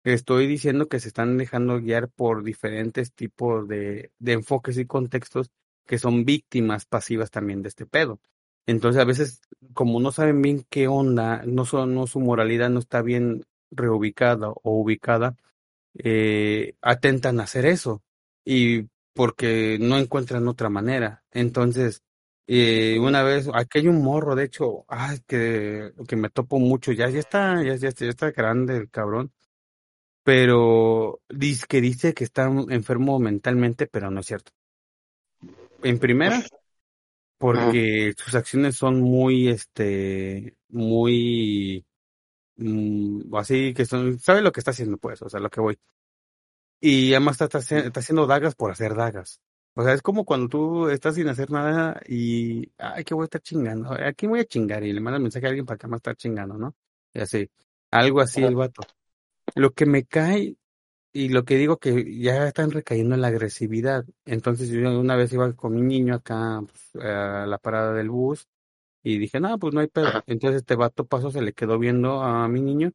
Estoy 0.04 0.46
diciendo 0.46 0.86
que 0.86 1.00
se 1.00 1.08
están 1.08 1.36
dejando 1.38 1.80
guiar 1.80 2.08
por 2.08 2.44
diferentes 2.44 3.12
tipos 3.12 3.66
de, 3.66 4.12
de 4.20 4.32
enfoques 4.34 4.78
y 4.78 4.86
contextos 4.86 5.50
que 5.86 5.98
son 5.98 6.24
víctimas 6.24 6.84
pasivas 6.86 7.32
también 7.32 7.62
de 7.62 7.68
este 7.70 7.84
pedo. 7.84 8.20
Entonces, 8.68 9.00
a 9.00 9.06
veces, 9.06 9.40
como 9.72 9.98
no 9.98 10.12
saben 10.12 10.42
bien 10.42 10.66
qué 10.68 10.88
onda, 10.88 11.42
no 11.46 11.64
son, 11.64 11.94
no 11.94 12.06
su 12.06 12.20
moralidad 12.20 12.68
no 12.68 12.80
está 12.80 13.00
bien 13.00 13.46
reubicada 13.70 14.50
o 14.50 14.80
ubicada, 14.82 15.36
eh, 15.94 16.74
atentan 16.82 17.40
a 17.40 17.44
hacer 17.44 17.64
eso 17.64 18.02
y 18.44 18.84
porque 19.14 19.78
no 19.80 19.96
encuentran 19.96 20.46
otra 20.48 20.68
manera. 20.68 21.24
Entonces, 21.30 22.02
eh, 22.46 22.98
una 23.00 23.22
vez, 23.22 23.48
aquí 23.54 23.78
hay 23.78 23.88
un 23.88 24.02
morro, 24.02 24.34
de 24.36 24.44
hecho, 24.44 24.84
ay, 24.88 25.20
que, 25.26 25.92
que 26.06 26.16
me 26.16 26.28
topo 26.28 26.58
mucho, 26.58 26.92
ya, 26.92 27.08
ya 27.08 27.20
está, 27.20 27.62
ya, 27.62 27.74
ya, 27.76 27.88
ya 27.88 28.08
está 28.08 28.32
grande 28.32 28.76
el 28.76 28.90
cabrón, 28.90 29.32
pero 30.22 31.20
dice 31.30 31.64
que 31.66 31.80
dice 31.80 32.12
que 32.12 32.24
está 32.24 32.52
enfermo 32.68 33.18
mentalmente, 33.18 33.86
pero 33.86 34.10
no 34.10 34.20
es 34.20 34.26
cierto. 34.26 34.52
En 35.82 35.98
primera, 35.98 36.44
porque 37.38 38.14
sus 38.18 38.34
acciones 38.34 38.76
son 38.76 39.00
muy, 39.00 39.48
este, 39.48 40.56
muy, 40.68 41.84
mm, 42.56 43.34
así 43.36 43.74
que 43.74 43.86
son, 43.86 44.18
sabe 44.18 44.42
lo 44.42 44.52
que 44.52 44.60
está 44.60 44.72
haciendo, 44.72 44.98
pues, 44.98 45.22
o 45.22 45.28
sea, 45.28 45.40
lo 45.40 45.50
que 45.50 45.60
voy. 45.60 45.78
Y 46.80 47.12
además 47.12 47.40
está, 47.40 47.44
está, 47.46 47.58
haci- 47.58 47.86
está 47.86 48.00
haciendo 48.00 48.26
dagas 48.26 48.54
por 48.54 48.70
hacer 48.70 48.94
dagas. 48.94 49.40
O 49.74 49.82
sea, 49.82 49.92
es 49.94 50.02
como 50.02 50.24
cuando 50.24 50.48
tú 50.48 50.88
estás 50.88 51.14
sin 51.14 51.28
hacer 51.28 51.50
nada 51.50 52.00
y, 52.08 52.70
ay, 52.78 53.04
que 53.04 53.14
voy 53.14 53.22
a 53.24 53.26
estar 53.26 53.40
chingando. 53.40 53.92
Aquí 53.92 54.26
voy 54.26 54.40
a 54.40 54.44
chingar 54.44 54.82
y 54.84 54.92
le 54.92 55.00
mandas 55.00 55.22
mensaje 55.22 55.46
a 55.46 55.50
alguien 55.50 55.66
para 55.66 55.78
que 55.78 55.86
me 55.86 55.96
estar 55.96 56.16
chingando, 56.16 56.58
¿no? 56.58 56.74
Y 57.14 57.20
así, 57.20 57.48
algo 57.90 58.20
así 58.20 58.42
el 58.42 58.56
vato. 58.56 58.82
Lo 59.54 59.72
que 59.72 59.86
me 59.86 60.04
cae 60.04 60.56
y 61.12 61.28
lo 61.30 61.44
que 61.44 61.56
digo 61.56 61.78
que 61.78 62.18
ya 62.18 62.46
están 62.48 62.70
recayendo 62.70 63.14
en 63.14 63.20
la 63.22 63.28
agresividad. 63.28 64.04
Entonces 64.24 64.68
yo 64.68 64.98
una 65.00 65.16
vez 65.16 65.32
iba 65.32 65.52
con 65.54 65.74
mi 65.74 65.82
niño 65.82 66.14
acá 66.14 66.62
pues, 66.66 67.04
a 67.04 67.46
la 67.46 67.58
parada 67.58 67.92
del 67.94 68.10
bus 68.10 68.48
y 69.02 69.18
dije, 69.18 69.40
no, 69.40 69.58
pues 69.58 69.74
no 69.74 69.80
hay 69.80 69.88
pedo. 69.88 70.08
Entonces 70.26 70.60
este 70.62 70.76
vato 70.76 71.06
paso 71.06 71.30
se 71.30 71.42
le 71.42 71.52
quedó 71.52 71.78
viendo 71.78 72.22
a 72.22 72.48
mi 72.48 72.60
niño 72.60 72.92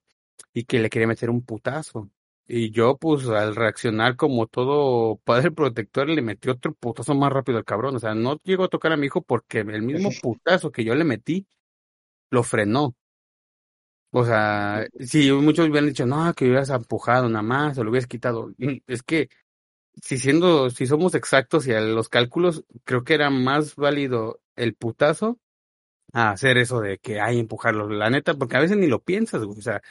y 0.54 0.66
que 0.66 0.80
le 0.80 0.90
quería 0.90 1.08
meter 1.08 1.30
un 1.30 1.44
putazo. 1.44 2.10
Y 2.46 2.72
yo, 2.72 2.98
pues, 2.98 3.28
al 3.28 3.56
reaccionar 3.56 4.16
como 4.16 4.48
todo 4.48 5.18
padre 5.24 5.52
protector, 5.52 6.10
le 6.10 6.22
metí 6.22 6.50
otro 6.50 6.74
putazo 6.74 7.16
más 7.16 7.32
rápido 7.32 7.58
al 7.58 7.66
cabrón. 7.66 7.96
O 7.96 8.00
sea, 8.00 8.14
no 8.16 8.40
llegó 8.44 8.66
a 8.66 8.70
tocar 8.70 8.92
a 8.92 8.98
mi 8.98 9.08
hijo 9.08 9.22
porque 9.22 9.60
el 9.60 9.82
mismo 9.82 10.10
putazo 10.22 10.72
que 10.72 10.84
yo 10.84 10.96
le 10.96 11.04
metí 11.04 11.48
lo 12.30 12.44
frenó. 12.44 12.96
O 14.16 14.26
sea, 14.26 14.88
si 15.00 15.32
muchos 15.32 15.68
hubieran 15.70 15.88
dicho, 15.90 16.06
no, 16.06 16.34
que 16.36 16.46
hubieras 16.46 16.70
empujado 16.70 17.30
nada 17.30 17.42
más, 17.42 17.78
o 17.78 17.84
lo 17.84 17.90
hubieras 17.92 18.08
quitado. 18.08 18.52
Es 18.88 19.02
que, 19.04 19.30
si 20.02 20.18
siendo, 20.18 20.70
si 20.72 20.88
somos 20.88 21.16
exactos 21.16 21.68
y 21.68 21.74
a 21.74 21.82
los 21.82 22.10
cálculos, 22.10 22.64
creo 22.86 23.04
que 23.04 23.16
era 23.16 23.30
más 23.32 23.76
válido 23.76 24.42
el 24.56 24.76
putazo 24.76 25.40
a 26.14 26.32
hacer 26.32 26.58
eso 26.58 26.80
de 26.82 27.00
que 27.00 27.22
hay 27.22 27.40
empujarlo, 27.40 27.90
la 27.90 28.10
neta, 28.10 28.36
porque 28.36 28.58
a 28.58 28.62
veces 28.62 28.78
ni 28.78 28.88
lo 28.88 29.02
piensas, 29.04 29.44
güey, 29.44 29.60
o 29.60 29.62
sea, 29.62 29.82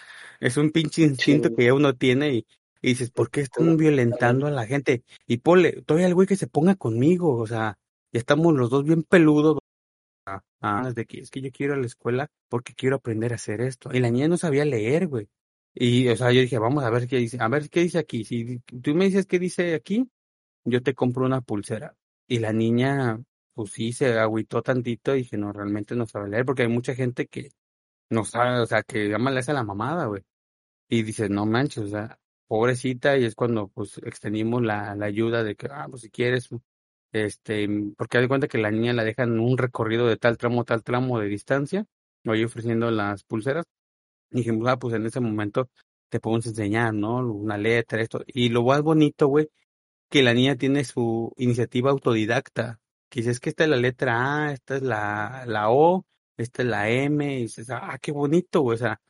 es 0.41 0.57
un 0.57 0.71
pinche 0.73 1.03
instinto 1.03 1.51
Sí. 1.51 1.55
que 1.57 1.65
ya 1.67 1.75
uno 1.75 1.95
tiene 1.97 2.35
y, 2.35 2.47
y 2.83 2.89
dices, 2.91 3.11
¿por 3.11 3.31
qué 3.31 3.41
están 3.43 3.77
violentando 3.77 4.47
a 4.47 4.51
la 4.51 4.67
gente? 4.67 5.05
Y 5.27 5.39
ponle, 5.39 5.83
todavía 5.83 6.07
el 6.09 6.15
güey 6.15 6.29
que 6.29 6.37
se 6.37 6.47
ponga 6.49 6.77
conmigo, 6.77 7.37
o 7.39 7.47
sea, 7.47 7.79
ya 8.13 8.19
estamos 8.21 8.55
los 8.55 8.71
dos 8.71 8.85
bien 8.85 9.03
peludos, 9.05 9.59
ah, 10.27 10.43
ah, 10.61 10.93
de 10.95 11.07
que 11.07 11.21
es 11.21 11.31
que 11.31 11.41
yo 11.41 11.51
quiero 11.53 11.75
a 11.75 11.77
la 11.77 11.87
escuela 11.87 12.29
porque 12.49 12.75
quiero 12.75 12.97
aprender 12.97 13.33
a 13.33 13.37
hacer 13.37 13.61
esto, 13.61 13.91
y 13.93 14.01
la 14.01 14.11
niña 14.11 14.29
no 14.29 14.37
sabía 14.37 14.65
leer, 14.65 15.09
güey, 15.09 15.29
y, 15.75 16.09
o 16.09 16.17
sea, 16.17 16.33
yo 16.33 16.41
dije, 16.41 16.59
vamos 16.59 16.85
a 16.85 16.91
ver 16.91 17.07
qué 17.09 17.17
dice, 17.19 17.39
a 17.41 17.49
ver 17.49 17.71
qué 17.71 17.81
dice 17.81 17.99
aquí, 17.99 18.25
si 18.25 18.61
tú 18.61 18.95
me 18.95 19.07
dices 19.07 19.27
qué 19.27 19.39
dice 19.39 19.75
aquí, 19.75 20.09
yo 20.65 20.83
te 20.83 20.95
compro 20.95 21.25
una 21.27 21.41
pulsera, 21.41 21.97
y 22.29 22.39
la 22.39 22.53
niña 22.53 23.21
pues 23.55 23.73
sí, 23.73 23.93
se 23.93 24.19
agüitó 24.19 24.63
tantito 24.63 25.15
y 25.15 25.19
dije, 25.19 25.37
no, 25.37 25.53
realmente 25.53 25.95
no 25.95 26.07
sabe 26.07 26.29
leer, 26.31 26.45
porque 26.45 26.63
hay 26.63 26.69
mucha 26.69 26.95
gente 26.95 27.27
que 27.27 27.51
no 28.11 28.25
sabe, 28.25 28.61
o 28.61 28.67
sea, 28.67 28.83
que 28.83 29.09
llama 29.09 29.31
le 29.31 29.41
hace 29.41 29.53
la 29.53 29.65
mamada, 29.65 30.07
güey. 30.07 30.23
Y 30.89 31.03
dices, 31.03 31.31
no 31.31 31.47
manches, 31.47 31.85
o 31.85 31.89
sea, 31.89 32.19
pobrecita, 32.47 33.17
y 33.19 33.25
es 33.25 33.35
cuando 33.35 33.69
pues 33.69 33.99
extendimos 33.99 34.63
la, 34.63 34.95
la 34.97 35.07
ayuda 35.07 35.45
de 35.45 35.57
que, 35.57 35.69
ah, 35.71 35.87
pues 35.91 36.03
si 36.03 36.11
quieres, 36.11 36.49
este, 37.13 37.69
porque 37.97 38.19
haz 38.19 38.23
de 38.23 38.29
cuenta 38.29 38.49
que 38.49 38.59
la 38.59 38.71
niña 38.71 38.93
la 38.93 39.05
dejan 39.05 39.39
un 39.41 39.59
recorrido 39.59 40.07
de 40.07 40.17
tal 40.17 40.39
tramo, 40.39 40.65
tal 40.65 40.83
tramo 40.83 41.19
de 41.21 41.29
distancia, 41.29 41.87
voy 42.25 42.45
ofreciendo 42.45 42.91
las 42.91 43.25
pulseras, 43.25 43.67
y 44.31 44.39
dijimos, 44.39 44.69
ah, 44.69 44.79
pues 44.79 44.95
en 44.95 45.07
ese 45.07 45.21
momento 45.21 45.71
te 46.11 46.21
podemos 46.21 46.47
enseñar, 46.47 46.95
¿no? 46.95 47.19
Una 47.19 47.59
letra, 47.59 48.01
esto, 48.03 48.23
y 48.27 48.49
lo 48.51 48.65
más 48.65 48.83
bonito, 48.83 49.29
güey, 49.29 49.49
que 50.11 50.23
la 50.23 50.35
niña 50.35 50.57
tiene 50.57 50.85
su 50.85 51.33
iniciativa 51.39 51.91
autodidacta, 51.91 52.81
que 53.11 53.23
que 53.23 53.51
esta 53.51 53.65
es 53.65 53.71
la 53.71 53.77
letra 53.77 54.47
A, 54.47 54.53
esta 54.53 54.77
es 54.77 54.83
la, 54.83 55.45
la 55.47 55.71
O, 55.71 56.07
esta 56.37 56.63
es 56.63 56.69
la 56.69 56.91
M, 56.91 57.39
y 57.39 57.43
dices, 57.43 57.71
ah, 57.71 57.99
qué 58.01 58.13
bonito, 58.13 58.63
güey, 58.63 58.77
o 58.77 58.79
sea, 58.79 59.01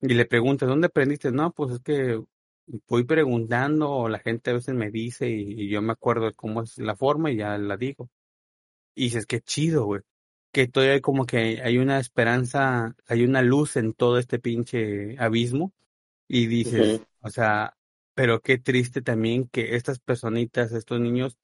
y 0.00 0.14
le 0.14 0.26
preguntas, 0.26 0.68
¿dónde 0.68 0.88
aprendiste? 0.88 1.32
No, 1.32 1.52
pues 1.52 1.72
es 1.74 1.80
que 1.80 2.22
voy 2.88 3.04
preguntando, 3.04 3.90
o 3.90 4.08
la 4.08 4.18
gente 4.18 4.50
a 4.50 4.54
veces 4.54 4.74
me 4.74 4.90
dice, 4.90 5.28
y, 5.30 5.62
y 5.64 5.68
yo 5.70 5.82
me 5.82 5.92
acuerdo 5.92 6.26
de 6.26 6.34
cómo 6.34 6.62
es 6.62 6.78
la 6.78 6.96
forma 6.96 7.30
y 7.30 7.36
ya 7.38 7.58
la 7.58 7.76
digo. 7.76 8.10
Y 8.94 9.04
dices, 9.04 9.26
qué 9.26 9.40
chido, 9.40 9.84
güey, 9.86 10.02
que 10.52 10.68
todavía 10.68 10.94
hay 10.94 11.00
como 11.00 11.26
que 11.26 11.60
hay 11.62 11.78
una 11.78 11.98
esperanza, 11.98 12.94
hay 13.06 13.24
una 13.24 13.42
luz 13.42 13.76
en 13.76 13.94
todo 13.94 14.18
este 14.18 14.38
pinche 14.38 15.18
abismo, 15.18 15.72
y 16.28 16.46
dices, 16.46 17.00
Ujú. 17.00 17.06
o 17.20 17.30
sea, 17.30 17.76
pero 18.14 18.40
qué 18.40 18.58
triste 18.58 19.02
también 19.02 19.48
que 19.48 19.76
estas 19.76 20.00
personitas, 20.00 20.72
estos 20.72 21.00
niños, 21.00 21.38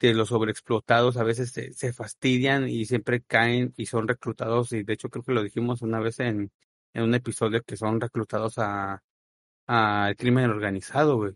de 0.00 0.14
los 0.14 0.30
sobreexplotados, 0.30 1.16
a 1.18 1.24
veces 1.24 1.52
se, 1.52 1.72
se 1.74 1.92
fastidian 1.92 2.68
y 2.68 2.86
siempre 2.86 3.22
caen 3.22 3.74
y 3.76 3.86
son 3.86 4.08
reclutados, 4.08 4.72
y 4.72 4.82
de 4.82 4.94
hecho 4.94 5.10
creo 5.10 5.24
que 5.24 5.32
lo 5.32 5.42
dijimos 5.42 5.82
una 5.82 6.00
vez 6.00 6.20
en, 6.20 6.50
en 6.94 7.02
un 7.04 7.14
episodio 7.14 7.62
que 7.62 7.76
son 7.76 8.00
reclutados 8.00 8.58
a 8.58 9.02
al 9.70 10.16
crimen 10.16 10.50
organizado, 10.50 11.16
güey. 11.16 11.34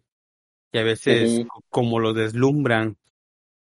Y 0.72 0.78
a 0.78 0.84
veces 0.84 1.42
como 1.70 2.00
lo 2.00 2.14
deslumbran. 2.14 2.98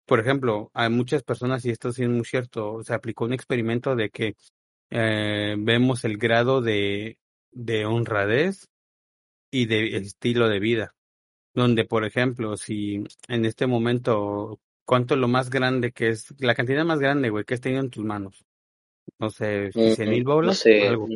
Por 0.06 0.20
ejemplo, 0.20 0.72
hay 0.74 0.90
muchas 0.90 1.24
personas, 1.24 1.66
y 1.66 1.72
esto 1.72 1.92
sí 1.94 2.04
es 2.04 2.10
muy 2.10 2.26
cierto, 2.26 2.84
se 2.84 2.94
aplicó 2.94 3.26
un 3.26 3.34
experimento 3.34 3.96
de 3.96 4.10
que 4.10 4.36
eh, 4.92 5.56
vemos 5.60 6.06
el 6.06 6.18
grado 6.18 6.62
de, 6.62 7.20
de 7.52 7.86
honradez 7.86 8.70
y 9.52 9.66
de 9.68 9.98
estilo 9.98 10.50
de 10.50 10.60
vida. 10.60 10.96
Donde, 11.56 11.86
por 11.86 12.06
ejemplo, 12.06 12.58
si 12.58 13.04
en 13.30 13.46
este 13.46 13.68
momento, 13.68 14.60
¿cuánto 14.86 15.16
es 15.16 15.22
lo 15.22 15.28
más 15.30 15.50
grande 15.50 15.92
que 15.92 16.10
es, 16.10 16.34
la 16.40 16.56
cantidad 16.56 16.86
más 16.86 17.00
grande, 17.00 17.30
güey, 17.32 17.46
que 17.46 17.56
has 17.56 17.62
tenido 17.62 17.82
en 17.84 17.90
tus 17.92 18.06
manos? 18.06 18.46
No 19.20 19.30
sé, 19.30 19.72
si 19.74 19.92
cien 19.92 20.10
mil 20.10 20.24
Mm, 20.24 20.46
No 20.46 20.54
bolas, 20.54 20.60
sé, 20.64 20.88
algo. 20.88 21.08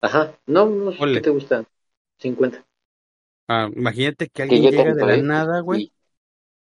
Ajá, 0.00 0.38
no, 0.46 0.66
unos, 0.66 0.94
¿qué 0.96 1.00
Ponle. 1.00 1.20
te 1.20 1.30
gusta? 1.30 1.64
50. 2.24 2.64
Ah, 3.48 3.68
imagínate 3.74 4.28
que 4.28 4.42
alguien 4.42 4.62
llega 4.70 4.94
de 4.94 5.04
la 5.04 5.16
¿eh? 5.16 5.22
nada, 5.22 5.60
güey, 5.60 5.92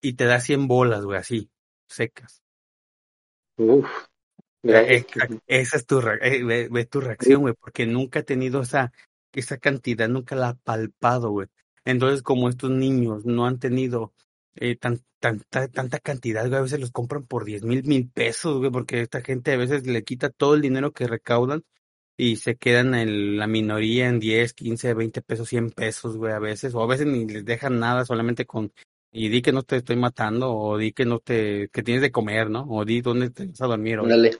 Y, 0.02 0.10
y 0.10 0.12
te 0.14 0.24
da 0.26 0.40
100 0.40 0.68
bolas, 0.68 1.04
güey, 1.04 1.18
así, 1.18 1.50
secas. 1.88 2.42
uff, 3.58 3.86
Eh, 4.64 4.68
gracias. 4.68 5.06
exact- 5.06 5.42
esa 5.46 5.76
es 5.76 5.86
tu, 5.86 6.00
re- 6.00 6.18
eh, 6.22 6.42
ve, 6.44 6.68
ve 6.70 6.84
tu 6.86 7.00
reacción, 7.00 7.42
güey, 7.42 7.54
porque 7.54 7.86
nunca 7.86 8.20
he 8.20 8.22
tenido 8.24 8.62
esa, 8.62 8.92
esa 9.32 9.58
cantidad, 9.58 10.08
nunca 10.08 10.34
la 10.36 10.50
he 10.50 10.54
palpado, 10.56 11.30
güey. 11.30 11.48
Entonces, 11.84 12.22
como 12.22 12.48
estos 12.48 12.70
niños 12.70 13.24
no 13.24 13.46
han 13.46 13.58
tenido 13.60 14.12
eh, 14.56 14.76
tan, 14.76 15.00
tanta, 15.20 15.68
tanta 15.68 15.98
cantidad, 16.00 16.46
güey, 16.48 16.58
a 16.58 16.62
veces 16.62 16.80
los 16.80 16.90
compran 16.90 17.26
por 17.26 17.44
10 17.44 17.62
mil, 17.62 17.84
mil 17.84 18.10
pesos, 18.10 18.58
güey, 18.58 18.70
porque 18.72 19.02
esta 19.02 19.20
gente 19.22 19.52
a 19.52 19.56
veces 19.56 19.86
le 19.86 20.02
quita 20.04 20.30
todo 20.30 20.54
el 20.54 20.62
dinero 20.62 20.92
que 20.92 21.06
recaudan 21.06 21.64
y 22.16 22.36
se 22.36 22.56
quedan 22.56 22.94
en 22.94 23.36
la 23.36 23.46
minoría 23.46 24.08
en 24.08 24.18
10, 24.18 24.54
15, 24.54 24.94
20 24.94 25.22
pesos, 25.22 25.48
100 25.48 25.70
pesos, 25.70 26.16
güey, 26.16 26.32
a 26.32 26.38
veces, 26.38 26.74
o 26.74 26.82
a 26.82 26.86
veces 26.86 27.06
ni 27.06 27.26
les 27.26 27.44
dejan 27.44 27.78
nada, 27.78 28.04
solamente 28.04 28.46
con, 28.46 28.72
y 29.12 29.28
di 29.28 29.42
que 29.42 29.52
no 29.52 29.62
te 29.62 29.76
estoy 29.76 29.96
matando, 29.96 30.52
o 30.54 30.78
di 30.78 30.92
que 30.92 31.04
no 31.04 31.18
te, 31.18 31.68
que 31.68 31.82
tienes 31.82 32.02
de 32.02 32.10
comer, 32.10 32.48
¿no? 32.48 32.66
O 32.68 32.84
di 32.84 33.02
dónde 33.02 33.30
te 33.30 33.46
vas 33.46 33.60
a 33.60 33.66
dormir 33.66 33.98
hoy. 33.98 34.08
Dale. 34.08 34.38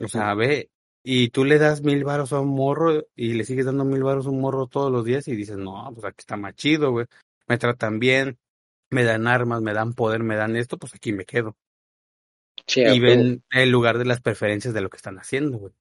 O 0.00 0.08
sea, 0.08 0.34
ve, 0.34 0.70
y 1.02 1.28
tú 1.28 1.44
le 1.44 1.58
das 1.58 1.82
mil 1.82 2.04
varos 2.04 2.32
a 2.32 2.40
un 2.40 2.48
morro 2.48 3.06
y 3.14 3.34
le 3.34 3.44
sigues 3.44 3.66
dando 3.66 3.84
mil 3.84 4.02
varos 4.02 4.26
a 4.26 4.30
un 4.30 4.40
morro 4.40 4.66
todos 4.66 4.90
los 4.90 5.04
días 5.04 5.28
y 5.28 5.36
dices, 5.36 5.56
no, 5.56 5.90
pues 5.92 6.04
aquí 6.06 6.20
está 6.20 6.36
más 6.36 6.54
chido, 6.54 6.90
güey. 6.90 7.06
Me 7.46 7.58
tratan 7.58 7.98
bien, 7.98 8.38
me 8.90 9.04
dan 9.04 9.26
armas, 9.26 9.60
me 9.60 9.72
dan 9.72 9.92
poder, 9.94 10.22
me 10.22 10.36
dan 10.36 10.56
esto, 10.56 10.78
pues 10.78 10.94
aquí 10.94 11.12
me 11.12 11.24
quedo. 11.24 11.56
y 12.66 13.00
ven 13.00 13.42
el 13.50 13.70
lugar 13.70 13.98
de 13.98 14.04
las 14.04 14.20
preferencias 14.20 14.74
de 14.74 14.80
lo 14.80 14.90
que 14.90 14.96
están 14.96 15.18
haciendo, 15.18 15.58
güey. 15.58 15.72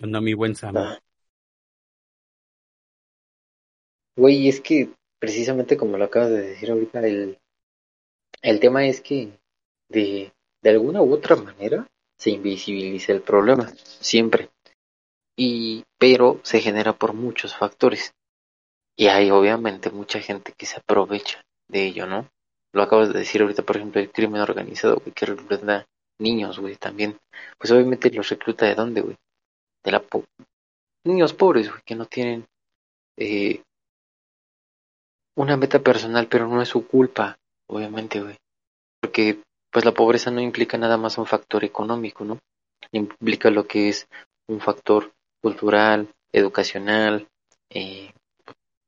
No, 0.00 0.20
mi 0.20 0.34
buen 0.34 0.54
Sam. 0.56 0.76
Ah. 0.76 0.98
Güey, 4.16 4.48
es 4.48 4.60
que 4.60 4.90
precisamente 5.18 5.76
como 5.76 5.98
lo 5.98 6.04
acabas 6.04 6.30
de 6.30 6.42
decir 6.42 6.70
ahorita, 6.70 7.00
el, 7.06 7.38
el 8.42 8.60
tema 8.60 8.86
es 8.86 9.00
que 9.00 9.38
de, 9.88 10.32
de 10.62 10.70
alguna 10.70 11.02
u 11.02 11.12
otra 11.12 11.36
manera 11.36 11.86
se 12.18 12.30
invisibiliza 12.30 13.12
el 13.12 13.22
problema, 13.22 13.72
siempre. 13.78 14.50
Y, 15.36 15.84
pero 15.98 16.40
se 16.44 16.60
genera 16.60 16.94
por 16.94 17.14
muchos 17.14 17.56
factores. 17.56 18.12
Y 18.96 19.08
hay 19.08 19.30
obviamente 19.30 19.90
mucha 19.90 20.20
gente 20.20 20.52
que 20.56 20.66
se 20.66 20.78
aprovecha 20.78 21.42
de 21.68 21.86
ello, 21.86 22.06
¿no? 22.06 22.28
Lo 22.72 22.82
acabas 22.82 23.12
de 23.12 23.18
decir 23.20 23.42
ahorita, 23.42 23.62
por 23.64 23.76
ejemplo, 23.76 24.00
el 24.00 24.12
crimen 24.12 24.42
organizado, 24.42 24.96
güey, 24.96 25.12
que 25.12 25.26
recluta 25.26 25.86
niños, 26.18 26.58
güey, 26.58 26.76
también. 26.76 27.18
Pues 27.58 27.72
obviamente 27.72 28.10
los 28.10 28.28
recluta 28.28 28.66
de 28.66 28.74
dónde, 28.74 29.00
güey? 29.02 29.16
De 29.84 29.92
la 29.92 30.00
po 30.00 30.24
niños 31.04 31.32
pobres, 31.32 31.70
que 31.84 31.94
no 31.94 32.04
tienen 32.06 32.46
eh, 33.16 33.62
una 35.36 35.56
meta 35.56 35.78
personal, 35.78 36.26
pero 36.28 36.46
no 36.46 36.60
es 36.60 36.68
su 36.68 36.86
culpa, 36.86 37.38
obviamente. 37.66 38.22
Porque 39.00 39.42
pues 39.70 39.84
la 39.84 39.92
pobreza 39.92 40.30
no 40.30 40.40
implica 40.40 40.76
nada 40.76 40.96
más 40.96 41.16
un 41.18 41.26
factor 41.26 41.64
económico, 41.64 42.24
¿no? 42.24 42.38
Implica 42.92 43.50
lo 43.50 43.66
que 43.66 43.88
es 43.88 44.08
un 44.48 44.60
factor 44.60 45.12
cultural, 45.40 46.08
educacional, 46.32 47.28
eh, 47.70 48.12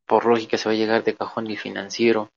por 0.07 0.27
lógica 0.27 0.59
se 0.59 0.69
va 0.69 0.75
a 0.75 0.77
llegar 0.77 1.05
de 1.05 1.15
cajón 1.15 1.51
y 1.51 1.57
financiero, 1.57 2.31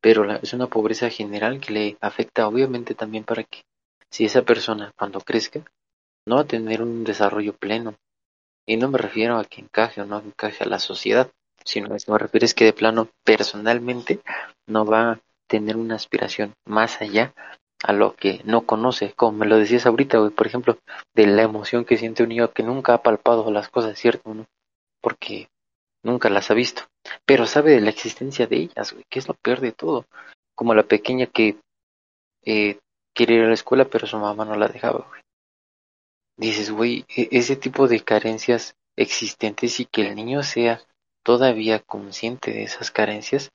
pero 0.00 0.32
es 0.32 0.52
una 0.52 0.68
pobreza 0.68 1.10
general 1.10 1.60
que 1.60 1.72
le 1.72 1.96
afecta 2.00 2.46
obviamente 2.46 2.94
también 2.94 3.24
para 3.24 3.42
que 3.42 3.62
si 4.10 4.24
esa 4.24 4.42
persona 4.42 4.92
cuando 4.96 5.20
crezca 5.20 5.62
no 6.28 6.36
va 6.36 6.42
a 6.42 6.46
tener 6.46 6.82
un 6.82 7.04
desarrollo 7.04 7.54
pleno. 7.54 7.94
Y 8.66 8.76
no 8.76 8.88
me 8.88 8.98
refiero 8.98 9.38
a 9.38 9.44
que 9.44 9.62
encaje 9.62 10.02
o 10.02 10.04
no 10.04 10.20
encaje 10.20 10.62
a 10.62 10.68
la 10.68 10.78
sociedad, 10.78 11.30
sino 11.64 11.94
a 11.94 11.98
que 11.98 12.12
me 12.12 12.18
refiero 12.18 12.44
es 12.44 12.54
que 12.54 12.66
de 12.66 12.72
plano 12.72 13.08
personalmente 13.24 14.20
no 14.66 14.84
va 14.84 15.12
a 15.12 15.20
tener 15.48 15.76
una 15.76 15.94
aspiración 15.94 16.52
más 16.66 17.00
allá 17.00 17.32
a 17.82 17.92
lo 17.92 18.14
que 18.14 18.42
no 18.44 18.66
conoce, 18.66 19.12
como 19.14 19.38
me 19.38 19.46
lo 19.46 19.56
decías 19.56 19.86
ahorita, 19.86 20.18
güey, 20.18 20.30
por 20.30 20.46
ejemplo, 20.46 20.78
de 21.14 21.26
la 21.26 21.42
emoción 21.42 21.84
que 21.84 21.96
siente 21.96 22.24
un 22.24 22.30
niño 22.30 22.52
que 22.52 22.62
nunca 22.62 22.94
ha 22.94 23.02
palpado 23.02 23.50
las 23.50 23.68
cosas, 23.68 23.98
¿cierto? 23.98 24.34
¿no? 24.34 24.46
Porque 25.00 25.48
nunca 26.02 26.28
las 26.28 26.50
ha 26.50 26.54
visto, 26.54 26.82
pero 27.24 27.46
sabe 27.46 27.72
de 27.72 27.80
la 27.80 27.90
existencia 27.90 28.46
de 28.46 28.56
ellas, 28.56 28.92
güey, 28.92 29.04
que 29.08 29.20
es 29.20 29.28
lo 29.28 29.34
peor 29.34 29.60
de 29.60 29.72
todo. 29.72 30.04
Como 30.56 30.74
la 30.74 30.82
pequeña 30.82 31.26
que 31.26 31.56
eh, 32.44 32.78
quiere 33.14 33.34
ir 33.34 33.42
a 33.44 33.48
la 33.48 33.54
escuela, 33.54 33.84
pero 33.84 34.06
su 34.06 34.18
mamá 34.18 34.44
no 34.44 34.56
la 34.56 34.68
dejaba, 34.68 35.06
güey. 35.08 35.22
Dices, 36.38 36.70
güey, 36.70 37.04
e-, 37.14 37.28
ese 37.32 37.56
tipo 37.56 37.88
de 37.88 38.00
carencias 38.00 38.74
existentes 38.96 39.80
y 39.80 39.84
que 39.84 40.08
el 40.08 40.14
niño 40.14 40.42
sea 40.42 40.80
todavía 41.22 41.80
consciente 41.80 42.52
de 42.52 42.62
esas 42.62 42.90
carencias 42.90 43.50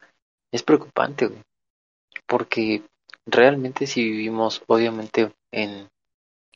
es 0.52 0.62
preocupante, 0.62 1.28
güey. 1.28 1.41
Porque 2.28 2.84
realmente 3.26 3.88
si 3.88 4.04
vivimos 4.04 4.62
obviamente 4.67 5.32
en, 5.52 5.89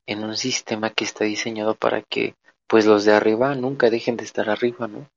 en 0.05 0.23
un 0.23 0.35
sistema 0.35 0.89
que 0.89 1.05
está 1.05 1.23
diseñado 1.23 1.75
para 1.75 2.01
que 2.01 2.35
pues 2.67 2.85
los 2.85 3.05
de 3.05 3.13
arriba 3.13 3.55
nunca 3.55 3.89
dejen 3.89 4.17
de 4.17 4.25
estar 4.25 4.49
arriba, 4.49 4.87
¿no? 4.87 5.09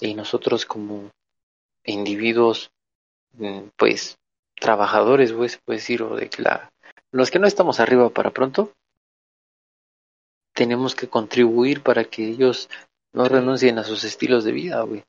Y 0.00 0.14
nosotros 0.14 0.64
como 0.64 1.10
individuos 1.84 2.70
mm, 3.32 3.70
pues 3.76 4.18
trabajadores, 4.54 5.32
güey, 5.32 5.48
se 5.48 5.58
puede 5.58 5.80
decir, 5.80 6.02
o 6.02 6.14
de 6.14 6.30
la 6.38 6.70
los 7.10 7.30
que 7.30 7.40
no 7.40 7.46
estamos 7.46 7.80
arriba 7.80 8.08
para 8.08 8.30
pronto, 8.30 8.72
tenemos 10.62 10.94
que 10.94 11.08
contribuir 11.08 11.82
para 11.82 12.04
que 12.04 12.24
ellos 12.28 12.68
no 13.12 13.28
renuncien 13.28 13.78
a 13.78 13.84
sus 13.84 14.04
estilos 14.04 14.44
de 14.44 14.52
vida, 14.52 14.80
güey. 14.82 15.02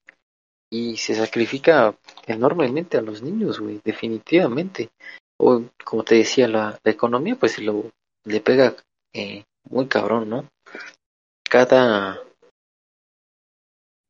Y 0.72 0.98
se 0.98 1.14
sacrifica 1.14 1.96
enormemente 2.26 2.98
a 2.98 3.02
los 3.02 3.22
niños, 3.22 3.60
güey, 3.60 3.80
definitivamente 3.84 4.90
o 5.38 5.62
como 5.84 6.04
te 6.04 6.16
decía, 6.16 6.48
la, 6.48 6.80
economía 6.84 7.36
pues 7.36 7.60
lo, 7.60 7.92
le 8.24 8.40
pega 8.42 8.76
eh, 9.14 9.44
muy 9.70 9.88
cabrón, 9.88 10.30
¿no? 10.30 10.50
Cada... 11.44 12.20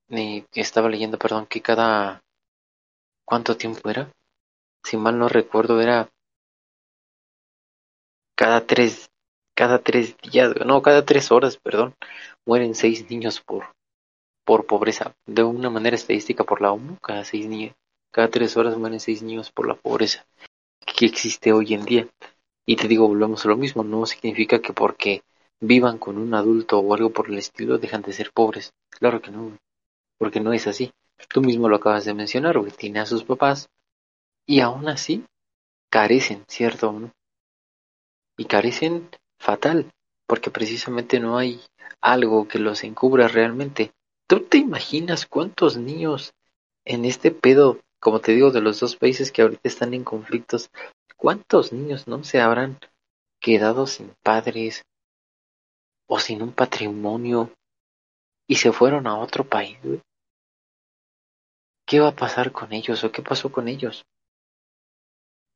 Eh, 0.10 0.45
estaba 0.53 0.89
leyendo, 0.89 1.17
perdón, 1.17 1.47
que 1.47 1.62
cada... 1.62 2.21
¿Cuánto 3.25 3.58
tiempo 3.58 3.89
era? 3.89 4.12
Si 4.84 4.97
mal 4.97 5.17
no 5.17 5.27
recuerdo, 5.27 5.82
era 5.82 6.10
cada 8.36 8.65
tres, 8.67 9.10
cada 9.55 9.79
tres 9.79 10.15
días, 10.17 10.53
no, 10.65 10.81
cada 10.81 11.05
tres 11.05 11.31
horas, 11.31 11.57
perdón, 11.57 11.95
mueren 12.45 12.75
seis 12.75 13.09
niños 13.09 13.41
por, 13.41 13.65
por 14.45 14.65
pobreza. 14.65 15.15
De 15.25 15.43
una 15.43 15.69
manera 15.69 15.95
estadística 15.95 16.43
por 16.43 16.61
la 16.61 16.71
ONU, 16.71 16.97
cada 17.01 17.23
seis 17.23 17.47
niños, 17.47 17.75
cada 18.11 18.29
tres 18.29 18.57
horas 18.57 18.77
mueren 18.77 18.99
seis 18.99 19.21
niños 19.21 19.51
por 19.51 19.67
la 19.67 19.75
pobreza 19.75 20.25
que 20.85 21.05
existe 21.05 21.53
hoy 21.53 21.73
en 21.73 21.85
día. 21.85 22.07
Y 22.65 22.75
te 22.75 22.87
digo, 22.87 23.07
volvemos 23.07 23.45
a 23.45 23.49
lo 23.49 23.57
mismo, 23.57 23.83
no 23.83 24.05
significa 24.05 24.61
que 24.61 24.73
porque 24.73 25.23
vivan 25.59 25.97
con 25.97 26.17
un 26.17 26.33
adulto 26.33 26.79
o 26.79 26.93
algo 26.93 27.11
por 27.11 27.29
el 27.29 27.37
estilo 27.37 27.77
dejan 27.77 28.01
de 28.01 28.13
ser 28.13 28.31
pobres. 28.33 28.73
Claro 28.89 29.21
que 29.21 29.31
no, 29.31 29.57
porque 30.17 30.39
no 30.39 30.53
es 30.53 30.67
así. 30.67 30.91
Tú 31.29 31.41
mismo 31.41 31.69
lo 31.69 31.77
acabas 31.77 32.05
de 32.05 32.13
mencionar, 32.13 32.57
güey, 32.57 32.71
tiene 32.71 32.99
a 32.99 33.05
sus 33.05 33.23
papás 33.23 33.69
y 34.45 34.59
aún 34.59 34.87
así 34.89 35.25
carecen, 35.89 36.43
¿cierto? 36.47 36.91
¿no? 36.91 37.11
Y 38.37 38.45
carecen 38.45 39.09
fatal, 39.43 39.91
porque 40.27 40.49
precisamente 40.49 41.19
no 41.19 41.38
hay 41.38 41.62
algo 42.01 42.47
que 42.47 42.60
los 42.60 42.84
encubra 42.84 43.27
realmente. 43.27 43.91
¿Tú 44.27 44.41
te 44.41 44.58
imaginas 44.58 45.25
cuántos 45.25 45.77
niños 45.77 46.34
en 46.86 47.06
este 47.06 47.32
pedo 47.32 47.79
como 48.03 48.19
te 48.19 48.34
digo, 48.34 48.51
de 48.51 48.60
los 48.60 48.82
dos 48.82 48.97
países 48.97 49.32
que 49.32 49.41
ahorita 49.41 49.62
están 49.63 49.93
en 49.93 50.03
conflictos, 50.03 50.69
¿cuántos 51.15 51.71
niños 51.71 52.06
no 52.06 52.21
se 52.25 52.41
habrán 52.41 52.77
quedado 53.39 53.88
sin 53.88 54.13
padres 54.21 54.84
o 56.10 56.19
sin 56.19 56.41
un 56.41 56.51
patrimonio 56.51 57.53
y 58.45 58.56
se 58.56 58.73
fueron 58.73 59.08
a 59.08 59.17
otro 59.17 59.45
país? 59.45 59.77
¿Qué 61.88 62.01
va 62.01 62.10
a 62.10 62.15
pasar 62.15 62.51
con 62.51 62.73
ellos 62.73 63.01
o 63.06 63.12
qué 63.13 63.21
pasó 63.21 63.53
con 63.53 63.69
ellos? 63.69 64.03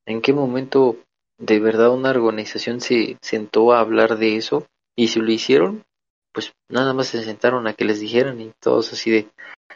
¿En 0.05 0.21
qué 0.21 0.31
momento 0.31 1.03
de 1.37 1.59
verdad 1.59 1.91
una 1.91 2.11
organización 2.11 2.81
se 2.81 3.17
sentó 3.21 3.73
a 3.73 3.79
hablar 3.79 4.17
de 4.17 4.35
eso? 4.37 4.67
Y 4.95 5.09
si 5.09 5.19
lo 5.19 5.31
hicieron, 5.31 5.83
pues 6.33 6.53
nada 6.69 6.93
más 6.93 7.07
se 7.07 7.23
sentaron 7.23 7.67
a 7.67 7.73
que 7.73 7.85
les 7.85 7.99
dijeran 7.99 8.41
y 8.41 8.51
todos 8.59 8.93
así 8.93 9.11
de, 9.11 9.29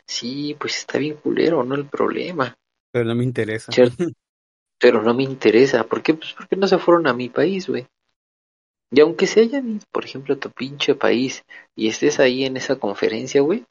sí, 0.06 0.56
pues 0.60 0.78
está 0.78 0.98
bien 0.98 1.16
culero, 1.16 1.64
no 1.64 1.76
el 1.76 1.86
problema. 1.86 2.56
Pero 2.92 3.06
no 3.06 3.16
me 3.16 3.24
interesa. 3.24 3.72
Pero 4.80 5.04
no 5.04 5.14
me 5.14 5.24
interesa. 5.24 5.84
¿Por 5.84 6.02
qué? 6.02 6.16
Pues 6.16 6.34
porque 6.34 6.56
no 6.56 6.68
se 6.68 6.80
fueron 6.80 7.08
a 7.08 7.14
mi 7.14 7.30
país, 7.30 7.70
güey. 7.70 7.86
Y 8.92 9.00
aunque 9.00 9.28
se 9.28 9.42
hayan 9.42 9.80
por 9.92 10.04
ejemplo, 10.04 10.36
a 10.36 10.40
tu 10.40 10.52
pinche 10.52 10.96
país 10.96 11.44
y 11.76 11.88
estés 11.88 12.20
ahí 12.20 12.44
en 12.44 12.58
esa 12.58 12.78
conferencia, 12.78 13.42
güey, 13.42 13.64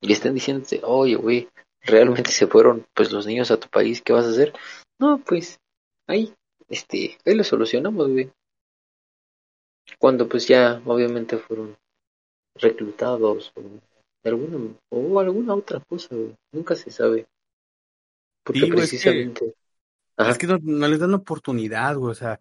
y 0.00 0.12
están 0.12 0.34
diciéndote, 0.34 0.80
oye, 0.84 1.16
güey, 1.16 1.48
realmente 1.80 2.30
se 2.30 2.46
fueron 2.46 2.86
pues 2.94 3.10
los 3.10 3.26
niños 3.26 3.50
a 3.50 3.58
tu 3.58 3.68
país, 3.68 4.02
¿qué 4.02 4.12
vas 4.12 4.26
a 4.26 4.30
hacer? 4.30 4.52
No, 4.98 5.18
pues 5.18 5.58
ahí, 6.06 6.32
este, 6.68 7.18
ahí 7.24 7.34
lo 7.34 7.44
solucionamos, 7.44 8.08
güey. 8.10 8.30
Cuando 9.98 10.28
pues 10.28 10.48
ya 10.48 10.82
obviamente 10.86 11.36
fueron 11.36 11.76
reclutados 12.56 13.52
o 13.56 13.62
alguna 14.24 14.74
o 14.90 15.20
alguna 15.20 15.54
otra 15.54 15.80
cosa, 15.80 16.14
güey. 16.14 16.34
Nunca 16.52 16.74
se 16.74 16.90
sabe. 16.90 17.26
Porque 18.44 18.66
precisamente... 18.66 19.54
Es 20.16 20.38
que, 20.38 20.46
no, 20.46 20.88
les 20.88 21.00
dan 21.00 21.14
oportunidad, 21.14 21.96
güey, 21.96 22.12
o 22.12 22.14
sea, 22.14 22.40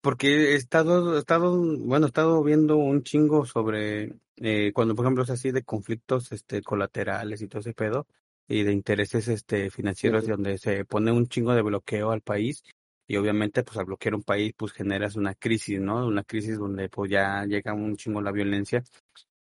porque 0.00 0.52
he 0.52 0.54
estado, 0.54 1.16
he 1.16 1.18
estado, 1.18 1.56
bueno, 1.78 2.06
he 2.06 2.08
estado 2.08 2.42
viendo 2.44 2.76
un 2.76 3.02
chingo 3.02 3.44
sobre 3.44 4.12
eh, 4.36 4.70
cuando, 4.72 4.94
por 4.94 5.04
ejemplo, 5.04 5.24
es 5.24 5.30
así 5.30 5.50
de 5.50 5.64
conflictos 5.64 6.30
este, 6.30 6.62
colaterales 6.62 7.42
y 7.42 7.48
todo 7.48 7.60
ese 7.60 7.74
pedo, 7.74 8.06
y 8.46 8.62
de 8.62 8.72
intereses 8.72 9.26
este, 9.26 9.70
financieros, 9.70 10.26
donde 10.26 10.58
se 10.58 10.84
pone 10.84 11.10
un 11.10 11.26
chingo 11.26 11.54
de 11.54 11.62
bloqueo 11.62 12.12
al 12.12 12.20
país, 12.20 12.62
y 13.08 13.16
obviamente, 13.16 13.64
pues 13.64 13.78
al 13.78 13.86
bloquear 13.86 14.14
un 14.14 14.22
país, 14.22 14.52
pues 14.56 14.72
generas 14.72 15.16
una 15.16 15.34
crisis, 15.34 15.80
¿no? 15.80 16.06
Una 16.06 16.24
crisis 16.24 16.58
donde 16.58 16.90
pues 16.90 17.10
ya 17.10 17.44
llega 17.46 17.72
un 17.72 17.96
chingo 17.96 18.20
la 18.20 18.32
violencia, 18.32 18.84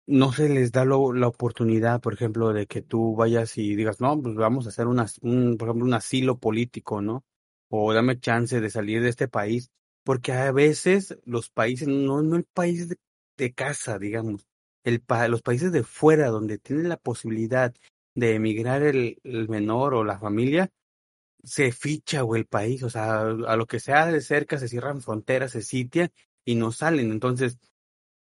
no 0.08 0.32
se 0.32 0.50
les 0.50 0.72
da 0.72 0.86
la 0.86 1.28
oportunidad, 1.28 2.02
por 2.02 2.14
ejemplo, 2.14 2.54
de 2.54 2.66
que 2.66 2.82
tú 2.82 3.16
vayas 3.16 3.58
y 3.58 3.76
digas, 3.76 4.00
no, 4.00 4.20
pues 4.22 4.36
vamos 4.36 4.66
a 4.66 4.70
hacer 4.70 4.88
una, 4.88 5.06
un, 5.22 5.58
por 5.58 5.68
ejemplo, 5.68 5.86
un 5.86 5.94
asilo 5.94 6.40
político, 6.40 7.02
¿no? 7.02 7.26
O 7.70 7.94
dame 7.94 8.20
chance 8.20 8.62
de 8.62 8.70
salir 8.70 9.02
de 9.04 9.10
este 9.10 9.28
país, 9.28 9.70
porque 10.06 10.32
a 10.32 10.52
veces 10.54 11.18
los 11.26 11.50
países, 11.50 11.90
no, 11.90 12.22
no 12.24 12.38
el 12.38 12.46
país 12.46 12.88
de, 12.90 13.54
casa, 13.54 14.00
digamos, 14.00 14.48
el 14.84 15.04
los 15.30 15.42
países 15.42 15.72
de 15.72 15.84
fuera 15.84 16.30
donde 16.30 16.58
tienen 16.58 16.90
la 16.90 16.98
posibilidad 16.98 17.74
de 18.16 18.36
emigrar 18.36 18.84
el 18.84 19.20
menor 19.50 19.94
o 19.94 20.04
la 20.04 20.20
familia, 20.20 20.72
se 21.44 21.72
ficha, 21.72 22.22
güey, 22.22 22.42
el 22.42 22.48
país, 22.48 22.84
o 22.84 22.90
sea, 22.90 23.22
a 23.22 23.56
lo 23.56 23.66
que 23.66 23.80
sea 23.80 24.08
de 24.08 24.22
cerca 24.22 24.58
se 24.58 24.68
cierran 24.68 25.02
fronteras, 25.02 25.52
se 25.52 25.62
sitia 25.62 26.12
y 26.46 26.56
no 26.56 26.72
salen. 26.72 27.12
Entonces, 27.12 27.58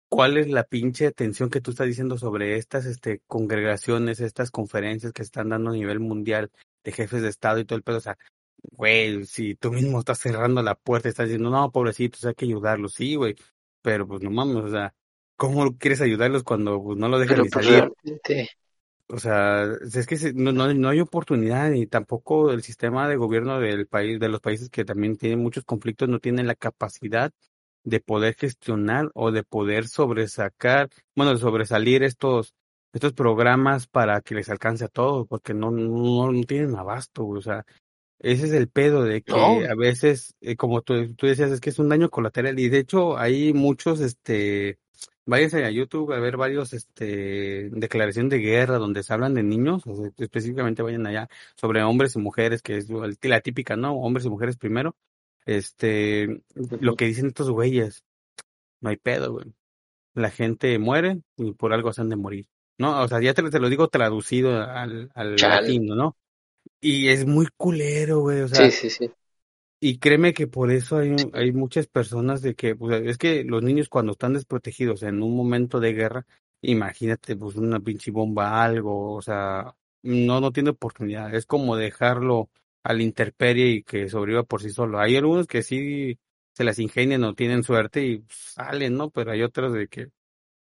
¿cuál 0.09 0.37
es 0.37 0.47
la 0.49 0.63
pinche 0.63 1.07
atención 1.07 1.49
que 1.49 1.61
tú 1.61 1.71
estás 1.71 1.87
diciendo 1.87 2.17
sobre 2.17 2.57
estas 2.57 2.85
este, 2.85 3.21
congregaciones, 3.27 4.19
estas 4.19 4.51
conferencias 4.51 5.13
que 5.13 5.21
están 5.21 5.49
dando 5.49 5.71
a 5.71 5.73
nivel 5.73 5.99
mundial 5.99 6.51
de 6.83 6.91
jefes 6.91 7.21
de 7.21 7.29
Estado 7.29 7.59
y 7.59 7.65
todo 7.65 7.77
el 7.77 7.83
pedo? 7.83 7.97
O 7.97 8.01
sea, 8.01 8.17
güey, 8.63 9.25
si 9.25 9.55
tú 9.55 9.71
mismo 9.71 9.99
estás 9.99 10.19
cerrando 10.19 10.61
la 10.61 10.75
puerta 10.75 11.07
y 11.07 11.11
estás 11.11 11.27
diciendo, 11.27 11.49
no, 11.49 11.71
pobrecitos, 11.71 12.25
hay 12.25 12.35
que 12.35 12.45
ayudarlos, 12.45 12.93
sí, 12.93 13.15
güey, 13.15 13.35
pero 13.81 14.07
pues 14.07 14.21
no 14.21 14.31
mames, 14.31 14.63
o 14.63 14.69
sea, 14.69 14.93
¿cómo 15.35 15.77
quieres 15.77 16.01
ayudarlos 16.01 16.43
cuando 16.43 16.81
pues, 16.81 16.97
no 16.97 17.07
lo 17.07 17.19
dejan 17.19 17.37
Pero 17.37 17.49
pues 17.51 17.65
salir? 17.65 17.91
realmente, 18.05 18.49
O 19.11 19.17
sea, 19.17 19.65
es 19.81 20.05
que 20.05 20.33
no, 20.33 20.51
no, 20.51 20.71
no 20.71 20.89
hay 20.89 20.99
oportunidad 20.99 21.71
y 21.71 21.87
tampoco 21.87 22.51
el 22.51 22.61
sistema 22.61 23.07
de 23.09 23.15
gobierno 23.15 23.59
del 23.59 23.87
país, 23.87 24.19
de 24.19 24.29
los 24.29 24.39
países 24.39 24.69
que 24.69 24.85
también 24.85 25.17
tienen 25.17 25.39
muchos 25.39 25.63
conflictos, 25.65 26.07
no 26.09 26.19
tienen 26.19 26.45
la 26.45 26.53
capacidad 26.53 27.31
de 27.83 27.99
poder 28.01 28.35
gestionar 28.35 29.09
o 29.15 29.31
de 29.31 29.43
poder 29.43 29.87
sobresacar, 29.87 30.89
bueno, 31.15 31.33
de 31.33 31.39
sobresalir 31.39 32.03
estos, 32.03 32.53
estos 32.93 33.13
programas 33.13 33.87
para 33.87 34.21
que 34.21 34.35
les 34.35 34.49
alcance 34.49 34.85
a 34.85 34.89
todos, 34.89 35.27
porque 35.27 35.55
no, 35.55 35.71
no, 35.71 36.31
no 36.31 36.43
tienen 36.43 36.75
abasto. 36.75 37.25
O 37.25 37.41
sea, 37.41 37.65
ese 38.19 38.45
es 38.45 38.51
el 38.51 38.69
pedo 38.69 39.03
de 39.03 39.23
no, 39.25 39.59
que 39.59 39.67
a 39.67 39.75
veces, 39.75 40.35
eh, 40.41 40.55
como 40.55 40.81
tú, 40.81 41.15
tú 41.15 41.25
decías, 41.25 41.49
es 41.49 41.61
que 41.61 41.71
es 41.71 41.79
un 41.79 41.89
daño 41.89 42.11
colateral 42.11 42.59
y 42.59 42.69
de 42.69 42.79
hecho 42.79 43.17
hay 43.17 43.53
muchos, 43.53 44.01
este, 44.01 44.77
váyanse 45.29 45.63
a 45.63 45.69
YouTube 45.69 46.11
a 46.11 46.19
ver 46.19 46.37
varios, 46.37 46.73
este, 46.73 47.69
declaración 47.71 48.29
de 48.29 48.39
guerra 48.39 48.77
donde 48.77 49.03
se 49.03 49.13
hablan 49.13 49.35
de 49.35 49.43
niños, 49.43 49.85
o 49.85 49.95
sea, 49.95 50.11
específicamente 50.17 50.81
vayan 50.81 51.05
allá 51.05 51.29
sobre 51.55 51.83
hombres 51.83 52.15
y 52.15 52.19
mujeres, 52.19 52.61
que 52.61 52.77
es 52.77 52.87
la 52.89 53.41
típica, 53.41 53.75
¿no? 53.75 53.93
Hombres 53.93 54.25
y 54.25 54.29
mujeres 54.29 54.57
primero. 54.57 54.95
Este, 55.45 56.41
lo 56.79 56.95
que 56.95 57.05
dicen 57.05 57.27
estos 57.27 57.49
güeyes, 57.49 58.03
no 58.81 58.89
hay 58.89 58.97
pedo, 58.97 59.33
güey. 59.33 59.53
La 60.15 60.31
gente 60.31 60.77
muere 60.79 61.21
y 61.37 61.53
por 61.53 61.73
algo 61.73 61.93
se 61.93 62.01
han 62.01 62.09
de 62.09 62.15
morir. 62.15 62.47
No, 62.77 63.01
o 63.01 63.07
sea, 63.07 63.21
ya 63.21 63.33
te, 63.33 63.47
te 63.49 63.59
lo 63.59 63.69
digo 63.69 63.87
traducido 63.87 64.61
al, 64.61 65.11
al 65.13 65.35
chale, 65.35 65.61
latino, 65.61 65.95
¿no? 65.95 66.17
Y 66.81 67.09
es 67.09 67.25
muy 67.25 67.47
culero, 67.55 68.19
güey, 68.19 68.41
o 68.41 68.47
sí, 68.47 68.55
sea, 68.55 68.71
sí, 68.71 68.89
sí, 68.89 69.11
y 69.79 69.99
créeme 69.99 70.33
que 70.33 70.47
por 70.47 70.71
eso 70.71 70.97
hay, 70.97 71.15
hay 71.33 71.51
muchas 71.53 71.87
personas 71.87 72.41
de 72.41 72.55
que, 72.55 72.75
pues, 72.75 73.01
es 73.05 73.17
que 73.17 73.43
los 73.43 73.63
niños 73.63 73.89
cuando 73.89 74.11
están 74.13 74.33
desprotegidos 74.33 75.03
en 75.03 75.23
un 75.23 75.35
momento 75.35 75.79
de 75.79 75.93
guerra, 75.93 76.25
imagínate, 76.61 77.35
pues, 77.37 77.55
una 77.55 77.79
pinche 77.79 78.11
bomba, 78.11 78.63
algo, 78.63 79.13
o 79.13 79.21
sea, 79.21 79.75
no, 80.03 80.41
no 80.41 80.51
tiene 80.51 80.71
oportunidad. 80.71 81.33
Es 81.33 81.45
como 81.45 81.75
dejarlo 81.77 82.49
a 82.83 82.93
la 82.93 83.03
intemperie 83.03 83.67
y 83.67 83.83
que 83.83 84.09
sobreviva 84.09 84.43
por 84.43 84.61
sí 84.61 84.69
solo. 84.71 84.99
Hay 84.99 85.15
algunos 85.15 85.47
que 85.47 85.63
sí 85.63 86.19
se 86.53 86.63
las 86.63 86.79
ingenian 86.79 87.23
o 87.23 87.35
tienen 87.35 87.63
suerte 87.63 88.05
y 88.05 88.23
salen, 88.29 88.95
¿no? 88.97 89.09
Pero 89.11 89.31
hay 89.31 89.43
otros 89.43 89.73
de 89.73 89.87
que, 89.87 90.09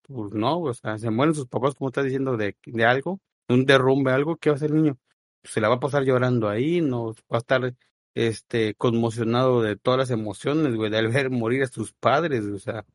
pues, 0.03 0.33
no, 0.33 0.59
o 0.61 0.73
sea, 0.73 0.97
se 0.97 1.09
mueren 1.11 1.35
sus 1.35 1.47
papás, 1.47 1.75
como 1.75 1.89
estás 1.89 2.05
diciendo, 2.05 2.37
de, 2.37 2.57
de 2.65 2.85
algo, 2.85 3.19
un 3.49 3.65
derrumbe, 3.65 4.11
algo, 4.11 4.37
¿qué 4.37 4.49
va 4.49 4.55
a 4.55 4.57
hacer 4.57 4.71
el 4.71 4.77
niño? 4.77 4.97
Pues, 5.41 5.53
se 5.53 5.61
la 5.61 5.69
va 5.69 5.75
a 5.75 5.79
pasar 5.79 6.03
llorando 6.03 6.49
ahí, 6.49 6.81
no 6.81 7.13
va 7.31 7.37
a 7.37 7.39
estar 7.39 7.73
este, 8.15 8.75
conmocionado 8.75 9.61
de 9.61 9.75
todas 9.75 9.97
las 9.97 10.11
emociones, 10.11 10.75
güey, 10.75 10.91
de 10.91 10.97
al 10.97 11.07
ver 11.07 11.29
morir 11.29 11.63
a 11.63 11.67
sus 11.67 11.93
padres, 11.93 12.45
o 12.45 12.59
sea, 12.59 12.85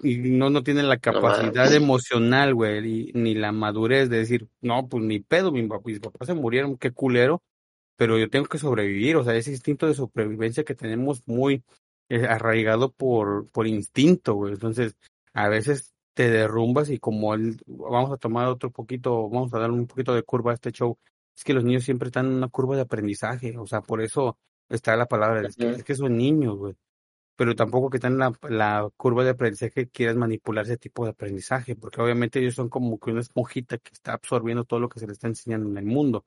y 0.00 0.16
no, 0.18 0.50
no 0.50 0.62
tienen 0.62 0.88
la 0.88 0.98
capacidad 0.98 1.72
emocional, 1.72 2.54
güey, 2.54 3.10
y- 3.10 3.12
ni 3.14 3.34
la 3.34 3.52
madurez 3.52 4.08
de 4.08 4.18
decir, 4.18 4.48
no, 4.60 4.88
pues 4.88 5.02
ni 5.04 5.20
pedo, 5.20 5.50
mis 5.52 6.00
papás 6.00 6.26
se 6.26 6.34
murieron, 6.34 6.76
qué 6.76 6.92
culero, 6.92 7.42
pero 7.96 8.18
yo 8.18 8.30
tengo 8.30 8.46
que 8.46 8.58
sobrevivir, 8.58 9.16
o 9.16 9.24
sea, 9.24 9.34
ese 9.34 9.50
instinto 9.50 9.86
de 9.86 9.94
supervivencia 9.94 10.64
que 10.64 10.74
tenemos 10.74 11.22
muy 11.26 11.62
eh, 12.08 12.26
arraigado 12.26 12.90
por, 12.92 13.50
por 13.50 13.66
instinto, 13.66 14.34
güey, 14.34 14.54
entonces, 14.54 14.96
a 15.32 15.48
veces 15.48 15.94
te 16.14 16.30
derrumbas 16.30 16.90
y 16.90 16.98
como 16.98 17.34
el, 17.34 17.60
vamos 17.66 18.10
a 18.12 18.16
tomar 18.16 18.48
otro 18.48 18.70
poquito, 18.70 19.28
vamos 19.28 19.52
a 19.54 19.58
dar 19.58 19.70
un 19.70 19.86
poquito 19.86 20.14
de 20.14 20.22
curva 20.22 20.52
a 20.52 20.54
este 20.54 20.72
show, 20.72 20.98
es 21.38 21.44
que 21.44 21.54
los 21.54 21.62
niños 21.62 21.84
siempre 21.84 22.08
están 22.08 22.26
en 22.26 22.32
una 22.32 22.48
curva 22.48 22.74
de 22.74 22.82
aprendizaje, 22.82 23.56
o 23.56 23.64
sea, 23.64 23.80
por 23.80 24.02
eso 24.02 24.36
está 24.68 24.96
la 24.96 25.06
palabra, 25.06 25.46
es 25.46 25.54
que, 25.54 25.70
es. 25.70 25.84
que 25.84 25.94
son 25.94 26.16
niños, 26.16 26.56
güey. 26.56 26.74
Pero 27.36 27.54
tampoco 27.54 27.90
que 27.90 27.98
están 27.98 28.14
en 28.14 28.18
la, 28.18 28.32
la 28.48 28.90
curva 28.96 29.22
de 29.22 29.30
aprendizaje 29.30 29.88
quieras 29.88 30.16
manipular 30.16 30.64
ese 30.64 30.78
tipo 30.78 31.04
de 31.04 31.10
aprendizaje, 31.10 31.76
porque 31.76 32.02
obviamente 32.02 32.40
ellos 32.40 32.56
son 32.56 32.68
como 32.68 32.98
que 32.98 33.12
una 33.12 33.20
esponjita 33.20 33.78
que 33.78 33.92
está 33.92 34.14
absorbiendo 34.14 34.64
todo 34.64 34.80
lo 34.80 34.88
que 34.88 34.98
se 34.98 35.06
le 35.06 35.12
está 35.12 35.28
enseñando 35.28 35.70
en 35.70 35.78
el 35.78 35.84
mundo. 35.84 36.24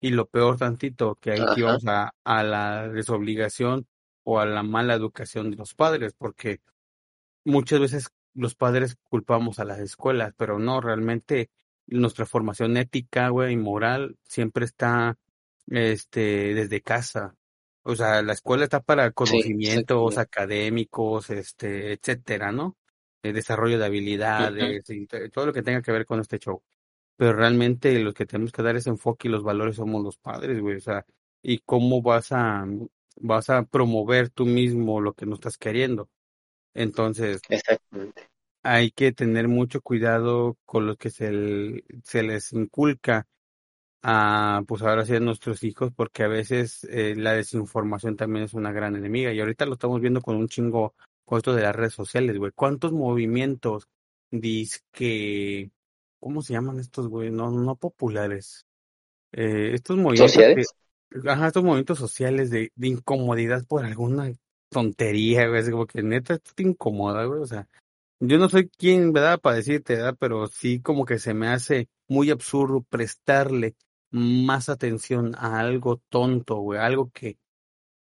Y 0.00 0.10
lo 0.10 0.26
peor 0.26 0.58
tantito, 0.58 1.16
que 1.16 1.32
ahí 1.32 1.40
a, 1.88 2.12
a 2.22 2.42
la 2.44 2.88
desobligación 2.88 3.88
o 4.22 4.38
a 4.38 4.46
la 4.46 4.62
mala 4.62 4.94
educación 4.94 5.50
de 5.50 5.56
los 5.56 5.74
padres, 5.74 6.14
porque 6.16 6.60
muchas 7.44 7.80
veces 7.80 8.12
los 8.32 8.54
padres 8.54 8.96
culpamos 9.10 9.58
a 9.58 9.64
las 9.64 9.80
escuelas, 9.80 10.34
pero 10.36 10.60
no, 10.60 10.80
realmente 10.80 11.50
nuestra 11.86 12.26
formación 12.26 12.76
ética, 12.76 13.28
güey, 13.28 13.54
y 13.54 13.56
moral 13.56 14.16
siempre 14.24 14.64
está, 14.64 15.18
este, 15.68 16.54
desde 16.54 16.80
casa. 16.82 17.34
O 17.82 17.96
sea, 17.96 18.22
la 18.22 18.32
escuela 18.32 18.64
está 18.64 18.80
para 18.80 19.10
conocimientos 19.10 20.18
académicos, 20.18 21.30
este, 21.30 21.92
etcétera, 21.92 22.52
¿no? 22.52 22.76
El 23.22 23.34
desarrollo 23.34 23.78
de 23.78 23.86
habilidades 23.86 24.88
y 24.90 25.06
todo 25.06 25.46
lo 25.46 25.52
que 25.52 25.62
tenga 25.62 25.82
que 25.82 25.92
ver 25.92 26.06
con 26.06 26.20
este 26.20 26.38
show. 26.38 26.62
Pero 27.16 27.34
realmente 27.34 27.98
los 28.00 28.14
que 28.14 28.26
tenemos 28.26 28.52
que 28.52 28.62
dar 28.62 28.76
ese 28.76 28.90
enfoque 28.90 29.28
y 29.28 29.30
los 29.30 29.42
valores 29.42 29.76
somos 29.76 30.02
los 30.02 30.16
padres, 30.16 30.60
güey. 30.60 30.76
O 30.76 30.80
sea, 30.80 31.04
y 31.42 31.58
cómo 31.58 32.02
vas 32.02 32.32
a, 32.32 32.64
vas 33.16 33.50
a 33.50 33.64
promover 33.64 34.30
tú 34.30 34.46
mismo 34.46 35.00
lo 35.00 35.12
que 35.14 35.26
no 35.26 35.34
estás 35.34 35.58
queriendo. 35.58 36.08
Entonces, 36.74 37.42
exactamente, 37.48 38.30
hay 38.62 38.90
que 38.90 39.12
tener 39.12 39.48
mucho 39.48 39.80
cuidado 39.80 40.56
con 40.64 40.86
lo 40.86 40.96
que 40.96 41.10
se, 41.10 41.84
se 42.04 42.22
les 42.22 42.52
inculca 42.52 43.26
a, 44.02 44.62
pues 44.66 44.82
ahora 44.82 45.04
sí 45.04 45.14
a 45.14 45.20
nuestros 45.20 45.62
hijos, 45.64 45.92
porque 45.94 46.24
a 46.24 46.28
veces 46.28 46.84
eh, 46.84 47.14
la 47.16 47.32
desinformación 47.32 48.16
también 48.16 48.44
es 48.44 48.54
una 48.54 48.72
gran 48.72 48.96
enemiga. 48.96 49.32
Y 49.32 49.40
ahorita 49.40 49.66
lo 49.66 49.74
estamos 49.74 50.00
viendo 50.00 50.20
con 50.20 50.36
un 50.36 50.48
chingo, 50.48 50.94
con 51.24 51.38
esto 51.38 51.54
de 51.54 51.62
las 51.62 51.74
redes 51.74 51.94
sociales, 51.94 52.38
güey. 52.38 52.52
¿Cuántos 52.54 52.92
movimientos 52.92 53.88
que 54.92 55.70
¿cómo 56.18 56.42
se 56.42 56.54
llaman 56.54 56.78
estos, 56.78 57.08
güey? 57.08 57.30
No, 57.30 57.50
no 57.50 57.76
populares. 57.76 58.66
Eh, 59.32 59.72
estos 59.74 59.96
movimientos 59.96 60.32
que, 60.32 60.64
sociedades, 60.64 60.74
ajá, 61.28 61.48
estos 61.48 61.64
movimientos 61.64 61.98
sociales 61.98 62.50
de, 62.50 62.72
de 62.74 62.88
incomodidad 62.88 63.64
por 63.66 63.84
alguna 63.84 64.32
tontería, 64.70 65.48
güey. 65.48 65.60
Es 65.60 65.70
como 65.70 65.86
que 65.86 66.02
neta 66.02 66.34
esto 66.34 66.52
te 66.54 66.62
incomoda, 66.62 67.24
güey. 67.24 67.40
O 67.40 67.46
sea, 67.46 67.68
yo 68.24 68.38
no 68.38 68.48
soy 68.48 68.68
quien, 68.68 69.12
¿verdad? 69.12 69.40
Para 69.40 69.56
decirte, 69.56 69.96
¿verdad? 69.96 70.16
Pero 70.18 70.46
sí 70.46 70.80
como 70.80 71.04
que 71.04 71.18
se 71.18 71.34
me 71.34 71.48
hace 71.48 71.88
muy 72.08 72.30
absurdo 72.30 72.82
prestarle 72.88 73.74
más 74.10 74.68
atención 74.68 75.34
a 75.36 75.58
algo 75.60 75.98
tonto, 76.08 76.56
güey, 76.58 76.78
algo 76.80 77.10
que, 77.10 77.38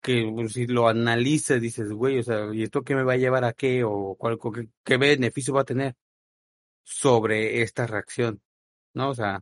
que 0.02 0.30
pues, 0.34 0.54
si 0.54 0.68
lo 0.68 0.88
analices 0.90 1.62
dices, 1.62 1.92
güey, 1.94 2.20
o 2.20 2.24
sea, 2.24 2.54
¿y 2.54 2.64
esto 2.64 2.84
qué 2.84 2.96
me 2.96 3.04
va 3.04 3.14
a 3.14 3.18
llevar 3.18 3.46
a 3.46 3.54
qué? 3.54 3.84
O 3.86 4.16
cuál, 4.18 4.40
qué, 4.40 4.70
qué 4.84 4.98
beneficio 4.98 5.54
va 5.54 5.62
a 5.62 5.66
tener 5.66 5.96
sobre 6.84 7.62
esta 7.62 7.88
reacción, 7.88 8.42
¿no? 8.94 9.10
O 9.12 9.16
sea, 9.16 9.42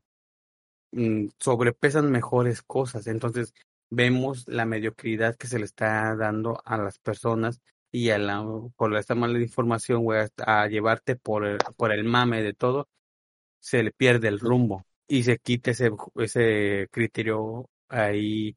mm, 0.91 1.29
sobrepesan 1.39 2.12
mejores 2.12 2.62
cosas. 2.63 3.08
Entonces, 3.08 3.54
vemos 3.89 4.48
la 4.48 4.65
mediocridad 4.65 5.35
que 5.35 5.48
se 5.48 5.60
le 5.60 5.65
está 5.65 6.15
dando 6.15 6.62
a 6.65 6.77
las 6.77 7.00
personas 7.00 7.62
y 7.92 8.10
a 8.12 8.17
la, 8.19 8.44
por 8.75 8.96
esta 8.98 9.15
mala 9.15 9.40
información, 9.40 10.04
güey, 10.04 10.27
a, 10.46 10.67
llevarte 10.67 11.15
por 11.15 11.46
el, 11.46 11.58
por 11.77 11.92
el 11.92 12.04
mame 12.04 12.44
de 12.44 12.54
todo, 12.54 12.90
se 13.60 13.83
le 13.83 13.92
pierde 13.92 14.27
el 14.29 14.40
rumbo 14.40 14.85
y 15.08 15.23
se 15.23 15.40
quita 15.40 15.71
ese, 15.71 15.92
ese 16.17 16.87
criterio 16.92 17.69
ahí, 17.90 18.56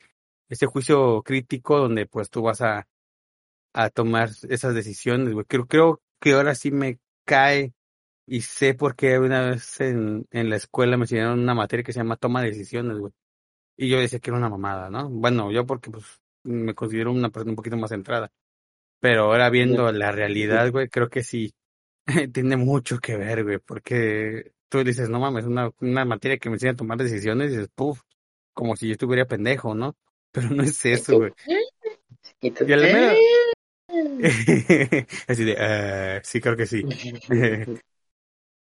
ese 0.49 0.67
juicio 0.67 1.23
crítico 1.23 1.79
donde 1.79 2.07
pues 2.07 2.31
tú 2.31 2.43
vas 2.43 2.61
a, 2.63 2.87
a 3.73 3.91
tomar 3.91 4.31
esas 4.49 4.75
decisiones, 4.75 5.33
güey. 5.35 5.47
Creo, 5.47 5.67
creo 5.67 6.03
que 6.21 6.33
ahora 6.35 6.55
sí 6.55 6.71
me 6.71 6.99
cae 7.25 7.75
y 8.27 8.43
sé 8.43 8.75
por 8.75 8.97
qué 8.97 9.19
una 9.19 9.51
vez 9.51 9.81
en, 9.81 10.27
en 10.31 10.51
la 10.51 10.57
escuela 10.57 10.97
me 10.97 11.05
enseñaron 11.05 11.41
una 11.41 11.55
materia 11.55 11.85
que 11.85 11.93
se 11.93 12.01
llama 12.01 12.17
toma 12.17 12.43
de 12.43 12.49
decisiones, 12.51 12.99
güey. 12.99 13.13
Y 13.77 13.89
yo 13.89 13.99
decía 14.01 14.21
que 14.21 14.31
era 14.31 14.39
una 14.39 14.51
mamada, 14.51 14.91
¿no? 14.91 15.09
Bueno, 15.11 15.51
yo 15.53 15.67
porque 15.67 15.91
pues 15.91 16.05
me 16.45 16.75
considero 16.75 17.13
una 17.13 17.31
persona 17.31 17.53
un 17.53 17.57
poquito 17.57 17.77
más 17.77 17.91
centrada. 17.91 18.31
Pero 19.03 19.25
ahora 19.25 19.51
viendo 19.51 19.91
la 19.93 20.13
realidad, 20.13 20.71
güey, 20.73 20.89
creo 20.89 21.11
que 21.11 21.25
sí 21.25 21.53
tiene 22.33 22.57
mucho 22.57 23.01
que 23.01 23.17
ver, 23.17 23.45
güey, 23.45 23.59
porque 23.59 24.53
tú 24.69 24.85
dices, 24.85 25.11
no 25.11 25.21
mames, 25.21 25.47
una, 25.47 25.71
una 25.81 26.05
materia 26.07 26.39
que 26.39 26.51
me 26.51 26.57
enseña 26.57 26.73
a 26.75 26.77
tomar 26.77 26.99
decisiones 26.99 27.49
y 27.51 27.57
dices, 27.57 27.71
puf, 27.75 28.01
como 28.55 28.77
si 28.77 28.89
yo 28.89 28.93
estuviera 28.93 29.27
pendejo, 29.27 29.75
¿no? 29.75 29.97
Pero 30.33 30.51
no 30.51 30.63
es 30.63 30.85
eso, 30.87 31.17
güey. 31.19 31.33
y 32.41 32.51
tú, 32.53 32.65
Y 32.67 32.73
a 32.73 32.77
la 32.79 32.87
mera, 32.89 33.15
"Eh". 34.21 35.07
así 35.29 35.45
de, 35.45 35.57
"Ah, 35.59 36.21
sí, 36.23 36.41
creo 36.41 36.57
que 36.57 36.67
sí. 36.67 36.85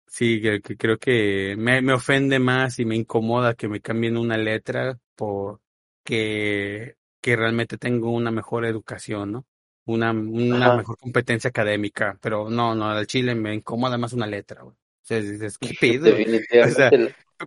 Sí, 0.07 0.41
que, 0.41 0.61
que 0.61 0.75
creo 0.77 0.97
que 0.99 1.55
me, 1.57 1.81
me 1.81 1.93
ofende 1.93 2.37
más 2.39 2.79
y 2.79 2.85
me 2.85 2.95
incomoda 2.97 3.55
que 3.55 3.69
me 3.69 3.79
cambien 3.81 4.17
una 4.17 4.37
letra 4.37 4.99
por 5.15 5.61
que 6.03 6.95
que 7.21 7.35
realmente 7.35 7.77
tengo 7.77 8.11
una 8.11 8.31
mejor 8.31 8.65
educación, 8.65 9.31
¿no? 9.31 9.45
Una, 9.85 10.11
una 10.11 10.77
mejor 10.77 10.97
competencia 10.97 11.49
académica, 11.49 12.17
pero 12.21 12.49
no, 12.49 12.75
no, 12.75 12.89
al 12.89 13.07
chile 13.07 13.33
me 13.33 13.53
incomoda 13.53 13.97
más 13.97 14.13
una 14.13 14.27
letra, 14.27 14.61
güey. 14.61 14.75
O 14.75 15.03
sea, 15.03 15.19
dices, 15.19 15.57
¿qué 15.57 15.73
pedo? 15.79 16.05
O 16.65 16.69
sea, 16.69 16.91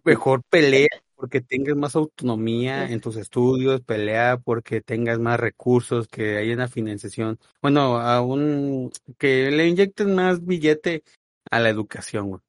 mejor 0.05 0.43
pelea 0.51 0.89
porque 1.17 1.41
tengas 1.41 1.77
más 1.77 1.95
autonomía 1.97 2.91
en 2.91 3.01
tus 3.01 3.17
estudios, 3.17 3.81
pelea 3.83 4.39
porque 4.39 4.81
tengas 4.81 5.19
más 5.19 5.39
recursos, 5.39 6.09
que 6.09 6.37
haya 6.37 6.55
una 6.55 6.69
financiación. 6.69 7.39
Bueno, 7.63 7.99
aún 7.99 8.91
que 9.19 9.51
le 9.51 9.69
inyecten 9.69 10.15
más 10.15 10.45
billete 10.45 11.05
a 11.51 11.61
la 11.61 11.71
educación, 11.71 12.29
güey. 12.29 12.41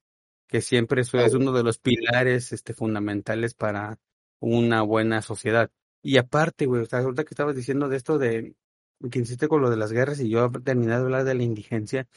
Que 0.47 0.61
siempre 0.61 1.01
eso 1.01 1.19
es 1.19 1.33
uno 1.33 1.51
de 1.51 1.63
los 1.63 1.79
pilares 1.79 2.51
este, 2.53 2.73
fundamentales 2.73 3.53
para 3.53 3.97
una 4.39 4.81
buena 4.81 5.21
sociedad. 5.21 5.69
Y 6.01 6.17
aparte, 6.17 6.65
güey, 6.65 6.83
o 6.83 6.85
sea, 6.85 6.99
ahorita 6.99 7.23
que 7.23 7.33
estabas 7.33 7.55
diciendo 7.55 7.89
de 7.89 7.97
esto 7.97 8.17
de 8.17 8.55
que 9.11 9.19
insiste 9.19 9.47
con 9.47 9.61
lo 9.61 9.69
de 9.69 9.77
las 9.77 9.91
guerras 9.91 10.19
y 10.19 10.29
yo 10.29 10.51
terminé 10.63 10.93
de 10.93 11.01
hablar 11.01 11.23
de 11.23 11.35
la 11.35 11.43
indigencia. 11.43 12.07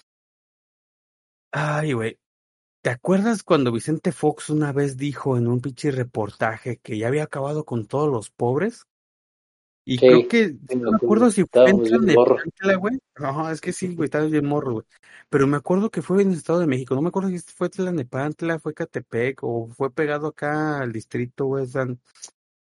Ay, 1.52 1.92
güey, 1.92 2.18
¿Te 2.80 2.90
acuerdas 2.90 3.42
cuando 3.42 3.72
Vicente 3.72 4.12
Fox 4.12 4.50
una 4.50 4.72
vez 4.72 4.96
dijo 4.96 5.36
en 5.36 5.48
un 5.48 5.60
pinche 5.60 5.90
reportaje 5.90 6.78
que 6.78 6.96
ya 6.96 7.08
había 7.08 7.24
acabado 7.24 7.64
con 7.64 7.86
todos 7.86 8.08
los 8.08 8.30
pobres? 8.30 8.86
Y 9.84 9.98
creo 9.98 10.28
que, 10.28 10.54
no 10.76 10.92
me 10.92 10.96
acuerdo 10.96 11.30
si 11.30 11.44
fue 11.44 11.70
en 11.70 11.82
Tlanepantla, 11.82 12.76
güey. 12.76 12.98
No, 13.18 13.50
es 13.50 13.60
que 13.60 13.72
sí, 13.72 13.94
güey, 13.94 14.04
estaba 14.04 14.26
bien 14.26 14.46
morro, 14.46 14.72
güey. 14.74 14.84
Pero 15.28 15.46
me 15.46 15.56
acuerdo 15.56 15.90
que 15.90 16.02
fue 16.02 16.22
en 16.22 16.30
el 16.30 16.36
Estado 16.36 16.60
de 16.60 16.66
México. 16.66 16.94
No 16.94 17.02
me 17.02 17.08
acuerdo 17.08 17.30
si 17.30 17.38
fue 17.38 17.68
Tlanepantla, 17.68 18.58
fue 18.58 18.74
Catepec 18.74 19.40
o 19.42 19.68
fue 19.68 19.90
pegado 19.90 20.28
acá 20.28 20.80
al 20.80 20.92
distrito, 20.92 21.46
güey. 21.46 21.66
San... 21.66 21.98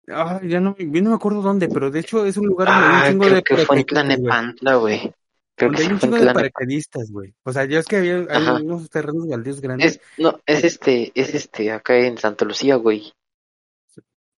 Ah, 0.08 0.42
ya 0.44 0.60
no, 0.60 0.76
yo 0.78 1.02
no 1.02 1.12
me 1.12 1.16
acuerdo 1.16 1.42
dónde, 1.42 1.70
pero 1.70 1.90
de 1.90 2.00
hecho 2.00 2.26
es 2.26 2.36
un 2.38 2.48
lugar 2.48 2.68
donde 2.68 2.86
hay 2.86 2.92
un 2.92 2.96
ah, 2.96 3.10
chingo 3.10 3.36
de... 3.36 3.44
que 3.44 3.58
fue 3.58 3.80
en 3.80 3.86
Tlanepantla, 3.86 4.76
güey. 4.76 5.14
Donde 5.58 5.84
hay 5.84 5.88
un 5.88 6.00
chingo 6.00 6.18
de 6.18 6.34
paracaidistas, 6.34 7.12
güey. 7.12 7.34
O 7.44 7.54
sea, 7.54 7.66
ya 7.66 7.80
es 7.80 7.86
que 7.86 7.98
había 7.98 8.26
hay 8.30 8.64
unos 8.64 8.90
terrenos 8.90 9.28
baldíos 9.28 9.62
grandes. 9.62 9.94
Es, 9.94 10.02
no, 10.18 10.40
es 10.46 10.64
este, 10.64 11.12
es 11.16 11.34
este, 11.34 11.72
acá 11.72 11.96
en 11.98 12.18
Santa 12.18 12.44
Lucía, 12.44 12.76
güey. 12.76 13.14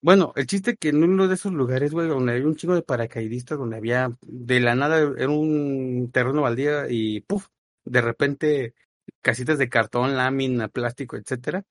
Bueno, 0.02 0.34
el 0.36 0.46
chiste 0.46 0.76
que 0.76 0.90
en 0.90 1.04
uno 1.04 1.28
de 1.28 1.34
esos 1.34 1.52
lugares, 1.52 1.92
güey, 1.92 2.08
donde 2.08 2.34
hay 2.34 2.42
un 2.42 2.56
chingo 2.56 2.76
de 2.76 2.84
paracaidistas, 2.84 3.58
donde 3.58 3.78
había 3.78 4.16
de 4.22 4.60
la 4.60 4.76
nada 4.76 5.00
era 5.00 5.30
un 5.30 6.12
terreno 6.14 6.44
baldío 6.44 6.88
y 6.88 7.22
puf, 7.22 7.48
de 7.86 8.02
repente 8.02 8.76
casitas 9.22 9.58
de 9.58 9.68
cartón, 9.68 10.16
lámina, 10.16 10.68
plástico, 10.68 11.18
etcétera. 11.18 11.64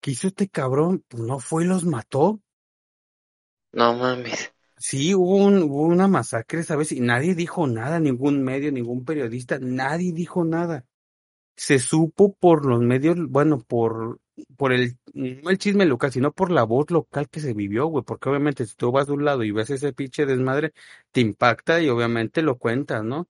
¿Qué 0.00 0.12
hizo 0.12 0.28
este 0.28 0.48
cabrón? 0.48 1.04
Pues 1.08 1.22
no 1.24 1.38
fue 1.38 1.64
y 1.64 1.66
los 1.66 1.84
mató. 1.84 2.40
No 3.76 3.94
mames. 3.94 4.50
Sí, 4.78 5.14
hubo, 5.14 5.36
un, 5.36 5.62
hubo 5.64 5.82
una 5.82 6.08
masacre, 6.08 6.62
¿sabes? 6.62 6.92
Y 6.92 7.00
nadie 7.00 7.34
dijo 7.34 7.66
nada, 7.66 8.00
ningún 8.00 8.42
medio, 8.42 8.72
ningún 8.72 9.04
periodista, 9.04 9.58
nadie 9.60 10.12
dijo 10.12 10.44
nada. 10.44 10.86
Se 11.56 11.78
supo 11.78 12.34
por 12.34 12.64
los 12.64 12.80
medios, 12.80 13.16
bueno, 13.28 13.58
por, 13.60 14.18
por 14.56 14.72
el, 14.72 14.96
no 15.12 15.50
el 15.50 15.58
chisme 15.58 15.84
local, 15.84 16.10
sino 16.10 16.32
por 16.32 16.50
la 16.50 16.64
voz 16.64 16.90
local 16.90 17.28
que 17.28 17.40
se 17.40 17.52
vivió, 17.52 17.86
güey, 17.86 18.02
porque 18.02 18.30
obviamente 18.30 18.64
si 18.64 18.74
tú 18.76 18.90
vas 18.92 19.08
de 19.08 19.12
un 19.12 19.26
lado 19.26 19.44
y 19.44 19.50
ves 19.50 19.68
ese 19.68 19.92
pinche 19.92 20.24
desmadre, 20.24 20.72
te 21.12 21.20
impacta 21.20 21.80
y 21.82 21.90
obviamente 21.90 22.40
lo 22.40 22.56
cuentas, 22.56 23.04
¿no? 23.04 23.28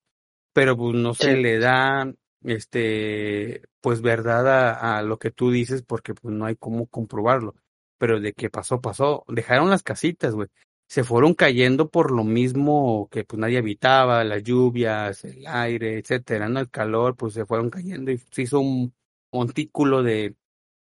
Pero 0.52 0.76
pues 0.76 0.94
no 0.94 1.12
se 1.14 1.36
le 1.36 1.58
da, 1.58 2.12
este, 2.42 3.62
pues 3.80 4.00
verdad 4.00 4.48
a, 4.48 4.98
a 4.98 5.02
lo 5.02 5.18
que 5.18 5.32
tú 5.32 5.50
dices 5.50 5.82
porque 5.82 6.14
pues 6.14 6.32
no 6.34 6.44
hay 6.46 6.54
cómo 6.54 6.86
comprobarlo. 6.86 7.56
Pero 7.98 8.20
de 8.20 8.32
que 8.32 8.50
pasó, 8.50 8.80
pasó. 8.80 9.24
Dejaron 9.28 9.70
las 9.70 9.82
casitas, 9.82 10.34
güey 10.34 10.48
se 10.88 11.02
fueron 11.02 11.34
cayendo 11.34 11.88
por 11.88 12.12
lo 12.12 12.24
mismo 12.24 13.08
que 13.10 13.24
pues 13.24 13.40
nadie 13.40 13.58
habitaba, 13.58 14.22
las 14.24 14.42
lluvias, 14.42 15.24
el 15.24 15.46
aire, 15.46 15.98
etcétera, 15.98 16.48
¿no? 16.48 16.60
El 16.60 16.70
calor, 16.70 17.16
pues 17.16 17.34
se 17.34 17.44
fueron 17.44 17.70
cayendo 17.70 18.12
y 18.12 18.18
se 18.18 18.42
hizo 18.42 18.60
un 18.60 18.94
montículo 19.32 20.02
de, 20.02 20.36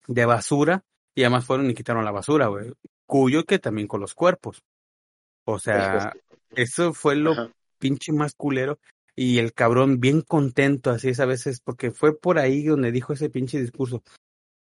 de 0.08 0.26
basura 0.26 0.84
y 1.16 1.24
además 1.24 1.46
fueron 1.46 1.70
y 1.70 1.74
quitaron 1.74 2.06
la 2.06 2.12
basura, 2.12 2.48
güey. 2.48 2.72
Cuyo 3.08 3.46
que 3.46 3.58
también 3.58 3.88
con 3.88 4.02
los 4.02 4.14
cuerpos. 4.14 4.64
O 5.46 5.58
sea, 5.58 6.14
eso 6.52 6.94
fue 6.94 7.16
lo 7.16 7.52
pinche 7.80 8.12
más 8.12 8.34
culero. 8.36 8.80
Y 9.16 9.40
el 9.40 9.54
cabrón 9.54 10.00
bien 10.00 10.22
contento, 10.22 10.92
así 10.92 11.10
es 11.10 11.20
a 11.20 11.26
veces, 11.26 11.60
porque 11.60 11.90
fue 11.90 12.16
por 12.16 12.38
ahí 12.38 12.66
donde 12.66 12.92
dijo 12.92 13.14
ese 13.14 13.32
pinche 13.32 13.60
discurso 13.60 14.04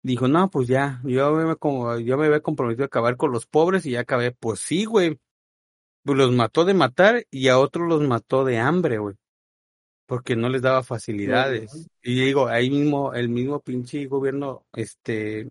dijo, 0.07 0.28
no, 0.28 0.48
pues 0.50 0.68
ya, 0.68 1.00
yo 1.04 1.32
me, 1.32 1.57
como, 1.57 1.98
yo 1.98 2.16
me 2.16 2.26
había 2.26 2.40
comprometido 2.40 2.84
a 2.84 2.86
acabar 2.86 3.16
con 3.16 3.32
los 3.32 3.46
pobres 3.46 3.84
y 3.86 3.92
ya 3.92 4.00
acabé. 4.00 4.30
Pues 4.32 4.61
sí, 4.61 4.84
güey, 4.84 5.18
pues 6.04 6.16
los 6.16 6.32
mató 6.32 6.64
de 6.64 6.74
matar 6.74 7.26
y 7.30 7.48
a 7.48 7.59
otros 7.59 7.88
los 7.88 8.02
mató 8.02 8.44
de 8.44 8.59
hambre, 8.59 8.98
güey. 8.98 9.16
Porque 10.07 10.36
no 10.36 10.48
les 10.48 10.62
daba 10.62 10.84
facilidades. 10.84 11.88
Y 12.02 12.24
digo, 12.24 12.46
ahí 12.46 12.70
mismo, 12.70 13.12
el 13.14 13.28
mismo 13.28 13.59
pinche 13.61 14.07
gobierno, 14.07 14.64
este, 14.72 15.50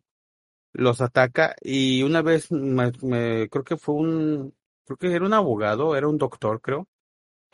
los 0.72 1.02
ataca. 1.02 1.56
Y 1.62 2.04
una 2.04 2.22
vez, 2.22 2.50
me, 2.52 3.50
creo 3.50 3.64
que 3.66 3.76
fue 3.76 3.96
un, 3.96 4.56
creo 4.86 4.98
que 4.98 5.14
era 5.14 5.26
un 5.26 5.34
abogado, 5.34 5.98
era 5.98 6.08
un 6.08 6.18
doctor, 6.18 6.62
creo, 6.62 6.88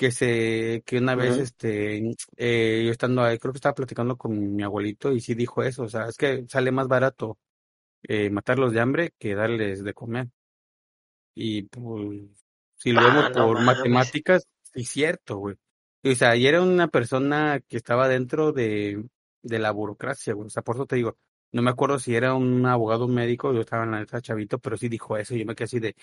que 0.01 0.09
se, 0.09 0.81
que 0.83 0.97
una 0.97 1.13
vez, 1.13 1.37
este, 1.37 2.15
eh, 2.35 2.83
yo 2.83 2.91
estando 2.91 3.21
ahí, 3.21 3.37
creo 3.37 3.53
que 3.53 3.59
estaba 3.59 3.75
platicando 3.75 4.17
con 4.17 4.55
mi 4.55 4.63
abuelito 4.63 5.11
y 5.11 5.21
sí 5.21 5.35
dijo 5.35 5.61
eso, 5.61 5.83
o 5.83 5.89
sea, 5.89 6.07
es 6.07 6.17
que 6.17 6.43
sale 6.47 6.71
más 6.71 6.87
barato 6.87 7.37
eh, 8.01 8.31
matarlos 8.31 8.73
de 8.73 8.79
hambre 8.79 9.13
que 9.19 9.35
darles 9.35 9.83
de 9.83 9.93
comer. 9.93 10.29
Y 11.35 11.61
pues 11.67 12.19
si 12.77 12.93
lo 12.93 13.03
vemos 13.03 13.25
ah, 13.27 13.31
por 13.31 13.61
matemáticas, 13.61 14.47
sí 14.73 14.81
es 14.81 14.89
cierto, 14.89 15.37
güey. 15.37 15.55
O 16.03 16.15
sea, 16.15 16.35
y 16.35 16.47
era 16.47 16.63
una 16.63 16.87
persona 16.87 17.59
que 17.67 17.77
estaba 17.77 18.07
dentro 18.07 18.53
de, 18.53 19.07
de 19.43 19.59
la 19.59 19.69
burocracia, 19.69 20.33
güey. 20.33 20.47
O 20.47 20.49
sea, 20.49 20.63
por 20.63 20.77
eso 20.77 20.87
te 20.87 20.95
digo, 20.95 21.15
no 21.51 21.61
me 21.61 21.69
acuerdo 21.69 21.99
si 21.99 22.15
era 22.15 22.33
un 22.33 22.65
abogado 22.65 23.07
médico, 23.07 23.53
yo 23.53 23.61
estaba 23.61 23.83
en 23.83 23.91
la 23.91 24.05
chavito, 24.19 24.57
pero 24.57 24.77
sí 24.77 24.89
dijo 24.89 25.15
eso, 25.15 25.35
y 25.35 25.41
yo 25.41 25.45
me 25.45 25.53
quedé 25.53 25.65
así 25.65 25.79
de, 25.79 25.95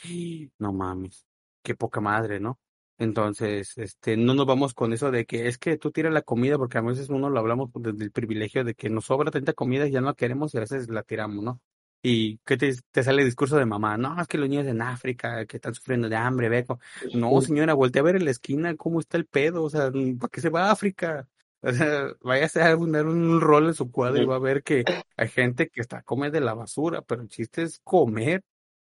no 0.60 0.72
mames, 0.72 1.26
qué 1.64 1.74
poca 1.74 2.00
madre, 2.00 2.38
¿no? 2.38 2.60
Entonces, 2.98 3.78
este, 3.78 4.16
no 4.16 4.34
nos 4.34 4.46
vamos 4.46 4.74
con 4.74 4.92
eso 4.92 5.10
de 5.10 5.24
que 5.24 5.46
es 5.48 5.58
que 5.58 5.78
tú 5.78 5.92
tiras 5.92 6.12
la 6.12 6.22
comida, 6.22 6.58
porque 6.58 6.78
a 6.78 6.82
veces 6.82 7.08
uno 7.10 7.30
lo 7.30 7.38
hablamos 7.38 7.70
desde 7.74 8.04
el 8.04 8.12
privilegio 8.12 8.64
de 8.64 8.74
que 8.74 8.90
nos 8.90 9.06
sobra 9.06 9.30
tanta 9.30 9.52
comida 9.52 9.86
y 9.86 9.92
ya 9.92 10.00
no 10.00 10.08
la 10.08 10.14
queremos 10.14 10.54
y 10.54 10.58
a 10.58 10.60
veces 10.60 10.88
la 10.88 11.02
tiramos, 11.04 11.44
¿no? 11.44 11.60
y 12.02 12.38
¿qué 12.44 12.56
te, 12.56 12.74
te, 12.90 13.02
sale 13.02 13.22
el 13.22 13.28
discurso 13.28 13.56
de 13.56 13.66
mamá? 13.66 13.96
No, 13.96 14.20
es 14.20 14.28
que 14.28 14.38
los 14.38 14.48
niños 14.48 14.66
en 14.66 14.82
África 14.82 15.44
que 15.46 15.56
están 15.56 15.74
sufriendo 15.74 16.08
de 16.08 16.16
hambre, 16.16 16.48
beco. 16.48 16.80
No, 17.14 17.40
señora, 17.40 17.74
voltea 17.74 18.00
a 18.02 18.04
ver 18.04 18.16
en 18.16 18.24
la 18.24 18.30
esquina 18.30 18.76
cómo 18.76 19.00
está 19.00 19.16
el 19.16 19.26
pedo, 19.26 19.64
o 19.64 19.70
sea, 19.70 19.90
¿para 19.90 20.30
qué 20.30 20.40
se 20.40 20.50
va 20.50 20.66
a 20.68 20.72
África? 20.72 21.28
O 21.60 21.72
sea, 21.72 22.12
vaya 22.20 22.46
a 22.54 22.58
dar 22.60 22.76
un, 22.76 23.40
rol 23.40 23.66
en 23.66 23.74
su 23.74 23.90
cuadro 23.90 24.22
y 24.22 24.24
va 24.24 24.36
a 24.36 24.38
ver 24.38 24.62
que 24.62 24.84
hay 25.16 25.28
gente 25.28 25.68
que 25.68 25.80
está 25.80 26.02
come 26.02 26.30
de 26.30 26.40
la 26.40 26.54
basura, 26.54 27.02
pero 27.02 27.22
el 27.22 27.28
chiste 27.28 27.62
es 27.62 27.80
comer 27.82 28.44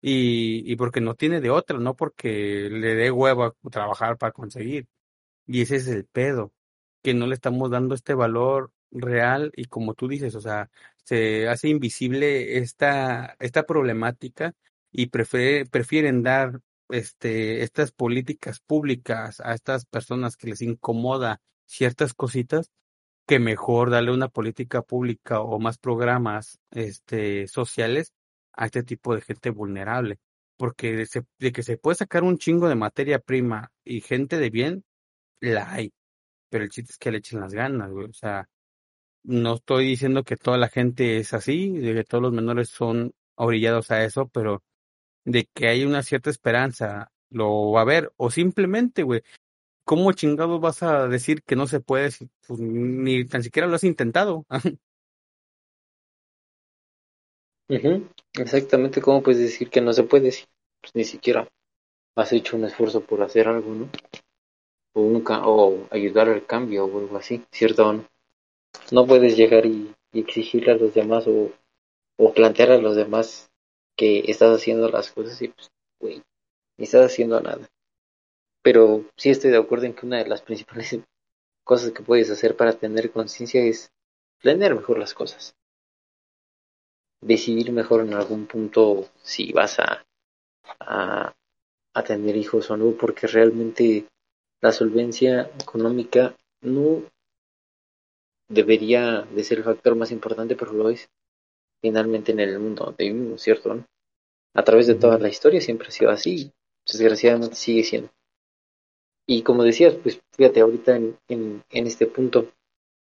y, 0.01 0.71
y 0.71 0.75
porque 0.75 1.01
no 1.01 1.15
tiene 1.15 1.41
de 1.41 1.51
otra, 1.51 1.77
no 1.77 1.95
porque 1.95 2.69
le 2.71 2.95
dé 2.95 3.11
huevo 3.11 3.45
a 3.45 3.55
trabajar 3.71 4.17
para 4.17 4.31
conseguir. 4.33 4.87
Y 5.47 5.61
ese 5.61 5.77
es 5.77 5.87
el 5.87 6.05
pedo, 6.05 6.53
que 7.03 7.13
no 7.13 7.27
le 7.27 7.35
estamos 7.35 7.71
dando 7.71 7.95
este 7.95 8.13
valor 8.13 8.71
real 8.91 9.51
y 9.55 9.65
como 9.65 9.93
tú 9.95 10.07
dices, 10.07 10.35
o 10.35 10.41
sea, 10.41 10.69
se 11.03 11.47
hace 11.49 11.69
invisible 11.69 12.57
esta, 12.59 13.35
esta 13.39 13.63
problemática 13.63 14.53
y 14.91 15.07
prefiere, 15.07 15.65
prefieren 15.65 16.23
dar 16.23 16.61
este, 16.89 17.63
estas 17.63 17.91
políticas 17.91 18.59
públicas 18.59 19.41
a 19.41 19.53
estas 19.53 19.85
personas 19.85 20.37
que 20.37 20.47
les 20.49 20.61
incomoda 20.61 21.41
ciertas 21.65 22.13
cositas 22.13 22.71
que 23.27 23.39
mejor 23.39 23.89
darle 23.91 24.11
una 24.11 24.27
política 24.27 24.81
pública 24.81 25.41
o 25.41 25.59
más 25.59 25.77
programas 25.77 26.59
este, 26.71 27.47
sociales 27.47 28.13
a 28.61 28.65
este 28.65 28.83
tipo 28.83 29.15
de 29.15 29.21
gente 29.21 29.49
vulnerable. 29.49 30.19
Porque 30.57 31.07
de, 31.39 31.51
que 31.51 31.63
se 31.63 31.77
puede 31.77 31.95
sacar 31.95 32.23
un 32.23 32.37
chingo 32.37 32.69
de 32.69 32.75
materia 32.75 33.19
prima 33.19 33.71
y 33.83 34.01
gente 34.01 34.37
de 34.37 34.51
bien, 34.51 34.85
la 35.41 35.73
hay. 35.73 35.93
Pero 36.49 36.65
el 36.65 36.69
chiste 36.71 36.93
es 36.93 36.99
que 36.99 37.11
le 37.11 37.19
echen 37.19 37.41
las 37.41 37.53
ganas, 37.53 37.91
güey. 37.91 38.07
O 38.07 38.13
sea, 38.13 38.47
no 39.23 39.55
estoy 39.55 39.87
diciendo 39.87 40.23
que 40.23 40.37
toda 40.37 40.57
la 40.57 40.69
gente 40.69 41.17
es 41.17 41.33
así, 41.33 41.71
de 41.79 41.93
que 41.95 42.03
todos 42.03 42.21
los 42.23 42.33
menores 42.33 42.69
son 42.69 43.13
orillados 43.35 43.91
a 43.91 44.03
eso, 44.05 44.27
pero 44.29 44.63
de 45.25 45.47
que 45.53 45.67
hay 45.67 45.85
una 45.85 46.03
cierta 46.03 46.29
esperanza, 46.29 47.11
lo 47.29 47.71
va 47.71 47.81
a 47.81 47.83
haber, 47.83 48.13
o 48.17 48.31
simplemente, 48.31 49.03
güey, 49.03 49.23
¿cómo 49.85 50.13
chingados 50.13 50.61
vas 50.61 50.83
a 50.83 51.07
decir 51.07 51.43
que 51.43 51.55
no 51.55 51.67
se 51.67 51.79
puede 51.81 52.11
pues, 52.47 52.59
ni 52.59 53.25
tan 53.25 53.43
siquiera 53.43 53.67
lo 53.67 53.75
has 53.75 53.83
intentado? 53.83 54.45
Exactamente, 58.33 59.01
¿cómo 59.01 59.23
puedes 59.23 59.39
decir 59.39 59.69
que 59.69 59.81
no 59.81 59.93
se 59.93 60.03
puede 60.03 60.31
si 60.31 60.45
pues, 60.81 60.93
ni 60.93 61.05
siquiera 61.05 61.47
has 62.15 62.33
hecho 62.33 62.57
un 62.57 62.65
esfuerzo 62.65 63.01
por 63.01 63.21
hacer 63.21 63.47
algo, 63.47 63.73
¿no? 63.73 63.89
O, 64.93 65.01
o 65.03 65.87
ayudar 65.89 66.27
al 66.27 66.45
cambio 66.45 66.85
o 66.85 66.99
algo 66.99 67.17
así, 67.17 67.43
¿cierto 67.51 67.93
no? 67.93 68.05
no 68.91 69.07
puedes 69.07 69.37
llegar 69.37 69.65
y, 69.65 69.93
exigirle 70.13 70.73
a 70.73 70.75
los 70.75 70.93
demás 70.93 71.25
o, 71.27 71.53
o 72.17 72.33
plantear 72.33 72.71
a 72.71 72.77
los 72.77 72.97
demás 72.97 73.49
que 73.95 74.25
estás 74.27 74.53
haciendo 74.53 74.89
las 74.89 75.09
cosas 75.09 75.41
y 75.41 75.47
pues, 75.47 75.71
güey, 76.01 76.21
ni 76.77 76.83
estás 76.83 77.05
haciendo 77.05 77.39
nada. 77.39 77.69
Pero 78.61 79.05
sí 79.15 79.29
estoy 79.29 79.51
de 79.51 79.57
acuerdo 79.57 79.85
en 79.85 79.93
que 79.93 80.05
una 80.05 80.17
de 80.17 80.27
las 80.27 80.41
principales 80.41 80.99
cosas 81.63 81.91
que 81.91 82.03
puedes 82.03 82.29
hacer 82.29 82.57
para 82.57 82.73
tener 82.73 83.11
conciencia 83.11 83.63
es 83.63 83.89
planear 84.41 84.75
mejor 84.75 84.99
las 84.99 85.13
cosas. 85.13 85.55
Decidir 87.21 87.71
mejor 87.71 88.01
en 88.01 88.13
algún 88.13 88.47
punto 88.47 89.09
si 89.23 89.51
vas 89.53 89.79
a, 89.79 90.03
a, 90.79 91.33
a 91.93 92.03
tener 92.03 92.35
hijos 92.35 92.71
o 92.71 92.77
no, 92.77 92.91
porque 92.91 93.27
realmente 93.27 94.07
la 94.61 94.71
solvencia 94.71 95.51
económica 95.59 96.35
no 96.61 97.03
debería 98.49 99.21
de 99.21 99.43
ser 99.43 99.59
el 99.59 99.63
factor 99.63 99.95
más 99.95 100.11
importante, 100.11 100.55
pero 100.55 100.73
lo 100.73 100.89
es 100.89 101.09
finalmente 101.81 102.31
en 102.31 102.39
el 102.41 102.59
mundo 102.59 102.85
donde 102.85 103.05
vivimos, 103.05 103.41
¿cierto? 103.41 103.85
A 104.55 104.63
través 104.63 104.87
de 104.87 104.95
toda 104.95 105.19
la 105.19 105.29
historia 105.29 105.61
siempre 105.61 105.87
ha 105.89 105.91
sido 105.91 106.11
así, 106.11 106.51
desgraciadamente 106.85 107.55
sigue 107.55 107.83
siendo. 107.83 108.11
Y 109.27 109.41
como 109.43 109.63
decías, 109.63 109.95
pues 109.95 110.21
fíjate, 110.35 110.61
ahorita 110.61 110.95
en, 110.95 111.17
en, 111.27 111.63
en 111.71 111.87
este 111.87 112.05
punto, 112.05 112.51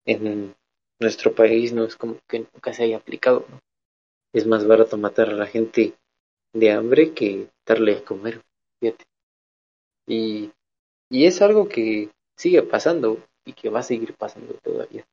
en 0.06 0.54
nuestro 1.00 1.34
país 1.34 1.72
no 1.72 1.84
es 1.84 1.96
como 1.96 2.18
que 2.28 2.40
nunca 2.40 2.72
se 2.72 2.84
haya 2.84 2.98
aplicado, 2.98 3.46
¿no? 3.50 3.60
Es 4.32 4.46
más 4.46 4.66
barato 4.66 4.96
matar 4.96 5.30
a 5.30 5.34
la 5.34 5.46
gente 5.46 5.94
de 6.54 6.70
hambre 6.70 7.12
que 7.12 7.48
darle 7.66 7.96
a 7.96 8.04
comer, 8.04 8.42
fíjate. 8.80 9.04
Y, 10.06 10.50
y 11.10 11.26
es 11.26 11.42
algo 11.42 11.68
que 11.68 12.10
sigue 12.36 12.62
pasando 12.62 13.18
y 13.44 13.52
que 13.52 13.68
va 13.68 13.80
a 13.80 13.84
seguir 13.84 14.14
pasando 14.14 14.54
todavía. 14.54 15.04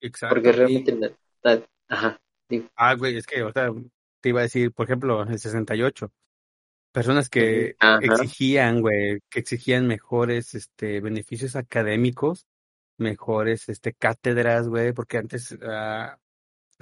Exacto. 0.00 0.34
Porque 0.34 0.52
realmente, 0.52 0.94
la, 0.94 1.10
la, 1.42 1.66
ajá. 1.88 2.20
Digo. 2.48 2.68
Ah, 2.76 2.94
güey, 2.94 3.16
es 3.16 3.26
que, 3.26 3.42
o 3.42 3.52
sea, 3.52 3.70
te 4.20 4.28
iba 4.28 4.40
a 4.40 4.44
decir, 4.44 4.72
por 4.72 4.86
ejemplo, 4.86 5.22
en 5.22 5.32
el 5.32 5.38
68, 5.38 6.12
personas 6.92 7.28
que 7.28 7.76
Ajá. 7.78 7.98
exigían, 8.02 8.80
güey, 8.80 9.20
que 9.28 9.40
exigían 9.40 9.86
mejores, 9.86 10.54
este, 10.54 11.00
beneficios 11.00 11.56
académicos, 11.56 12.46
mejores, 12.98 13.68
este, 13.68 13.94
cátedras, 13.94 14.68
güey, 14.68 14.92
porque 14.92 15.18
antes, 15.18 15.52
uh, 15.52 16.16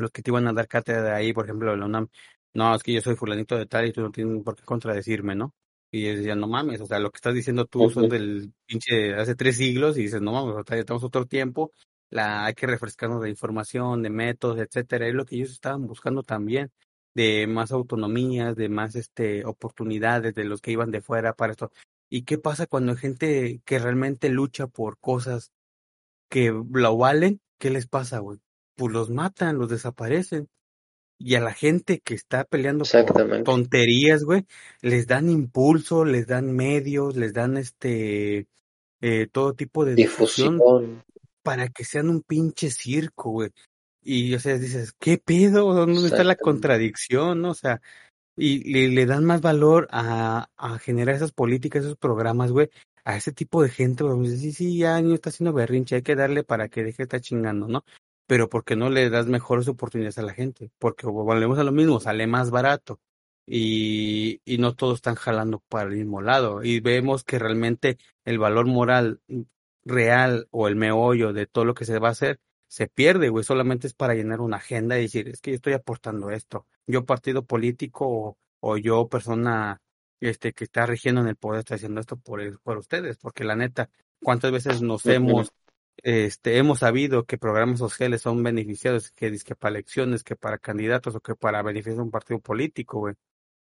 los 0.03 0.11
que 0.11 0.22
te 0.22 0.30
iban 0.30 0.46
a 0.46 0.53
dar 0.53 0.68
cátedra 0.68 1.03
de 1.03 1.12
ahí, 1.12 1.32
por 1.32 1.46
ejemplo, 1.46 1.74
la 1.76 1.86
UNAM, 1.86 2.09
no, 2.55 2.74
es 2.74 2.82
que 2.82 2.92
yo 2.92 3.00
soy 3.00 3.16
fulanito 3.16 3.57
de 3.57 3.66
tal 3.66 3.86
y 3.86 3.92
tú 3.92 4.03
no 4.03 4.11
tienes 4.11 4.42
por 4.44 4.57
qué 4.57 4.62
contradecirme, 4.64 5.34
¿no? 5.34 5.55
Y 5.90 6.05
decían, 6.05 6.40
no 6.40 6.48
mames, 6.48 6.80
o 6.80 6.86
sea, 6.86 6.98
lo 6.98 7.11
que 7.11 7.16
estás 7.16 7.34
diciendo 7.34 7.66
tú 7.66 7.90
son 7.90 8.09
del 8.09 8.53
pinche 8.66 9.14
hace 9.14 9.34
tres 9.34 9.57
siglos 9.57 9.98
y 9.98 10.03
dices, 10.03 10.20
no 10.22 10.32
mames, 10.32 10.55
o 10.55 10.64
sea, 10.66 10.76
ya 10.76 10.80
estamos 10.80 11.05
otro 11.05 11.26
tiempo, 11.26 11.72
la, 12.11 12.44
hay 12.44 12.55
que 12.55 12.66
refrescarnos 12.66 13.22
de 13.22 13.30
información, 13.30 14.03
de 14.03 14.11
métodos, 14.11 14.59
etcétera, 14.59 15.09
es 15.09 15.14
lo 15.14 15.24
que 15.24 15.36
ellos 15.36 15.50
estaban 15.50 15.86
buscando 15.86 16.22
también, 16.22 16.70
de 17.14 17.46
más 17.46 17.72
autonomías, 17.72 18.57
de 18.57 18.68
más 18.68 18.94
este 18.96 19.44
oportunidades 19.44 20.34
de 20.34 20.44
los 20.44 20.61
que 20.61 20.72
iban 20.72 20.90
de 20.90 21.03
fuera 21.03 21.34
para 21.34 21.53
esto. 21.53 21.72
¿Y 22.11 22.22
qué 22.24 22.38
pasa 22.38 22.66
cuando 22.66 22.92
hay 22.92 22.98
gente 22.98 23.62
que 23.64 23.78
realmente 23.78 24.28
lucha 24.28 24.66
por 24.66 24.98
cosas 24.98 25.53
que 26.28 26.50
lo 26.50 26.96
valen? 26.96 27.40
¿Qué 27.59 27.70
les 27.70 27.86
pasa, 27.86 28.18
güey? 28.18 28.38
Pues 28.83 28.95
los 28.95 29.11
matan, 29.11 29.59
los 29.59 29.68
desaparecen. 29.68 30.49
Y 31.16 31.37
a 31.37 31.41
la 31.41 31.55
gente 31.55 32.01
que 32.01 32.14
está 32.14 32.43
peleando 32.43 32.85
por 32.85 33.45
tonterías, 33.45 34.24
güey, 34.24 34.45
les 34.80 35.07
dan 35.07 35.30
impulso, 35.30 36.05
les 36.05 36.26
dan 36.26 36.51
medios, 36.51 37.16
les 37.16 37.33
dan 37.33 37.57
este 37.59 38.49
eh, 39.01 39.28
todo 39.30 39.55
tipo 39.55 39.85
de 39.85 39.95
difusión, 39.95 40.59
difusión 40.59 41.05
para 41.45 41.68
que 41.68 41.85
sean 41.85 42.09
un 42.09 42.22
pinche 42.22 42.70
circo, 42.70 43.30
güey. 43.30 43.51
Y 44.03 44.35
o 44.35 44.41
sea, 44.41 44.59
dices, 44.59 44.93
¿qué 44.99 45.16
pedo? 45.16 45.72
¿Dónde 45.72 46.09
está 46.09 46.24
la 46.24 46.35
contradicción? 46.35 47.45
O 47.45 47.55
sea, 47.55 47.80
y 48.37 48.72
le, 48.72 48.89
le, 48.89 49.07
dan 49.07 49.24
más 49.24 49.43
valor 49.43 49.87
a, 49.93 50.49
a 50.57 50.78
generar 50.80 51.14
esas 51.14 51.30
políticas, 51.30 51.85
esos 51.85 51.99
programas, 51.99 52.51
güey, 52.51 52.68
a 53.05 53.16
ese 53.16 53.30
tipo 53.30 53.62
de 53.62 53.68
gente, 53.68 54.03
güey. 54.03 54.37
Sí, 54.37 54.51
sí, 54.51 54.76
ya 54.76 55.01
no 55.03 55.14
está 55.14 55.30
haciendo 55.30 55.53
berrinche, 55.53 55.95
hay 55.95 56.03
que 56.03 56.16
darle 56.16 56.43
para 56.43 56.68
que 56.68 56.83
deje 56.83 56.99
de 56.99 57.03
estar 57.05 57.20
chingando, 57.20 57.68
¿no? 57.68 57.85
Pero 58.33 58.49
porque 58.49 58.76
no 58.76 58.89
le 58.89 59.11
das 59.11 59.26
mejores 59.26 59.68
oportunidades 59.68 60.16
a 60.16 60.22
la 60.22 60.33
gente, 60.33 60.70
porque 60.78 61.07
volvemos 61.07 61.59
a 61.59 61.64
lo 61.64 61.70
mismo, 61.70 62.01
sale 62.01 62.26
más 62.26 62.51
barato 62.51 62.99
y, 63.47 64.41
y 64.47 64.57
no 64.57 64.74
todos 64.74 64.95
están 64.95 65.16
jalando 65.16 65.62
para 65.68 65.91
el 65.91 65.97
mismo 65.97 66.22
lado. 66.22 66.64
Y 66.64 66.80
vemos 66.80 67.24
que 67.24 67.39
realmente 67.39 67.99
el 68.24 68.39
valor 68.39 68.64
moral 68.64 69.20
real 69.85 70.49
o 70.51 70.66
el 70.66 70.76
meollo 70.76 71.35
de 71.35 71.47
todo 71.47 71.66
lo 71.66 71.74
que 71.74 71.85
se 71.85 71.99
va 71.99 72.09
a 72.09 72.12
hacer 72.12 72.41
se 72.68 72.89
pierde, 72.89 73.28
güey, 73.28 73.45
solamente 73.45 73.87
es 73.87 73.93
para 73.93 74.14
llenar 74.14 74.41
una 74.41 74.57
agenda 74.57 74.99
y 74.99 75.03
decir, 75.03 75.28
es 75.28 75.43
que 75.43 75.51
yo 75.51 75.57
estoy 75.57 75.74
aportando 75.74 76.30
esto. 76.30 76.66
Yo 76.87 77.05
partido 77.05 77.45
político 77.45 78.09
o, 78.09 78.39
o 78.61 78.78
yo 78.78 79.09
persona 79.09 79.83
este 80.20 80.55
que 80.55 80.64
está 80.64 80.87
rigiendo 80.87 81.20
en 81.20 81.28
el 81.28 81.37
poder 81.37 81.59
está 81.59 81.74
haciendo 81.74 82.01
esto 82.01 82.16
por 82.16 82.41
el, 82.41 82.59
por 82.61 82.78
ustedes, 82.78 83.18
porque 83.18 83.45
la 83.45 83.57
neta, 83.57 83.91
cuántas 84.22 84.53
veces 84.53 84.80
nos 84.80 85.05
hemos 85.05 85.53
este 85.99 86.59
hemos 86.59 86.80
sabido 86.80 87.24
que 87.24 87.38
programas 87.38 87.78
sociales 87.78 88.22
son 88.22 88.43
beneficiados 88.43 89.11
que 89.11 89.30
para 89.59 89.76
elecciones, 89.76 90.24
que 90.24 90.36
para 90.36 90.59
candidatos 90.59 91.14
o 91.14 91.20
que 91.20 91.34
para 91.34 91.62
beneficiar 91.62 92.01
un 92.01 92.11
partido 92.11 92.40
político, 92.40 93.01
güey. 93.01 93.14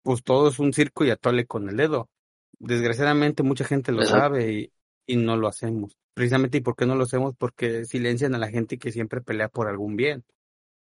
Pues 0.03 0.23
todo 0.23 0.49
es 0.49 0.59
un 0.59 0.73
circo 0.73 1.05
y 1.05 1.11
atole 1.11 1.47
con 1.47 1.69
el 1.69 1.77
dedo. 1.77 2.09
Desgraciadamente 2.59 3.43
mucha 3.43 3.65
gente 3.65 3.93
lo 3.93 4.05
sabe 4.05 4.53
y, 4.53 4.73
y 5.07 5.17
no 5.17 5.37
lo 5.37 5.49
hacemos. 5.49 5.97
Precisamente, 6.15 6.59
¿y 6.59 6.61
por 6.61 6.77
qué 6.77 6.87
no 6.87 6.95
lo 6.95 7.05
hacemos? 7.05 7.35
Porque 7.37 7.85
silencian 7.85 8.35
a 8.35 8.39
la 8.39 8.49
gente 8.49 8.79
que 8.79 8.93
siempre 8.93 9.21
pelea 9.21 9.49
por 9.49 9.69
algún 9.69 9.97
bien. 9.97 10.25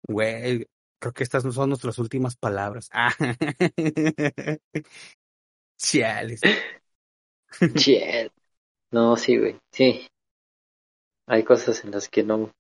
Güey, 0.07 0.67
creo 0.99 1.13
que 1.13 1.25
estas 1.25 1.45
no 1.45 1.53
son 1.53 1.71
nuestras 1.71 1.99
últimas 1.99 2.37
palabras. 2.37 2.89
Ah. 2.93 3.13
Chiales. 5.79 6.41
Chial. 7.75 8.33
No, 8.91 9.17
sí, 9.17 9.37
güey, 9.39 9.59
sí. 9.73 10.07
Hay 11.27 11.45
cosas 11.45 11.85
en 11.85 11.91
las 11.91 12.09
que 12.09 12.23
no, 12.23 12.53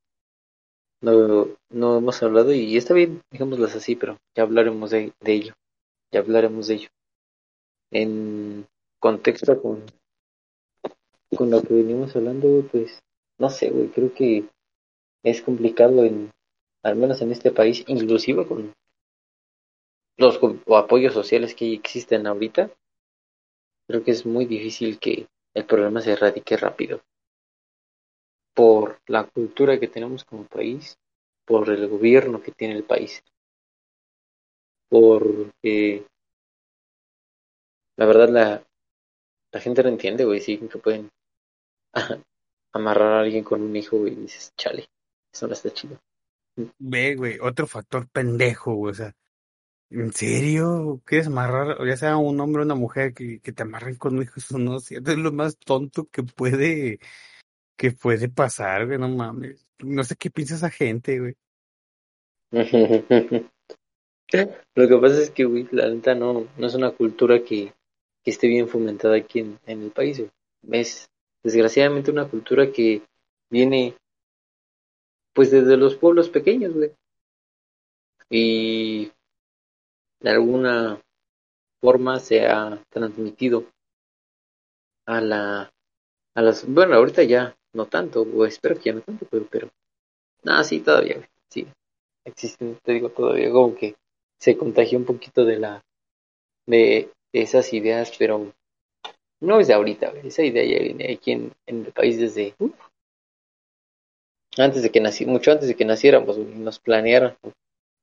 no, 1.00 1.48
no 1.70 1.98
hemos 1.98 2.22
hablado 2.22 2.52
y 2.52 2.76
está 2.76 2.94
bien, 2.94 3.22
dejémoslas 3.30 3.76
así, 3.76 3.96
pero 3.96 4.18
ya 4.34 4.42
hablaremos 4.42 4.90
de, 4.90 5.12
de 5.20 5.32
ello. 5.32 5.54
Ya 6.12 6.20
hablaremos 6.20 6.68
de 6.68 6.74
ello. 6.74 6.88
En 7.90 8.66
contexto 9.00 9.60
con 9.60 9.84
con 11.36 11.50
lo 11.50 11.62
que 11.62 11.74
venimos 11.74 12.14
hablando, 12.16 12.66
pues, 12.70 13.02
no 13.38 13.50
sé, 13.50 13.70
güey, 13.70 13.88
creo 13.88 14.12
que 14.12 14.44
es 15.22 15.42
complicado 15.42 16.04
en, 16.04 16.30
al 16.82 16.96
menos 16.96 17.20
en 17.22 17.32
este 17.32 17.50
país, 17.50 17.84
inclusive 17.86 18.46
con 18.46 18.72
los 20.16 20.40
apoyos 20.68 21.14
sociales 21.14 21.54
que 21.54 21.72
existen 21.72 22.26
ahorita, 22.26 22.70
creo 23.86 24.02
que 24.02 24.12
es 24.12 24.24
muy 24.24 24.46
difícil 24.46 24.98
que 24.98 25.26
el 25.54 25.64
problema 25.64 26.00
se 26.00 26.12
erradique 26.12 26.56
rápido. 26.56 27.00
Por 28.56 28.98
la 29.06 29.22
cultura 29.22 29.78
que 29.78 29.86
tenemos 29.86 30.24
como 30.24 30.44
país, 30.46 30.98
por 31.44 31.70
el 31.70 31.86
gobierno 31.86 32.42
que 32.42 32.50
tiene 32.50 32.74
el 32.74 32.82
país, 32.82 33.22
porque 34.88 36.04
la 37.96 38.06
verdad 38.06 38.28
la, 38.28 38.66
la 39.52 39.60
gente 39.60 39.82
no 39.82 39.88
entiende, 39.88 40.24
güey, 40.24 40.40
sí, 40.40 40.58
que 40.58 40.78
pueden 40.78 41.10
amarrar 42.72 43.12
a 43.12 43.20
alguien 43.20 43.44
con 43.44 43.62
un 43.62 43.74
hijo 43.76 44.06
y 44.06 44.14
dices, 44.14 44.52
chale, 44.56 44.88
eso 45.32 45.46
no 45.46 45.54
está 45.54 45.72
chido. 45.72 45.98
Ve, 46.78 47.16
güey, 47.16 47.38
otro 47.40 47.66
factor 47.66 48.08
pendejo, 48.08 48.74
güey, 48.74 48.92
o 48.92 48.94
sea, 48.94 49.14
¿en 49.90 50.12
serio? 50.12 51.00
¿Quieres 51.04 51.26
amarrar, 51.26 51.78
ya 51.86 51.96
sea 51.96 52.16
un 52.16 52.40
hombre 52.40 52.62
o 52.62 52.64
una 52.64 52.74
mujer, 52.74 53.12
que, 53.14 53.38
te 53.40 53.62
amarren 53.62 53.96
con 53.96 54.16
un 54.16 54.22
hijo? 54.22 54.34
Eso 54.40 54.58
no 54.58 54.78
es 54.78 54.90
lo 54.90 55.32
más 55.32 55.58
tonto 55.58 56.06
que 56.06 56.22
puede, 56.22 56.98
que 57.76 57.92
puede 57.92 58.28
pasar, 58.28 58.86
güey, 58.86 58.98
no 58.98 59.08
mames. 59.08 59.66
No 59.78 60.02
sé 60.04 60.16
qué 60.16 60.30
piensa 60.30 60.54
esa 60.56 60.70
gente, 60.70 61.18
güey. 61.20 61.34
Lo 64.74 64.88
que 64.88 64.96
pasa 64.96 65.22
es 65.22 65.30
que, 65.30 65.44
güey, 65.44 65.68
la 65.70 65.88
neta 65.88 66.14
no, 66.14 66.48
no 66.56 66.66
es 66.66 66.74
una 66.74 66.90
cultura 66.90 67.44
que, 67.44 67.72
que 68.24 68.30
esté 68.30 68.48
bien 68.48 68.68
fomentada 68.68 69.16
aquí 69.16 69.40
en, 69.40 69.58
el 69.66 69.90
país. 69.90 70.22
Es 70.72 71.08
desgraciadamente 71.42 72.10
una 72.10 72.28
cultura 72.28 72.72
que 72.72 73.02
viene 73.50 73.94
pues 75.32 75.50
desde 75.50 75.76
los 75.76 75.96
pueblos 75.96 76.28
pequeños, 76.30 76.74
güey. 76.74 76.92
Y 78.28 79.12
de 80.20 80.30
alguna 80.30 81.00
forma 81.80 82.18
se 82.18 82.46
ha 82.46 82.82
transmitido 82.90 83.66
a 85.04 85.20
la 85.20 85.72
a 86.34 86.42
las 86.42 86.66
bueno 86.66 86.94
ahorita 86.94 87.22
ya 87.22 87.56
no 87.72 87.86
tanto 87.86 88.22
o 88.22 88.44
espero 88.44 88.76
que 88.76 88.90
ya 88.90 88.92
no 88.94 89.00
tanto 89.00 89.26
pero 89.30 89.46
pero 89.50 89.68
nada 90.42 90.64
sí 90.64 90.80
todavía 90.80 91.28
sí 91.48 91.66
existen 92.24 92.78
te 92.82 92.92
digo 92.92 93.10
todavía 93.10 93.50
como 93.50 93.74
que 93.74 93.94
se 94.38 94.56
contagió 94.56 94.98
un 94.98 95.04
poquito 95.04 95.44
de 95.44 95.58
la 95.58 95.82
de 96.66 97.10
esas 97.32 97.72
ideas 97.72 98.12
pero 98.18 98.52
no 99.40 99.60
es 99.60 99.68
de 99.68 99.74
ahorita, 99.74 100.12
esa 100.24 100.42
idea 100.42 100.64
ya 100.64 100.82
viene 100.82 101.12
aquí 101.12 101.32
en, 101.32 101.52
en 101.66 101.84
el 101.84 101.92
país 101.92 102.18
desde 102.18 102.54
uh, 102.58 102.70
antes 104.56 104.82
de 104.82 104.90
que 104.90 105.00
nací, 105.00 105.26
mucho 105.26 105.52
antes 105.52 105.68
de 105.68 105.76
que 105.76 105.84
naciéramos, 105.84 106.38
nos 106.38 106.78
planearan, 106.78 107.36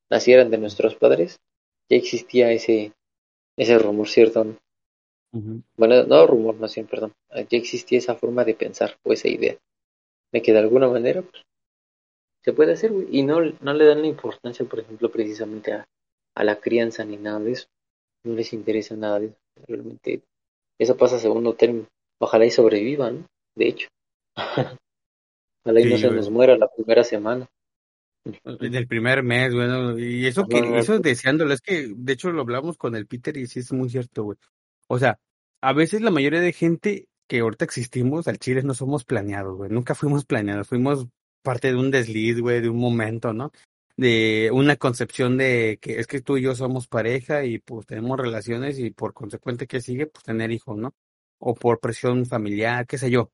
nacieran 0.10 0.52
de 0.52 0.60
nuestros 0.60 0.96
padres, 0.96 1.40
ya 1.90 1.98
existía 1.98 2.52
ese, 2.52 2.94
ese 3.58 3.80
rumor, 3.80 4.08
¿cierto? 4.08 4.44
¿no? 4.44 4.58
Bueno, 5.76 6.04
no 6.04 6.28
rumor, 6.28 6.56
más 6.60 6.76
bien, 6.76 6.86
perdón. 6.88 7.14
Ya 7.32 7.58
existía 7.58 7.98
esa 7.98 8.16
forma 8.16 8.46
de 8.46 8.54
pensar 8.54 8.98
o 9.04 9.14
esa 9.14 9.28
idea. 9.28 9.58
De 10.32 10.42
que 10.42 10.54
de 10.54 10.60
alguna 10.60 10.88
manera 10.88 11.24
pues, 11.24 11.44
se 12.44 12.54
puede 12.54 12.74
hacer, 12.74 12.92
güey. 12.92 13.08
Y 13.12 13.24
no, 13.24 13.40
no 13.42 13.74
le 13.74 13.86
dan 13.86 14.02
la 14.02 14.08
importancia, 14.08 14.66
por 14.66 14.80
ejemplo, 14.80 15.10
precisamente 15.10 15.74
a, 15.74 15.86
a 16.36 16.44
la 16.44 16.60
crianza 16.60 17.04
ni 17.04 17.18
nada 17.18 17.40
de 17.40 17.54
eso. 17.54 17.68
No 18.24 18.36
les 18.36 18.54
interesa 18.54 18.96
nada 18.96 19.20
de 19.20 19.26
eso. 19.28 19.38
Realmente 19.68 20.22
eso 20.80 20.98
pasa 20.98 21.16
a 21.16 21.20
segundo 21.20 21.54
término. 21.54 21.88
Ojalá 22.20 22.46
y 22.46 22.52
sobrevivan, 22.52 23.26
de 23.56 23.68
hecho. 23.68 23.88
Ojalá 25.66 25.80
y 25.82 25.86
no 25.86 25.98
se 25.98 26.12
nos 26.12 26.30
muera 26.30 26.58
la 26.58 26.70
primera 26.70 27.04
semana. 27.04 27.50
En 28.26 28.76
el 28.76 28.88
primer 28.88 29.22
mes, 29.22 29.54
bueno, 29.54 30.00
y 30.00 30.26
eso 30.26 30.46
que, 30.46 30.78
eso 30.78 31.00
deseándolo, 31.00 31.54
es 31.54 31.60
que 31.60 31.90
de 31.94 32.14
hecho 32.14 32.32
lo 32.32 32.42
hablamos 32.42 32.78
con 32.78 32.96
el 32.96 33.06
Peter 33.06 33.36
y 33.36 33.48
sí 33.48 33.60
es 33.60 33.74
muy 33.74 33.90
cierto, 33.90 34.24
güey. 34.24 34.38
O 34.94 35.00
sea, 35.00 35.20
a 35.62 35.74
veces 35.74 36.02
la 36.02 36.12
mayoría 36.12 36.42
de 36.42 36.54
gente 36.54 37.08
que 37.28 37.40
ahorita 37.40 37.66
existimos 37.66 38.28
al 38.28 38.40
Chile 38.40 38.64
no 38.64 38.74
somos 38.74 39.06
planeados, 39.06 39.58
güey. 39.58 39.70
Nunca 39.72 39.96
fuimos 39.96 40.26
planeados, 40.26 40.68
fuimos 40.68 41.08
parte 41.42 41.70
de 41.70 41.76
un 41.78 41.92
desliz, 41.92 42.40
güey, 42.40 42.62
de 42.62 42.70
un 42.70 42.78
momento, 42.80 43.34
¿no? 43.34 43.52
De 43.98 44.50
una 44.54 44.76
concepción 44.78 45.38
de 45.38 45.80
que 45.82 46.00
es 46.00 46.08
que 46.08 46.22
tú 46.22 46.38
y 46.38 46.44
yo 46.44 46.56
somos 46.56 46.88
pareja 46.88 47.46
y 47.46 47.60
pues 47.60 47.86
tenemos 47.86 48.20
relaciones 48.20 48.80
y 48.80 48.92
por 48.92 49.14
consecuente 49.14 49.68
que 49.68 49.82
sigue, 49.82 50.08
pues 50.08 50.24
tener 50.24 50.52
hijos, 50.52 50.78
¿no? 50.78 50.94
O 51.40 51.56
por 51.56 51.80
presión 51.80 52.26
familiar, 52.26 52.88
qué 52.88 52.98
sé 52.98 53.10
yo 53.12 53.32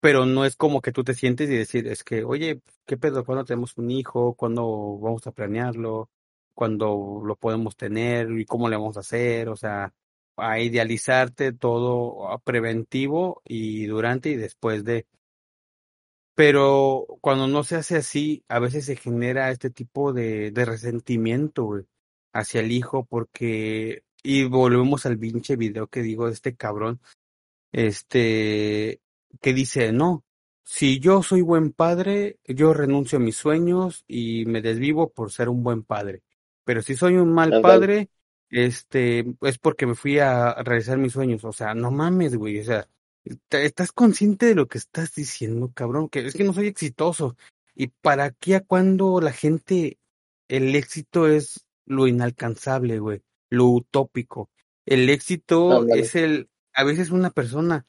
pero 0.00 0.26
no 0.26 0.44
es 0.44 0.56
como 0.56 0.80
que 0.80 0.92
tú 0.92 1.04
te 1.04 1.14
sientes 1.14 1.50
y 1.50 1.56
decir, 1.56 1.88
es 1.88 2.04
que, 2.04 2.24
oye, 2.24 2.60
¿qué 2.86 2.96
pedo? 2.96 3.24
¿Cuándo 3.24 3.44
tenemos 3.44 3.76
un 3.76 3.90
hijo? 3.90 4.34
¿Cuándo 4.34 4.98
vamos 4.98 5.26
a 5.26 5.32
planearlo? 5.32 6.10
¿Cuándo 6.54 7.22
lo 7.24 7.36
podemos 7.36 7.76
tener? 7.76 8.30
¿Y 8.38 8.44
cómo 8.44 8.68
le 8.68 8.76
vamos 8.76 8.96
a 8.96 9.00
hacer? 9.00 9.48
O 9.48 9.56
sea, 9.56 9.92
a 10.38 10.60
idealizarte 10.60 11.52
todo 11.52 12.40
preventivo 12.44 13.42
y 13.44 13.86
durante 13.86 14.30
y 14.30 14.36
después 14.36 14.84
de. 14.84 15.06
Pero 16.34 17.06
cuando 17.20 17.48
no 17.48 17.64
se 17.64 17.76
hace 17.76 17.96
así, 17.96 18.44
a 18.48 18.60
veces 18.60 18.86
se 18.86 18.96
genera 18.96 19.50
este 19.50 19.70
tipo 19.70 20.12
de, 20.12 20.52
de 20.52 20.64
resentimiento 20.64 21.84
hacia 22.32 22.60
el 22.60 22.70
hijo 22.72 23.04
porque, 23.04 24.04
y 24.22 24.44
volvemos 24.44 25.04
al 25.06 25.18
pinche 25.18 25.56
video 25.56 25.88
que 25.88 26.02
digo 26.02 26.26
de 26.26 26.34
este 26.34 26.54
cabrón, 26.54 27.00
este, 27.72 29.00
que 29.40 29.52
dice, 29.52 29.92
no, 29.92 30.24
si 30.64 31.00
yo 31.00 31.22
soy 31.22 31.40
buen 31.40 31.72
padre, 31.72 32.38
yo 32.44 32.74
renuncio 32.74 33.18
a 33.18 33.22
mis 33.22 33.36
sueños 33.36 34.04
y 34.06 34.44
me 34.46 34.62
desvivo 34.62 35.10
por 35.10 35.32
ser 35.32 35.48
un 35.48 35.62
buen 35.62 35.82
padre. 35.82 36.22
Pero 36.64 36.82
si 36.82 36.94
soy 36.94 37.14
un 37.14 37.32
mal 37.32 37.62
padre, 37.62 38.10
este, 38.50 39.24
es 39.42 39.58
porque 39.58 39.86
me 39.86 39.94
fui 39.94 40.18
a 40.18 40.54
realizar 40.62 40.98
mis 40.98 41.12
sueños. 41.12 41.44
O 41.44 41.52
sea, 41.52 41.74
no 41.74 41.90
mames, 41.90 42.36
güey. 42.36 42.60
O 42.60 42.64
sea, 42.64 42.88
estás 43.50 43.92
consciente 43.92 44.46
de 44.46 44.54
lo 44.54 44.66
que 44.68 44.78
estás 44.78 45.14
diciendo, 45.14 45.70
cabrón, 45.74 46.08
que 46.08 46.26
es 46.26 46.34
que 46.34 46.44
no 46.44 46.52
soy 46.52 46.66
exitoso. 46.66 47.36
¿Y 47.74 47.88
para 47.88 48.30
qué 48.32 48.56
a 48.56 48.60
cuando 48.60 49.20
la 49.20 49.32
gente, 49.32 49.98
el 50.48 50.74
éxito 50.74 51.28
es 51.28 51.66
lo 51.86 52.06
inalcanzable, 52.06 52.98
güey, 52.98 53.22
lo 53.50 53.66
utópico? 53.66 54.50
El 54.84 55.10
éxito 55.10 55.86
es 55.88 56.14
el, 56.14 56.48
a 56.72 56.82
veces 56.82 57.10
una 57.10 57.30
persona 57.30 57.86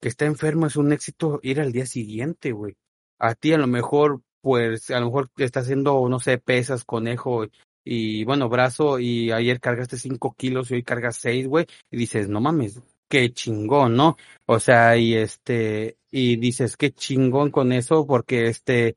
que 0.00 0.08
está 0.08 0.26
enfermo 0.26 0.66
es 0.66 0.76
un 0.76 0.92
éxito 0.92 1.40
ir 1.42 1.60
al 1.60 1.72
día 1.72 1.86
siguiente, 1.86 2.52
güey. 2.52 2.76
A 3.18 3.34
ti 3.34 3.52
a 3.52 3.58
lo 3.58 3.66
mejor, 3.66 4.22
pues, 4.40 4.90
a 4.90 5.00
lo 5.00 5.06
mejor 5.06 5.30
estás 5.38 5.64
haciendo, 5.64 6.08
no 6.08 6.20
sé, 6.20 6.38
pesas, 6.38 6.84
conejo 6.84 7.46
y, 7.84 8.24
bueno, 8.24 8.48
brazo 8.48 8.98
y 8.98 9.32
ayer 9.32 9.60
cargaste 9.60 9.96
cinco 9.96 10.34
kilos 10.36 10.70
y 10.70 10.74
hoy 10.74 10.82
cargas 10.82 11.16
seis, 11.16 11.46
güey. 11.48 11.66
Y 11.90 11.96
dices, 11.96 12.28
no 12.28 12.40
mames, 12.40 12.80
qué 13.08 13.32
chingón, 13.32 13.96
¿no? 13.96 14.16
O 14.46 14.60
sea, 14.60 14.96
y 14.96 15.14
este, 15.14 15.98
y 16.10 16.36
dices, 16.36 16.76
qué 16.76 16.92
chingón 16.92 17.50
con 17.50 17.72
eso 17.72 18.06
porque 18.06 18.46
este, 18.46 18.96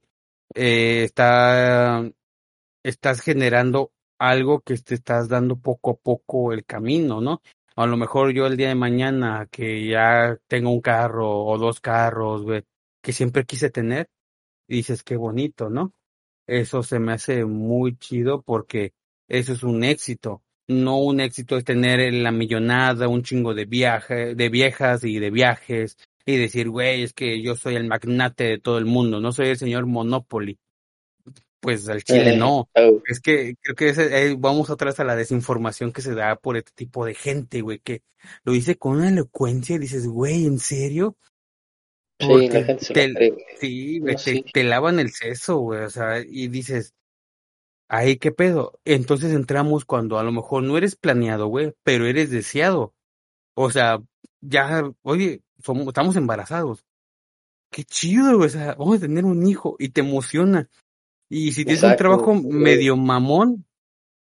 eh, 0.53 1.03
está, 1.03 2.03
estás 2.83 3.21
generando 3.21 3.91
algo 4.19 4.61
que 4.61 4.77
te 4.77 4.95
estás 4.95 5.27
dando 5.29 5.57
poco 5.57 5.91
a 5.91 5.95
poco 5.95 6.53
el 6.53 6.65
camino, 6.65 7.21
¿no? 7.21 7.41
A 7.75 7.85
lo 7.87 7.97
mejor 7.97 8.31
yo 8.33 8.47
el 8.47 8.57
día 8.57 8.69
de 8.69 8.75
mañana 8.75 9.47
que 9.51 9.87
ya 9.87 10.37
tengo 10.47 10.71
un 10.71 10.81
carro 10.81 11.43
o 11.45 11.57
dos 11.57 11.81
carros, 11.81 12.43
güey, 12.43 12.63
que 13.01 13.11
siempre 13.11 13.45
quise 13.45 13.69
tener, 13.69 14.07
dices 14.67 15.03
qué 15.03 15.17
bonito, 15.17 15.69
¿no? 15.69 15.93
Eso 16.47 16.83
se 16.83 16.99
me 16.99 17.13
hace 17.13 17.45
muy 17.45 17.97
chido 17.97 18.41
porque 18.41 18.93
eso 19.27 19.53
es 19.53 19.63
un 19.63 19.83
éxito. 19.83 20.43
No 20.67 20.97
un 20.99 21.19
éxito 21.19 21.57
es 21.57 21.63
tener 21.63 22.13
la 22.13 22.31
millonada, 22.31 23.07
un 23.07 23.23
chingo 23.23 23.53
de 23.53 23.65
viaje, 23.65 24.35
de 24.35 24.49
viejas 24.49 25.03
y 25.03 25.19
de 25.19 25.29
viajes 25.29 25.97
y 26.25 26.37
decir, 26.37 26.69
güey, 26.69 27.03
es 27.03 27.13
que 27.13 27.41
yo 27.41 27.55
soy 27.55 27.75
el 27.75 27.87
magnate 27.87 28.45
de 28.45 28.59
todo 28.59 28.77
el 28.79 28.85
mundo, 28.85 29.19
no 29.19 29.31
soy 29.31 29.49
el 29.49 29.57
señor 29.57 29.85
Monopoly 29.85 30.59
pues 31.65 31.89
al 31.89 32.03
Chile 32.03 32.37
no. 32.37 32.69
Oh. 32.75 33.01
Es 33.07 33.19
que 33.19 33.55
creo 33.59 33.75
que 33.75 33.89
eh, 33.89 34.35
vamos 34.37 34.69
vez 34.77 34.99
a 34.99 35.03
la 35.03 35.15
desinformación 35.15 35.91
que 35.91 36.03
se 36.03 36.13
da 36.13 36.35
por 36.35 36.57
este 36.57 36.71
tipo 36.75 37.03
de 37.05 37.15
gente, 37.15 37.61
güey, 37.61 37.79
que 37.79 38.03
lo 38.43 38.53
dice 38.53 38.77
con 38.77 38.97
una 38.97 39.09
elocuencia 39.09 39.75
y 39.75 39.79
dices, 39.79 40.07
güey, 40.07 40.45
¿en 40.45 40.59
serio? 40.59 41.17
Sí, 42.19 42.49
la 42.49 42.63
gente 42.63 42.85
se 42.85 42.93
te, 42.93 43.33
Sí, 44.17 44.45
te, 44.53 44.63
lavan 44.63 44.99
el 44.99 45.11
seso, 45.11 45.57
güey, 45.57 45.83
o 45.83 45.89
sea, 45.89 46.19
y 46.19 46.47
dices, 46.47 46.93
ay, 47.87 48.17
¿qué 48.17 48.31
pedo? 48.31 48.79
Entonces 48.85 49.33
entramos 49.33 49.85
cuando 49.85 50.17
a 50.17 50.23
lo 50.23 50.31
mejor 50.31 50.63
no 50.63 50.77
eres 50.77 50.95
planeado, 50.95 51.47
güey, 51.47 51.73
pero 51.83 52.05
eres 52.05 52.29
deseado. 52.29 52.93
O 53.55 53.69
sea, 53.71 54.01
ya, 54.41 54.91
oye, 55.01 55.41
somos, 55.63 55.87
estamos 55.87 56.15
embarazados. 56.15 56.85
Qué 57.71 57.83
chido, 57.83 58.37
güey, 58.37 58.47
o 58.47 58.49
sea, 58.49 58.75
vamos 58.75 58.97
a 58.97 59.01
tener 59.01 59.25
un 59.25 59.45
hijo 59.47 59.75
y 59.79 59.89
te 59.89 60.01
emociona. 60.01 60.69
Y 61.29 61.53
si 61.53 61.65
tienes 61.65 61.83
un 61.83 61.95
trabajo 61.95 62.35
medio 62.35 62.95
mamón, 62.95 63.65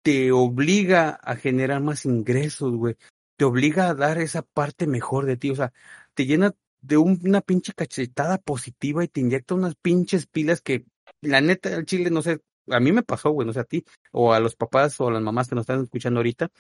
te 0.03 0.33
obliga 0.33 1.11
a 1.11 1.37
generar 1.37 1.81
más 1.83 2.05
ingresos, 2.05 2.75
güey. 2.75 2.97
Te 3.37 3.45
obliga 3.45 3.89
a 3.89 3.95
dar 3.95 4.19
esa 4.19 4.43
parte 4.43 4.87
mejor 4.87 5.27
de 5.27 5.37
ti. 5.37 5.51
O 5.51 5.57
sea, 5.57 5.73
te 6.15 6.27
llena 6.27 6.55
de 6.87 6.99
una 6.99 7.41
pinche 7.41 7.73
cachetada 7.73 8.39
positiva 8.39 9.03
y 9.03 9.09
te 9.09 9.21
inyecta 9.21 9.55
unas 9.55 9.75
pinches 9.75 10.27
pilas 10.27 10.61
que, 10.61 10.85
la 11.23 11.41
neta, 11.41 11.75
el 11.75 11.87
chile, 11.87 12.11
no 12.11 12.21
sé, 12.21 12.41
a 12.69 12.79
mí 12.79 12.93
me 12.93 13.03
pasó, 13.03 13.31
güey, 13.31 13.47
no 13.47 13.55
sé 13.55 13.61
a 13.61 13.65
ti, 13.65 13.85
o 14.13 14.35
a 14.35 14.41
los 14.41 14.55
papás 14.55 15.01
o 15.01 15.09
a 15.09 15.13
las 15.13 15.23
mamás 15.23 15.49
que 15.49 15.55
nos 15.55 15.63
están 15.63 15.83
escuchando 15.83 16.21
ahorita, 16.21 16.51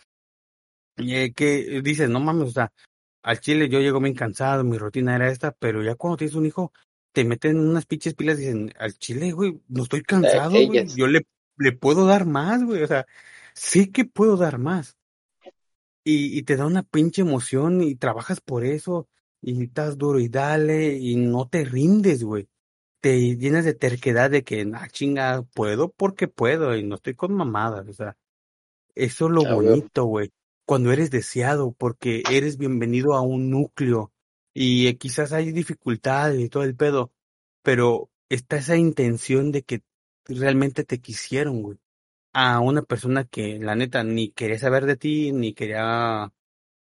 eh, 0.96 1.32
que 1.34 1.82
dices, 1.82 2.08
no 2.08 2.20
mames, 2.20 2.48
o 2.48 2.52
sea, 2.52 2.72
al 3.22 3.40
chile 3.40 3.68
yo 3.68 3.80
llego 3.80 4.00
bien 4.00 4.14
cansado, 4.14 4.64
mi 4.64 4.78
rutina 4.78 5.14
era 5.14 5.28
esta, 5.28 5.52
pero 5.52 5.82
ya 5.82 5.94
cuando 5.94 6.16
tienes 6.16 6.36
un 6.36 6.46
hijo, 6.46 6.72
te 7.12 7.24
meten 7.24 7.58
unas 7.58 7.84
pinches 7.84 8.14
pilas 8.14 8.38
y 8.38 8.42
dicen, 8.42 8.72
al 8.78 8.94
chile, 8.94 9.32
güey, 9.32 9.60
no 9.68 9.82
estoy 9.82 10.02
cansado, 10.02 10.52
güey, 10.66 10.86
yo 10.96 11.06
le, 11.06 11.26
le 11.58 11.72
puedo 11.72 12.06
dar 12.06 12.24
más, 12.24 12.64
güey, 12.64 12.82
o 12.82 12.86
sea, 12.86 13.06
sé 13.52 13.90
que 13.92 14.06
puedo 14.06 14.38
dar 14.38 14.58
más. 14.58 14.96
Y, 16.06 16.38
y 16.38 16.42
te 16.42 16.56
da 16.56 16.66
una 16.66 16.82
pinche 16.82 17.22
emoción 17.22 17.82
y 17.82 17.94
trabajas 17.94 18.40
por 18.40 18.64
eso 18.64 19.08
y 19.46 19.64
estás 19.64 19.98
duro 19.98 20.18
y 20.20 20.28
dale 20.28 20.94
y 20.94 21.16
no 21.16 21.46
te 21.48 21.64
rindes, 21.64 22.24
güey. 22.24 22.48
Te 23.00 23.36
llenas 23.36 23.66
de 23.66 23.74
terquedad 23.74 24.30
de 24.30 24.42
que, 24.42 24.66
ah, 24.74 24.88
chinga, 24.90 25.42
puedo 25.54 25.90
porque 25.92 26.28
puedo 26.28 26.74
y 26.74 26.82
no 26.82 26.94
estoy 26.94 27.14
con 27.14 27.34
mamadas, 27.34 27.86
o 27.86 27.92
sea, 27.92 28.16
eso 28.94 29.26
es 29.26 29.32
lo 29.32 29.44
bonito, 29.44 30.04
güey. 30.06 30.32
Cuando 30.64 30.92
eres 30.92 31.10
deseado, 31.10 31.72
porque 31.72 32.22
eres 32.30 32.56
bienvenido 32.56 33.12
a 33.12 33.20
un 33.20 33.50
núcleo 33.50 34.12
y 34.54 34.86
eh, 34.86 34.96
quizás 34.96 35.32
hay 35.32 35.52
dificultades 35.52 36.40
y 36.40 36.48
todo 36.48 36.62
el 36.62 36.74
pedo, 36.74 37.12
pero 37.62 38.10
está 38.30 38.56
esa 38.56 38.76
intención 38.78 39.52
de 39.52 39.62
que 39.62 39.82
realmente 40.24 40.84
te 40.84 41.00
quisieron, 41.00 41.60
güey. 41.60 41.78
A 42.32 42.60
una 42.60 42.80
persona 42.82 43.24
que 43.24 43.58
la 43.58 43.76
neta 43.76 44.04
ni 44.04 44.30
quería 44.30 44.58
saber 44.58 44.86
de 44.86 44.96
ti, 44.96 45.32
ni 45.32 45.52
quería 45.52 46.32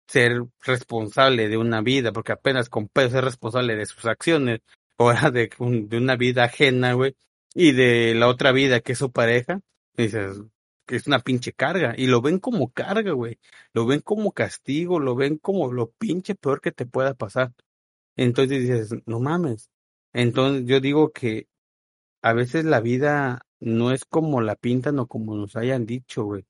ser 0.08 0.44
responsable 0.62 1.50
de 1.50 1.58
una 1.58 1.82
vida, 1.82 2.12
porque 2.12 2.34
apenas 2.34 2.70
con 2.70 2.88
pedo 2.88 3.10
ser 3.10 3.24
responsable 3.24 3.76
de 3.76 3.86
sus 3.86 4.06
acciones, 4.06 4.62
o 4.98 5.12
de, 5.12 5.50
de 5.88 5.98
una 5.98 6.16
vida 6.16 6.46
ajena, 6.46 6.94
güey, 6.94 7.16
y 7.56 7.72
de 7.74 8.14
la 8.16 8.28
otra 8.28 8.52
vida 8.52 8.80
que 8.82 8.94
es 8.94 9.00
su 9.00 9.12
pareja, 9.12 9.62
dices, 9.96 10.42
que 10.86 10.96
es 10.98 11.08
una 11.08 11.20
pinche 11.20 11.54
carga, 11.54 11.94
y 11.98 12.08
lo 12.08 12.22
ven 12.22 12.40
como 12.40 12.72
carga, 12.72 13.12
güey, 13.14 13.40
lo 13.74 13.86
ven 13.86 14.02
como 14.02 14.32
castigo, 14.34 15.00
lo 15.00 15.16
ven 15.16 15.38
como 15.38 15.72
lo 15.74 15.92
pinche 15.92 16.36
peor 16.36 16.62
que 16.62 16.72
te 16.72 16.86
pueda 16.86 17.14
pasar. 17.16 17.54
Entonces 18.16 18.62
dices, 18.62 18.96
no 19.06 19.20
mames. 19.20 19.70
Entonces 20.14 20.66
yo 20.68 20.80
digo 20.80 21.12
que 21.12 21.48
a 22.22 22.34
veces 22.34 22.66
la 22.66 22.80
vida 22.82 23.46
no 23.60 23.92
es 23.92 24.06
como 24.06 24.42
la 24.42 24.56
pintan 24.56 25.00
o 25.00 25.08
como 25.08 25.36
nos 25.36 25.56
hayan 25.56 25.86
dicho, 25.86 26.24
güey. 26.26 26.46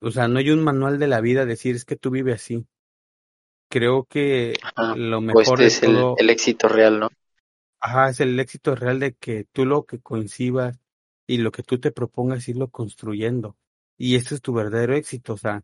O 0.00 0.10
sea, 0.10 0.28
no 0.28 0.38
hay 0.38 0.50
un 0.50 0.62
manual 0.62 0.98
de 0.98 1.08
la 1.08 1.20
vida 1.20 1.44
decir 1.44 1.74
es 1.74 1.84
que 1.84 1.96
tú 1.96 2.10
vives 2.10 2.36
así. 2.36 2.66
Creo 3.70 4.04
que 4.04 4.54
lo 4.96 5.20
mejor 5.20 5.62
es 5.62 5.82
el, 5.82 5.98
el 6.16 6.30
éxito 6.30 6.68
real, 6.68 7.00
¿no? 7.00 7.08
Ajá, 7.80 8.10
es 8.10 8.20
el 8.20 8.38
éxito 8.40 8.74
real 8.74 8.98
de 8.98 9.14
que 9.14 9.44
tú 9.52 9.64
lo 9.64 9.84
que 9.84 10.00
coincidas 10.00 10.78
y 11.26 11.38
lo 11.38 11.52
que 11.52 11.62
tú 11.62 11.78
te 11.78 11.92
propongas 11.92 12.48
irlo 12.48 12.68
construyendo. 12.68 13.56
Y 13.96 14.16
ese 14.16 14.36
es 14.36 14.40
tu 14.42 14.52
verdadero 14.52 14.94
éxito. 14.94 15.34
O 15.34 15.36
sea, 15.36 15.62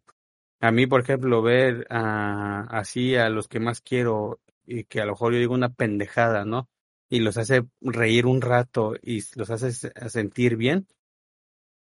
A 0.60 0.70
mí, 0.70 0.86
por 0.86 1.00
ejemplo, 1.02 1.42
ver 1.42 1.86
a, 1.90 2.62
así 2.70 3.16
a 3.16 3.28
los 3.30 3.48
que 3.48 3.60
más 3.60 3.80
quiero 3.80 4.40
y 4.66 4.84
que 4.84 5.00
a 5.00 5.06
lo 5.06 5.12
mejor 5.12 5.32
yo 5.32 5.38
digo 5.38 5.54
una 5.54 5.70
pendejada, 5.74 6.44
¿no? 6.44 6.68
Y 7.08 7.20
los 7.20 7.36
hace 7.36 7.64
reír 7.80 8.26
un 8.26 8.40
rato 8.40 8.94
y 9.02 9.22
los 9.36 9.50
hace 9.50 9.72
sentir 10.08 10.56
bien, 10.56 10.86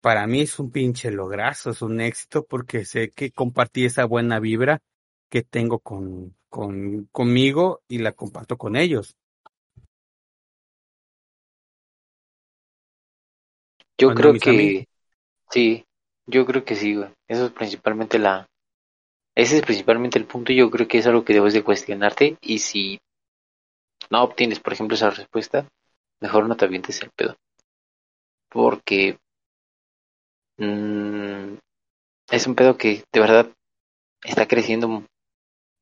para 0.03 0.27
mí 0.27 0.41
es 0.41 0.59
un 0.59 0.69
pinche 0.69 1.11
lograzo, 1.11 1.69
es 1.69 1.81
un 1.81 2.01
éxito 2.01 2.43
porque 2.43 2.83
sé 2.83 3.11
que 3.11 3.31
compartí 3.31 3.85
esa 3.85 4.03
buena 4.03 4.37
vibra 4.41 4.81
que 5.29 5.43
tengo 5.43 5.79
con, 5.79 6.35
con 6.49 7.05
conmigo 7.05 7.83
y 7.87 7.99
la 7.99 8.11
comparto 8.11 8.57
con 8.57 8.75
ellos. 8.75 9.15
Yo 13.97 14.13
creo 14.13 14.33
que 14.33 14.89
sí, 15.49 15.85
yo 16.25 16.45
creo 16.45 16.65
que 16.65 16.75
sí, 16.75 16.95
güey. 16.95 17.09
Eso 17.29 17.45
es 17.45 17.51
principalmente 17.53 18.19
la 18.19 18.45
ese 19.35 19.55
es 19.55 19.61
principalmente 19.61 20.19
el 20.19 20.25
punto, 20.25 20.51
yo 20.51 20.69
creo 20.69 20.85
que 20.85 20.97
es 20.97 21.07
algo 21.07 21.23
que 21.23 21.33
debes 21.33 21.53
de 21.53 21.63
cuestionarte 21.63 22.37
y 22.41 22.59
si 22.59 22.99
no 24.09 24.21
obtienes, 24.21 24.59
por 24.59 24.73
ejemplo, 24.73 24.95
esa 24.95 25.11
respuesta, 25.11 25.65
mejor 26.19 26.49
no 26.49 26.57
te 26.57 26.65
avientes 26.65 27.01
el 27.01 27.09
pedo. 27.11 27.37
Porque 28.49 29.17
mmm, 30.57 31.55
es 32.31 32.47
un 32.47 32.55
pedo 32.55 32.77
que 32.77 33.03
de 33.11 33.19
verdad 33.19 33.51
está 34.23 34.47
creciendo 34.47 35.03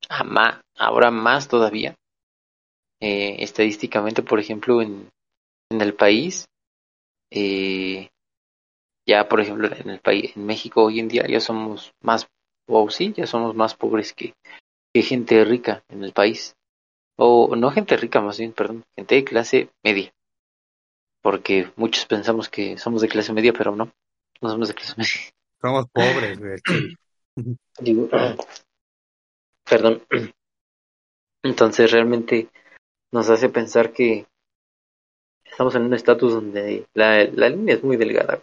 a 0.08 0.24
más, 0.24 0.60
ahora 0.76 1.10
más 1.10 1.48
todavía. 1.48 1.94
Eh, 3.00 3.42
estadísticamente, 3.42 4.22
por 4.22 4.38
ejemplo, 4.38 4.80
en, 4.80 5.08
en 5.70 5.80
el 5.80 5.94
país, 5.94 6.46
eh, 7.32 8.08
ya 9.06 9.28
por 9.28 9.40
ejemplo 9.40 9.68
en 9.74 9.90
el 9.90 10.00
país, 10.00 10.36
en 10.36 10.46
México 10.46 10.84
hoy 10.84 11.00
en 11.00 11.08
día 11.08 11.26
ya 11.26 11.40
somos 11.40 11.92
más, 12.00 12.28
o 12.68 12.90
sí, 12.90 13.12
ya 13.16 13.26
somos 13.26 13.54
más 13.54 13.74
pobres 13.74 14.12
que, 14.12 14.34
que 14.94 15.02
gente 15.02 15.44
rica 15.44 15.82
en 15.88 16.04
el 16.04 16.12
país. 16.12 16.54
O 17.18 17.56
no 17.56 17.70
gente 17.70 17.96
rica, 17.96 18.20
más 18.20 18.38
bien, 18.38 18.52
perdón, 18.52 18.84
gente 18.96 19.16
de 19.16 19.24
clase 19.24 19.68
media. 19.84 20.12
Porque 21.22 21.70
muchos 21.76 22.06
pensamos 22.06 22.48
que 22.48 22.78
somos 22.78 23.02
de 23.02 23.08
clase 23.08 23.32
media, 23.32 23.52
pero 23.52 23.76
no, 23.76 23.90
no 24.42 24.50
somos 24.50 24.68
de 24.68 24.74
clase 24.74 24.94
media. 24.96 25.32
Somos 25.60 25.86
pobres, 25.90 26.38
Digo, 27.80 28.08
perdón. 29.64 30.02
Entonces 31.44 31.90
realmente 31.90 32.48
nos 33.12 33.30
hace 33.30 33.48
pensar 33.48 33.92
que 33.92 34.26
estamos 35.44 35.74
en 35.74 35.82
un 35.82 35.94
estatus 35.94 36.32
donde 36.32 36.86
la, 36.94 37.24
la, 37.24 37.48
línea 37.48 37.74
es 37.74 37.84
muy 37.84 37.96
delgada. 37.96 38.42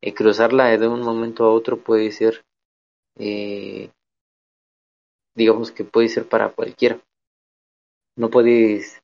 Y 0.00 0.12
cruzarla 0.12 0.76
de 0.76 0.88
un 0.88 1.00
momento 1.00 1.44
a 1.44 1.52
otro 1.52 1.78
puede 1.78 2.12
ser, 2.12 2.44
eh, 3.18 3.90
digamos 5.34 5.72
que 5.72 5.84
puede 5.84 6.08
ser 6.08 6.28
para 6.28 6.50
cualquiera. 6.50 7.00
No 8.16 8.30
puedes 8.30 9.00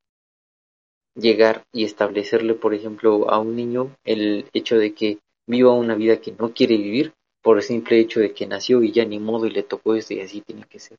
llegar 1.15 1.65
y 1.73 1.85
establecerle, 1.85 2.55
por 2.55 2.75
ejemplo, 2.75 3.31
a 3.31 3.39
un 3.39 3.57
niño 3.57 3.97
el 4.05 4.49
hecho 4.53 4.77
de 4.77 4.95
que 4.95 5.19
viva 5.53 5.73
una 5.73 5.95
vida 5.95 6.21
que 6.21 6.33
no 6.33 6.53
quiere 6.53 6.77
vivir 6.77 7.13
por 7.43 7.59
el 7.59 7.63
simple 7.63 8.01
hecho 8.01 8.21
de 8.21 8.33
que 8.33 8.47
nació 8.47 8.83
y 8.83 8.93
ya 8.93 9.05
ni 9.05 9.19
modo 9.19 9.47
y 9.47 9.51
le 9.51 9.63
tocó 9.63 9.95
esto 9.95 10.15
y 10.15 10.21
así 10.21 10.41
tiene 10.41 10.65
que 10.65 10.79
ser. 10.81 10.97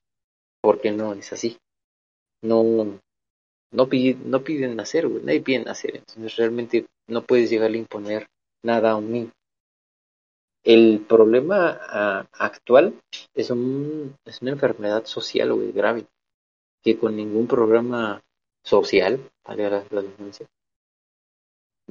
Porque 0.62 0.92
no 0.92 1.14
es 1.14 1.34
así. 1.34 1.58
No, 2.42 3.00
no, 3.72 3.90
piden, 3.90 4.30
no 4.30 4.44
piden 4.44 4.76
nacer, 4.76 5.08
güey, 5.08 5.24
nadie 5.24 5.42
pide 5.42 5.64
nacer. 5.64 5.98
Entonces 5.98 6.36
realmente 6.36 6.86
no 7.08 7.24
puedes 7.24 7.50
llegar 7.50 7.72
a 7.72 7.78
imponer 7.78 8.28
nada 8.64 8.92
a 8.92 8.96
un 8.96 9.12
niño. 9.12 9.32
El 10.64 11.06
problema 11.08 11.74
uh, 11.74 12.28
actual 12.40 12.94
es, 13.34 13.50
un, 13.50 14.16
es 14.24 14.42
una 14.42 14.52
enfermedad 14.52 15.06
social, 15.06 15.52
güey, 15.54 15.72
grave, 15.74 16.06
que 16.82 16.98
con 16.98 17.16
ningún 17.16 17.48
programa 17.48 18.22
social, 18.64 19.20
vale 19.46 19.70
la, 19.70 19.84
la 19.90 20.04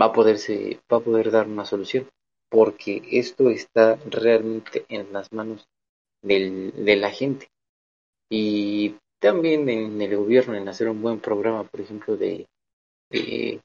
va 0.00 0.06
a 0.06 0.12
poderse, 0.12 0.80
va 0.90 0.98
a 0.98 1.00
poder 1.00 1.30
dar 1.30 1.46
una 1.46 1.64
solución, 1.64 2.08
porque 2.52 3.02
esto 3.10 3.48
está 3.48 3.96
realmente 4.10 4.84
en 4.90 5.10
las 5.10 5.32
manos 5.32 5.66
del, 6.20 6.84
de 6.84 6.96
la 6.96 7.10
gente. 7.10 7.48
Y 8.28 8.94
también 9.18 9.66
en 9.70 10.02
el 10.02 10.14
gobierno 10.14 10.54
en 10.54 10.68
hacer 10.68 10.90
un 10.90 11.00
buen 11.00 11.18
programa, 11.18 11.64
por 11.64 11.80
ejemplo, 11.80 12.14
de, 12.14 12.46
de, 13.08 13.62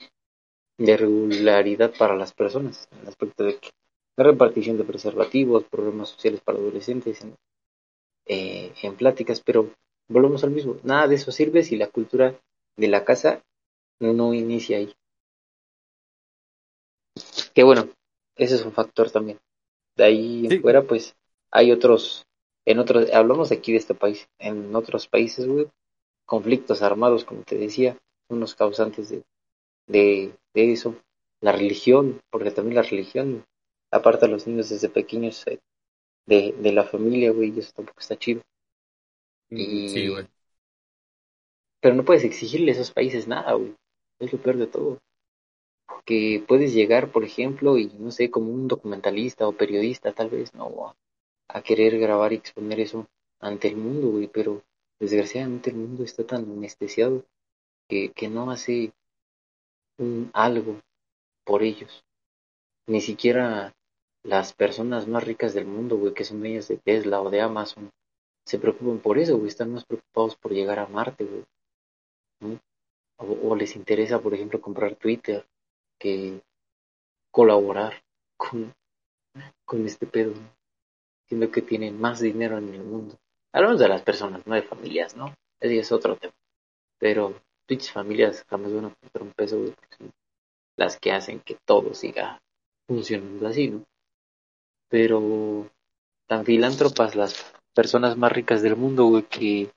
regularidad 0.77 1.93
para 1.99 2.15
las 2.15 2.31
personas, 2.31 2.87
en 2.93 2.99
el 2.99 3.07
aspecto 3.09 3.43
de 3.43 3.57
que 3.57 3.71
la 4.15 4.23
repartición 4.23 4.77
de 4.77 4.85
preservativos, 4.85 5.65
programas 5.65 6.07
sociales 6.09 6.39
para 6.39 6.57
adolescentes, 6.57 7.21
en, 7.21 7.35
eh, 8.25 8.71
en 8.83 8.95
pláticas, 8.95 9.41
pero 9.41 9.69
volvemos 10.07 10.45
al 10.45 10.51
mismo, 10.51 10.77
nada 10.83 11.09
de 11.09 11.15
eso 11.15 11.33
sirve 11.33 11.63
si 11.63 11.75
la 11.75 11.87
cultura 11.87 12.39
de 12.77 12.87
la 12.87 13.03
casa 13.03 13.43
no 13.99 14.33
inicia 14.33 14.77
ahí. 14.77 14.93
Que 17.53 17.63
bueno, 17.63 17.89
ese 18.37 18.55
es 18.55 18.65
un 18.65 18.71
factor 18.73 19.11
también. 19.11 19.39
De 19.95 20.03
ahí 20.05 20.47
en 20.47 20.61
fuera, 20.61 20.83
pues 20.83 21.15
hay 21.51 21.71
otros, 21.71 22.25
en 22.65 22.79
otros, 22.79 23.11
hablamos 23.11 23.51
aquí 23.51 23.71
de 23.71 23.79
este 23.79 23.95
país, 23.95 24.27
en 24.39 24.75
otros 24.75 25.07
países, 25.07 25.47
güey, 25.47 25.67
conflictos 26.25 26.81
armados, 26.81 27.25
como 27.25 27.43
te 27.43 27.57
decía, 27.57 27.97
unos 28.29 28.55
causantes 28.55 29.09
de, 29.09 29.23
de, 29.87 30.33
de 30.53 30.73
eso. 30.73 30.95
La 31.41 31.51
religión, 31.51 32.21
porque 32.31 32.51
también 32.51 32.75
la 32.75 32.83
religión 32.83 33.45
aparta 33.91 34.25
a 34.25 34.29
los 34.29 34.47
niños 34.47 34.69
desde 34.69 34.89
pequeños 34.89 35.45
eh, 35.47 35.59
de, 36.25 36.55
de 36.59 36.71
la 36.71 36.83
familia, 36.83 37.31
güey, 37.31 37.53
y 37.55 37.59
eso 37.59 37.71
tampoco 37.75 37.99
está 37.99 38.17
chido. 38.17 38.41
Mm, 39.51 39.59
y, 39.59 39.89
sí, 39.89 40.07
güey. 40.07 40.27
Pero 41.81 41.95
no 41.95 42.05
puedes 42.05 42.23
exigirle 42.23 42.71
a 42.71 42.75
esos 42.75 42.91
países 42.91 43.27
nada, 43.27 43.53
güey. 43.53 43.73
Es 44.19 44.31
lo 44.31 44.39
peor 44.39 44.57
de 44.57 44.67
todo. 44.67 44.99
Que 46.05 46.43
puedes 46.47 46.73
llegar, 46.73 47.11
por 47.11 47.23
ejemplo, 47.23 47.77
y 47.77 47.87
no 47.99 48.11
sé, 48.11 48.31
como 48.31 48.51
un 48.51 48.67
documentalista 48.67 49.47
o 49.47 49.51
periodista, 49.51 50.13
tal 50.13 50.29
vez, 50.29 50.53
no, 50.53 50.95
a 51.49 51.61
querer 51.61 51.97
grabar 51.99 52.33
y 52.33 52.37
exponer 52.37 52.79
eso 52.79 53.07
ante 53.39 53.67
el 53.67 53.77
mundo, 53.77 54.09
güey, 54.09 54.27
pero 54.27 54.63
desgraciadamente 54.99 55.69
el 55.69 55.77
mundo 55.77 56.03
está 56.03 56.25
tan 56.25 56.49
anestesiado 56.49 57.25
que, 57.87 58.11
que 58.11 58.29
no 58.29 58.49
hace 58.51 58.93
un 59.97 60.29
algo 60.33 60.81
por 61.45 61.63
ellos. 61.63 62.03
Ni 62.87 63.01
siquiera 63.01 63.73
las 64.23 64.53
personas 64.53 65.07
más 65.07 65.23
ricas 65.23 65.53
del 65.53 65.65
mundo, 65.65 65.97
güey, 65.97 66.13
que 66.13 66.25
son 66.25 66.45
ellas 66.45 66.67
de 66.67 66.77
Tesla 66.77 67.21
o 67.21 67.29
de 67.29 67.41
Amazon, 67.41 67.91
se 68.45 68.59
preocupan 68.59 68.99
por 68.99 69.17
eso, 69.17 69.37
güey, 69.37 69.49
están 69.49 69.73
más 69.73 69.85
preocupados 69.85 70.35
por 70.35 70.53
llegar 70.53 70.79
a 70.79 70.87
Marte, 70.87 71.25
güey. 71.25 72.57
O, 73.17 73.49
o, 73.49 73.55
les 73.55 73.75
interesa, 73.75 74.21
por 74.21 74.33
ejemplo, 74.33 74.61
comprar 74.61 74.95
Twitter 74.95 75.45
que 75.97 76.41
colaborar 77.31 78.01
con, 78.37 78.73
con 79.65 79.85
este 79.85 80.07
pedo, 80.07 80.33
siendo 81.27 81.51
que 81.51 81.61
tienen 81.61 81.99
más 81.99 82.19
dinero 82.19 82.57
en 82.57 82.73
el 82.73 82.83
mundo. 82.83 83.15
Hablamos 83.53 83.79
de 83.79 83.87
las 83.87 84.01
personas, 84.01 84.45
no 84.45 84.55
de 84.55 84.61
familias, 84.61 85.15
¿no? 85.15 85.33
Ese 85.59 85.79
es 85.79 85.91
otro 85.91 86.15
tema. 86.15 86.33
Pero 86.99 87.39
dichas 87.67 87.91
familias 87.91 88.45
jamás 88.49 88.73
van 88.73 88.85
a 88.85 88.89
poner 88.89 89.27
un 89.27 89.33
peso, 89.33 89.57
güey, 89.57 89.73
son 89.97 90.11
las 90.77 90.99
que 90.99 91.11
hacen 91.11 91.39
que 91.39 91.57
todo 91.65 91.93
siga 91.93 92.41
funcionando 92.87 93.47
así, 93.47 93.69
¿no? 93.69 93.83
Pero 94.89 95.69
tan 96.27 96.45
filántropas 96.45 97.15
las 97.15 97.53
personas 97.73 98.17
más 98.17 98.31
ricas 98.31 98.61
del 98.61 98.75
mundo, 98.75 99.05
güey, 99.05 99.23
que 99.23 99.71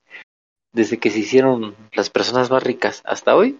desde 0.73 0.99
que 0.99 1.09
se 1.09 1.19
hicieron 1.19 1.75
las 1.93 2.09
personas 2.09 2.49
más 2.49 2.63
ricas 2.63 3.01
hasta 3.05 3.35
hoy, 3.35 3.59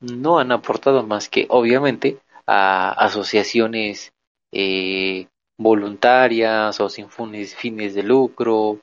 no 0.00 0.38
han 0.38 0.52
aportado 0.52 1.06
más 1.06 1.28
que, 1.28 1.46
obviamente, 1.48 2.18
a 2.46 2.90
asociaciones 2.92 4.12
eh, 4.52 5.26
voluntarias 5.58 6.80
o 6.80 6.88
sin 6.88 7.08
fines 7.10 7.94
de 7.94 8.02
lucro, 8.02 8.80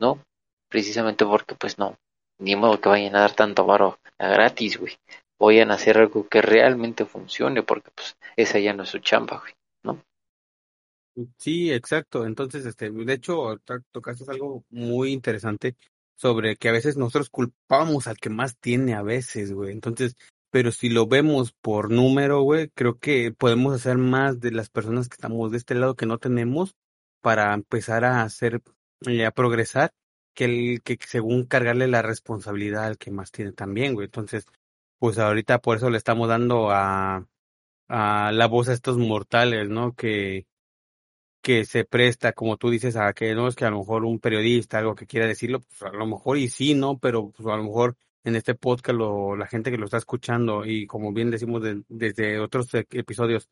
¿no? 0.00 0.20
Precisamente 0.68 1.24
porque, 1.24 1.54
pues 1.54 1.78
no, 1.78 1.96
ni 2.38 2.56
modo 2.56 2.80
que 2.80 2.88
vayan 2.88 3.16
a 3.16 3.20
dar 3.20 3.34
tanto 3.34 3.66
varo 3.66 3.98
a 4.18 4.28
gratis, 4.28 4.78
güey. 4.78 4.94
Vayan 5.38 5.70
a 5.70 5.74
hacer 5.74 5.98
algo 5.98 6.28
que 6.28 6.40
realmente 6.40 7.04
funcione, 7.04 7.62
porque, 7.62 7.90
pues, 7.94 8.16
esa 8.36 8.58
ya 8.58 8.72
no 8.72 8.84
es 8.84 8.88
su 8.88 8.98
chamba, 9.00 9.40
güey, 9.40 9.52
¿no? 9.82 10.00
Sí, 11.38 11.72
exacto. 11.72 12.24
Entonces, 12.24 12.64
este, 12.64 12.90
de 12.90 13.12
hecho, 13.12 13.58
tocaste 13.92 14.24
algo 14.30 14.64
muy 14.70 15.12
interesante 15.12 15.76
sobre 16.16 16.56
que 16.56 16.68
a 16.68 16.72
veces 16.72 16.96
nosotros 16.96 17.30
culpamos 17.30 18.06
al 18.06 18.16
que 18.16 18.30
más 18.30 18.56
tiene 18.58 18.94
a 18.94 19.02
veces, 19.02 19.52
güey. 19.52 19.72
Entonces, 19.72 20.16
pero 20.54 20.70
si 20.70 20.88
lo 20.88 21.08
vemos 21.08 21.50
por 21.50 21.90
número, 21.90 22.42
güey, 22.42 22.68
creo 22.68 23.00
que 23.00 23.32
podemos 23.32 23.74
hacer 23.74 23.98
más 23.98 24.38
de 24.38 24.52
las 24.52 24.70
personas 24.70 25.08
que 25.08 25.14
estamos 25.14 25.50
de 25.50 25.56
este 25.56 25.74
lado 25.74 25.96
que 25.96 26.06
no 26.06 26.18
tenemos 26.18 26.76
para 27.20 27.52
empezar 27.54 28.04
a 28.04 28.22
hacer, 28.22 28.62
eh, 29.04 29.26
a 29.26 29.32
progresar, 29.32 29.90
que 30.32 30.44
el 30.44 30.82
que 30.82 30.96
según 31.04 31.44
cargarle 31.46 31.88
la 31.88 32.02
responsabilidad 32.02 32.84
al 32.84 32.98
que 32.98 33.10
más 33.10 33.32
tiene 33.32 33.50
también, 33.50 33.94
güey. 33.94 34.04
Entonces, 34.04 34.46
pues 35.00 35.18
ahorita 35.18 35.58
por 35.60 35.78
eso 35.78 35.90
le 35.90 35.98
estamos 35.98 36.28
dando 36.28 36.70
a, 36.70 37.26
a 37.88 38.30
la 38.32 38.46
voz 38.46 38.68
a 38.68 38.74
estos 38.74 38.96
mortales, 38.96 39.68
¿no? 39.68 39.94
Que, 39.96 40.46
que 41.42 41.64
se 41.64 41.84
presta, 41.84 42.32
como 42.32 42.58
tú 42.58 42.70
dices, 42.70 42.94
a 42.94 43.12
que 43.12 43.34
no 43.34 43.48
es 43.48 43.56
que 43.56 43.64
a 43.64 43.70
lo 43.70 43.78
mejor 43.80 44.04
un 44.04 44.20
periodista, 44.20 44.78
algo 44.78 44.94
que 44.94 45.06
quiera 45.08 45.26
decirlo, 45.26 45.62
pues 45.62 45.82
a 45.82 45.96
lo 45.96 46.06
mejor 46.06 46.38
y 46.38 46.48
sí, 46.48 46.74
¿no? 46.74 46.98
Pero 46.98 47.30
pues 47.32 47.48
a 47.48 47.56
lo 47.56 47.64
mejor 47.64 47.96
en 48.24 48.36
este 48.36 48.54
podcast 48.54 48.98
lo, 48.98 49.36
la 49.36 49.46
gente 49.46 49.70
que 49.70 49.78
lo 49.78 49.84
está 49.84 49.98
escuchando 49.98 50.64
y 50.64 50.86
como 50.86 51.12
bien 51.12 51.30
decimos 51.30 51.62
desde 51.88 52.40
otros 52.40 52.72
e, 52.74 52.86
episodios, 52.90 53.48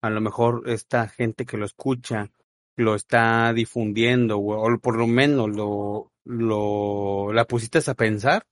a 0.00 0.10
lo 0.10 0.20
mejor 0.20 0.62
esta 0.66 1.08
gente 1.08 1.44
que 1.44 1.56
lo 1.56 1.66
escucha 1.66 2.30
lo 2.76 2.94
está 2.94 3.52
difundiendo 3.52 4.38
o, 4.38 4.78
por 4.78 4.96
lo 4.96 5.06
menos 5.06 5.50
lo, 5.54 6.12
lo 6.24 7.32
la 7.32 7.44
pusiste 7.44 7.80
a 7.86 7.94
pensar 7.94 8.46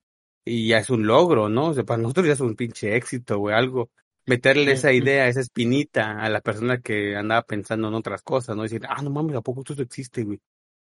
y 0.44 0.68
ya 0.68 0.78
es 0.78 0.90
un 0.90 1.06
logro, 1.06 1.48
¿no? 1.48 1.68
O 1.68 1.74
sea, 1.74 1.84
para 1.84 2.02
nosotros 2.02 2.26
ya 2.26 2.32
es 2.34 2.40
un 2.40 2.56
pinche 2.56 2.96
éxito, 2.96 3.38
güey, 3.38 3.54
algo 3.54 3.90
meterle 4.26 4.72
esa 4.72 4.92
idea, 4.92 5.28
esa 5.28 5.40
espinita 5.40 6.20
a 6.20 6.28
la 6.28 6.40
persona 6.40 6.80
que 6.80 7.16
andaba 7.16 7.42
pensando 7.42 7.88
en 7.88 7.94
otras 7.94 8.22
cosas, 8.22 8.56
¿no? 8.56 8.62
Decir, 8.62 8.82
ah, 8.88 9.02
no 9.02 9.10
mames, 9.10 9.36
¿a 9.36 9.40
poco 9.40 9.62
esto 9.66 9.80
existe, 9.82 10.24
güey? 10.24 10.40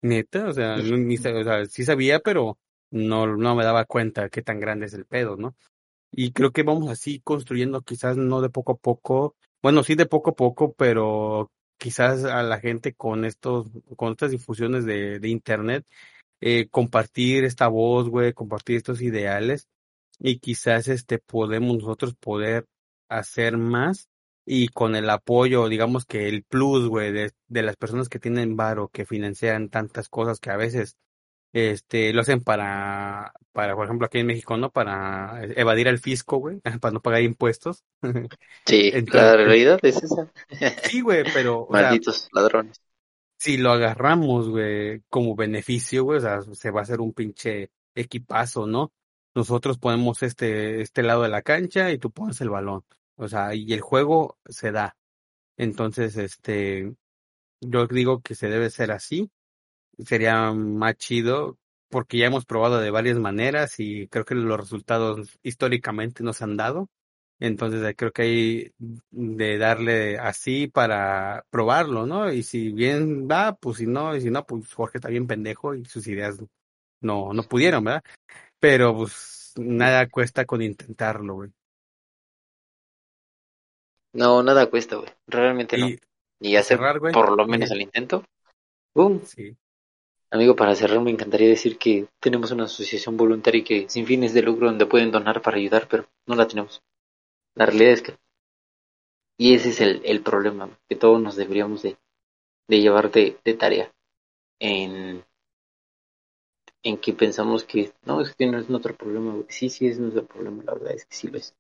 Neta, 0.03 0.49
o 0.49 0.53
sea, 0.53 0.77
ni, 0.77 1.17
o 1.17 1.45
sea, 1.45 1.67
sí 1.67 1.85
sabía, 1.85 2.21
pero 2.21 2.59
no, 2.91 3.37
no 3.37 3.55
me 3.55 3.65
daba 3.65 3.85
cuenta 3.85 4.29
qué 4.29 4.43
tan 4.43 4.61
grande 4.61 4.87
es 4.87 4.95
el 4.95 5.07
pedo, 5.07 5.37
¿no? 5.37 5.55
Y 6.13 6.33
creo 6.33 6.53
que 6.53 6.63
vamos 6.63 6.89
así 6.91 7.21
construyendo, 7.21 7.83
quizás 7.83 8.17
no 8.17 8.41
de 8.41 8.51
poco 8.51 8.73
a 8.73 8.77
poco, 8.77 9.37
bueno, 9.63 9.83
sí 9.83 9.95
de 9.95 10.07
poco 10.07 10.31
a 10.31 10.35
poco, 10.35 10.73
pero 10.75 11.51
quizás 11.79 12.25
a 12.25 12.43
la 12.43 12.61
gente 12.61 12.95
con 12.95 13.25
estos, 13.25 13.69
con 13.97 14.13
estas 14.13 14.33
difusiones 14.33 14.85
de, 14.85 15.21
de 15.21 15.29
internet, 15.29 15.87
eh, 16.41 16.69
compartir 16.71 17.45
esta 17.45 17.69
voz, 17.69 18.09
güey, 18.09 18.33
compartir 18.33 18.77
estos 18.77 19.03
ideales, 19.03 19.69
y 20.19 20.39
quizás 20.39 20.89
este 20.89 21.19
podemos 21.19 21.79
nosotros 21.79 22.15
poder 22.15 22.67
hacer 23.09 23.57
más 23.57 24.09
y 24.45 24.69
con 24.69 24.95
el 24.97 25.09
apoyo, 25.11 25.69
digamos 25.69 26.05
que 26.05 26.29
el 26.29 26.45
plus, 26.45 26.89
güey, 26.89 27.13
de, 27.13 27.33
de 27.49 27.63
las 27.63 27.77
personas 27.77 28.09
que 28.09 28.19
tienen 28.19 28.57
varo, 28.57 28.89
que 28.89 29.07
financian 29.07 29.69
tantas 29.71 30.09
cosas 30.09 30.41
que 30.41 30.51
a 30.51 30.57
veces 30.57 30.97
este 31.53 32.13
lo 32.13 32.21
hacen 32.21 32.43
para, 32.43 33.33
para, 33.53 33.75
por 33.75 33.85
ejemplo, 33.85 34.07
aquí 34.07 34.19
en 34.19 34.27
México, 34.27 34.57
¿no? 34.57 34.71
Para 34.71 35.43
evadir 35.57 35.89
al 35.89 35.99
fisco, 35.99 36.39
güey, 36.39 36.61
para 36.81 36.93
no 36.93 37.01
pagar 37.01 37.23
impuestos. 37.23 37.85
Sí, 38.67 38.93
la 38.93 39.37
realidad 39.37 39.81
es 39.83 40.03
esa. 40.03 40.31
Sí, 40.85 41.01
güey, 41.01 41.25
pero... 41.35 41.67
Malditos 41.71 42.29
ladrones. 42.33 42.81
Si 43.37 43.57
lo 43.57 43.73
agarramos, 43.73 44.49
güey, 44.49 45.03
como 45.09 45.35
beneficio, 45.35 46.05
güey, 46.05 46.19
o 46.19 46.21
sea, 46.21 46.43
se 46.43 46.71
va 46.71 46.81
a 46.81 46.83
hacer 46.83 47.01
un 47.01 47.13
pinche 47.13 47.71
equipazo, 47.95 48.67
¿no? 48.67 48.93
Nosotros 49.35 49.79
ponemos 49.79 50.23
este, 50.23 50.83
este 50.83 51.03
lado 51.03 51.23
de 51.23 51.31
la 51.31 51.43
cancha 51.43 51.91
y 51.91 51.99
tú 51.99 52.11
pones 52.11 52.41
el 52.41 52.51
balón. 52.51 52.85
O 53.17 53.29
sea, 53.29 53.55
y 53.55 53.73
el 53.73 53.81
juego 53.81 54.39
se 54.47 54.73
da. 54.73 54.97
Entonces, 55.57 56.17
este, 56.17 56.95
yo 57.61 57.87
digo 57.87 58.21
que 58.23 58.35
se 58.35 58.49
debe 58.49 58.71
ser 58.71 58.93
así. 58.93 59.31
Sería 60.07 60.53
más 60.53 60.97
chido 60.97 61.59
porque 61.89 62.19
ya 62.19 62.27
hemos 62.27 62.47
probado 62.47 62.79
de 62.81 62.91
varias 62.91 63.19
maneras 63.19 63.79
y 63.79 64.07
creo 64.09 64.25
que 64.25 64.35
los 64.35 64.59
resultados 64.59 65.39
históricamente 65.43 66.23
nos 66.23 66.41
han 66.41 66.57
dado. 66.57 66.89
Entonces 67.41 67.83
eh, 67.83 67.95
creo 67.97 68.13
que 68.13 68.23
hay 68.23 68.73
de 69.11 69.59
darle 69.59 70.19
así 70.19 70.69
para 70.69 71.45
probarlo, 71.51 72.07
¿no? 72.07 72.33
Y 72.33 72.43
si 72.43 72.71
bien 72.73 73.27
va, 73.29 73.55
pues 73.55 73.79
si 73.79 73.87
no, 73.87 74.15
y 74.15 74.21
si 74.21 74.31
no, 74.31 74.45
pues 74.47 74.73
Jorge 74.73 74.99
está 74.99 75.09
bien 75.09 75.27
pendejo 75.27 75.75
y 75.75 75.85
sus 75.87 76.07
ideas 76.07 76.37
no, 77.01 77.33
no 77.33 77.43
pudieron, 77.43 77.85
¿verdad? 77.85 78.05
Pero 78.59 78.95
pues 78.95 79.55
nada 79.57 80.07
cuesta 80.09 80.45
con 80.45 80.63
intentarlo, 80.63 81.35
güey. 81.35 81.51
No, 84.13 84.43
nada 84.43 84.69
cuesta, 84.69 84.97
güey. 84.97 85.09
Realmente 85.27 85.79
no. 85.79 85.89
Y 86.41 86.57
hacer 86.57 86.79
por 86.79 87.37
lo 87.37 87.47
menos 87.47 87.71
el 87.71 87.83
intento. 87.83 88.25
¡Bum! 88.95 89.21
Sí. 89.25 89.57
Amigo, 90.33 90.55
para 90.55 90.77
cerrar 90.77 91.01
me 91.01 91.11
encantaría 91.11 91.49
decir 91.49 91.77
que 91.77 92.07
tenemos 92.21 92.53
una 92.53 92.65
asociación 92.65 93.17
voluntaria 93.17 93.65
que 93.65 93.89
sin 93.89 94.07
fines 94.07 94.33
de 94.33 94.43
lucro 94.43 94.69
donde 94.69 94.87
pueden 94.87 95.11
donar 95.11 95.43
para 95.43 95.57
ayudar, 95.57 95.89
pero 95.89 96.07
no 96.27 96.37
la 96.37 96.47
tenemos. 96.47 96.83
La 97.57 97.67
realidad 97.67 97.93
es 97.93 98.03
que... 98.03 98.17
Y 99.37 99.55
ese 99.55 99.71
es 99.71 99.81
el, 99.81 100.03
el 100.05 100.23
problema 100.23 100.71
que 100.89 100.95
todos 100.95 101.21
nos 101.21 101.35
deberíamos 101.35 101.83
de, 101.83 101.97
de 102.69 102.81
llevar 102.81 103.11
de, 103.11 103.33
tarea. 103.59 103.93
En, 104.61 105.25
en 106.85 106.99
que 106.99 107.13
pensamos 107.13 107.65
que 107.65 107.93
no, 108.05 108.21
es 108.21 108.35
que 108.37 108.47
no 108.47 108.59
es 108.59 108.69
nuestro 108.69 108.95
problema. 108.95 109.35
Sí, 109.49 109.69
sí 109.69 109.89
es 109.89 109.99
nuestro 109.99 110.27
problema, 110.27 110.63
la 110.65 110.75
verdad 110.75 110.93
es 110.93 111.07
que 111.07 111.15
sí 111.15 111.27
lo 111.27 111.39
es. 111.39 111.57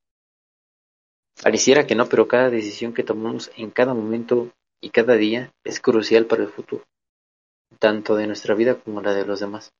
Pareciera 1.42 1.86
que 1.86 1.96
no, 1.96 2.06
pero 2.06 2.28
cada 2.28 2.50
decisión 2.50 2.92
que 2.92 3.02
tomamos 3.02 3.50
en 3.56 3.70
cada 3.70 3.94
momento 3.94 4.52
y 4.80 4.90
cada 4.90 5.16
día 5.16 5.52
es 5.64 5.80
crucial 5.80 6.26
para 6.26 6.44
el 6.44 6.50
futuro, 6.50 6.84
tanto 7.78 8.16
de 8.16 8.26
nuestra 8.26 8.54
vida 8.54 8.80
como 8.80 9.00
la 9.00 9.14
de 9.14 9.24
los 9.24 9.40
demás. 9.40 9.72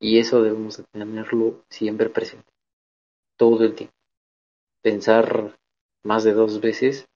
Y 0.00 0.18
eso 0.18 0.42
debemos 0.42 0.82
tenerlo 0.92 1.64
siempre 1.70 2.10
presente, 2.10 2.48
todo 3.36 3.64
el 3.64 3.74
tiempo. 3.74 3.94
Pensar 4.82 5.56
más 6.04 6.24
de 6.24 6.32
dos 6.32 6.60
veces 6.60 7.06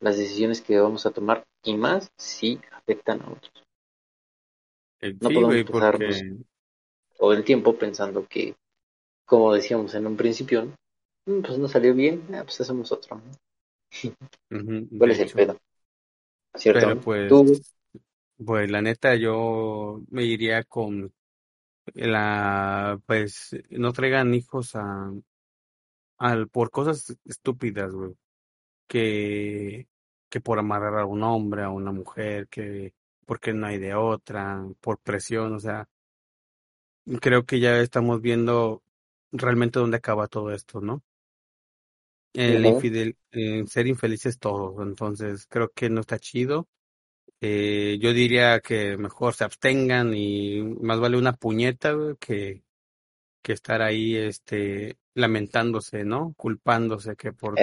las 0.00 0.18
decisiones 0.18 0.60
que 0.60 0.78
vamos 0.78 1.06
a 1.06 1.10
tomar 1.10 1.44
y 1.64 1.76
más 1.76 2.10
si 2.18 2.60
afectan 2.72 3.22
a 3.22 3.30
otros. 3.30 3.64
Eh, 5.00 5.16
no 5.20 5.30
podemos 5.30 5.70
pasarnos 5.70 6.22
todo 7.18 7.32
el 7.32 7.44
tiempo 7.44 7.76
pensando 7.76 8.26
que, 8.26 8.54
como 9.24 9.54
decíamos 9.54 9.94
en 9.94 10.06
un 10.06 10.16
principio, 10.16 10.70
Mm, 11.26 11.42
pues 11.42 11.58
no 11.58 11.68
salió 11.68 11.92
bien, 11.92 12.22
ah, 12.34 12.42
pues 12.44 12.60
hacemos 12.60 12.90
otro. 12.92 13.20
¿Cuál 14.98 15.10
es 15.10 15.18
el 15.18 15.30
pedo? 15.30 15.56
¿Cierto? 16.54 17.00
pues, 17.00 17.75
pues 18.44 18.70
la 18.70 18.82
neta 18.82 19.14
yo 19.16 20.02
me 20.10 20.24
iría 20.24 20.64
con 20.64 21.12
la, 21.94 23.00
pues 23.06 23.56
no 23.70 23.92
traigan 23.92 24.34
hijos 24.34 24.76
a, 24.76 25.12
al 26.18 26.48
por 26.48 26.70
cosas 26.70 27.16
estúpidas, 27.24 27.92
güey. 27.92 28.14
Que, 28.88 29.88
que 30.30 30.40
por 30.40 30.58
amarrar 30.58 30.98
a 31.00 31.06
un 31.06 31.22
hombre, 31.24 31.64
a 31.64 31.70
una 31.70 31.92
mujer, 31.92 32.48
que 32.48 32.94
porque 33.26 33.52
no 33.54 33.66
hay 33.66 33.78
de 33.78 33.94
otra, 33.94 34.64
por 34.80 34.98
presión, 35.00 35.54
o 35.54 35.60
sea, 35.60 35.88
creo 37.20 37.44
que 37.46 37.60
ya 37.60 37.78
estamos 37.80 38.20
viendo 38.20 38.82
realmente 39.32 39.78
dónde 39.78 39.96
acaba 39.98 40.28
todo 40.28 40.52
esto, 40.52 40.80
¿no? 40.80 41.02
el 42.32 42.66
infidel, 42.66 43.16
ser 43.66 43.86
infelices 43.86 44.38
todos. 44.38 44.80
Entonces, 44.86 45.46
creo 45.48 45.70
que 45.72 45.90
no 45.90 46.00
está 46.00 46.18
chido. 46.18 46.68
Eh, 47.40 47.98
yo 48.00 48.12
diría 48.12 48.60
que 48.60 48.96
mejor 48.96 49.34
se 49.34 49.44
abstengan 49.44 50.14
y 50.14 50.62
más 50.62 50.98
vale 50.98 51.18
una 51.18 51.34
puñeta 51.34 51.94
que, 52.18 52.62
que 53.42 53.52
estar 53.52 53.82
ahí 53.82 54.16
este 54.16 54.96
lamentándose, 55.14 56.04
¿no? 56.04 56.34
Culpándose 56.36 57.16
que 57.16 57.32
por 57.32 57.54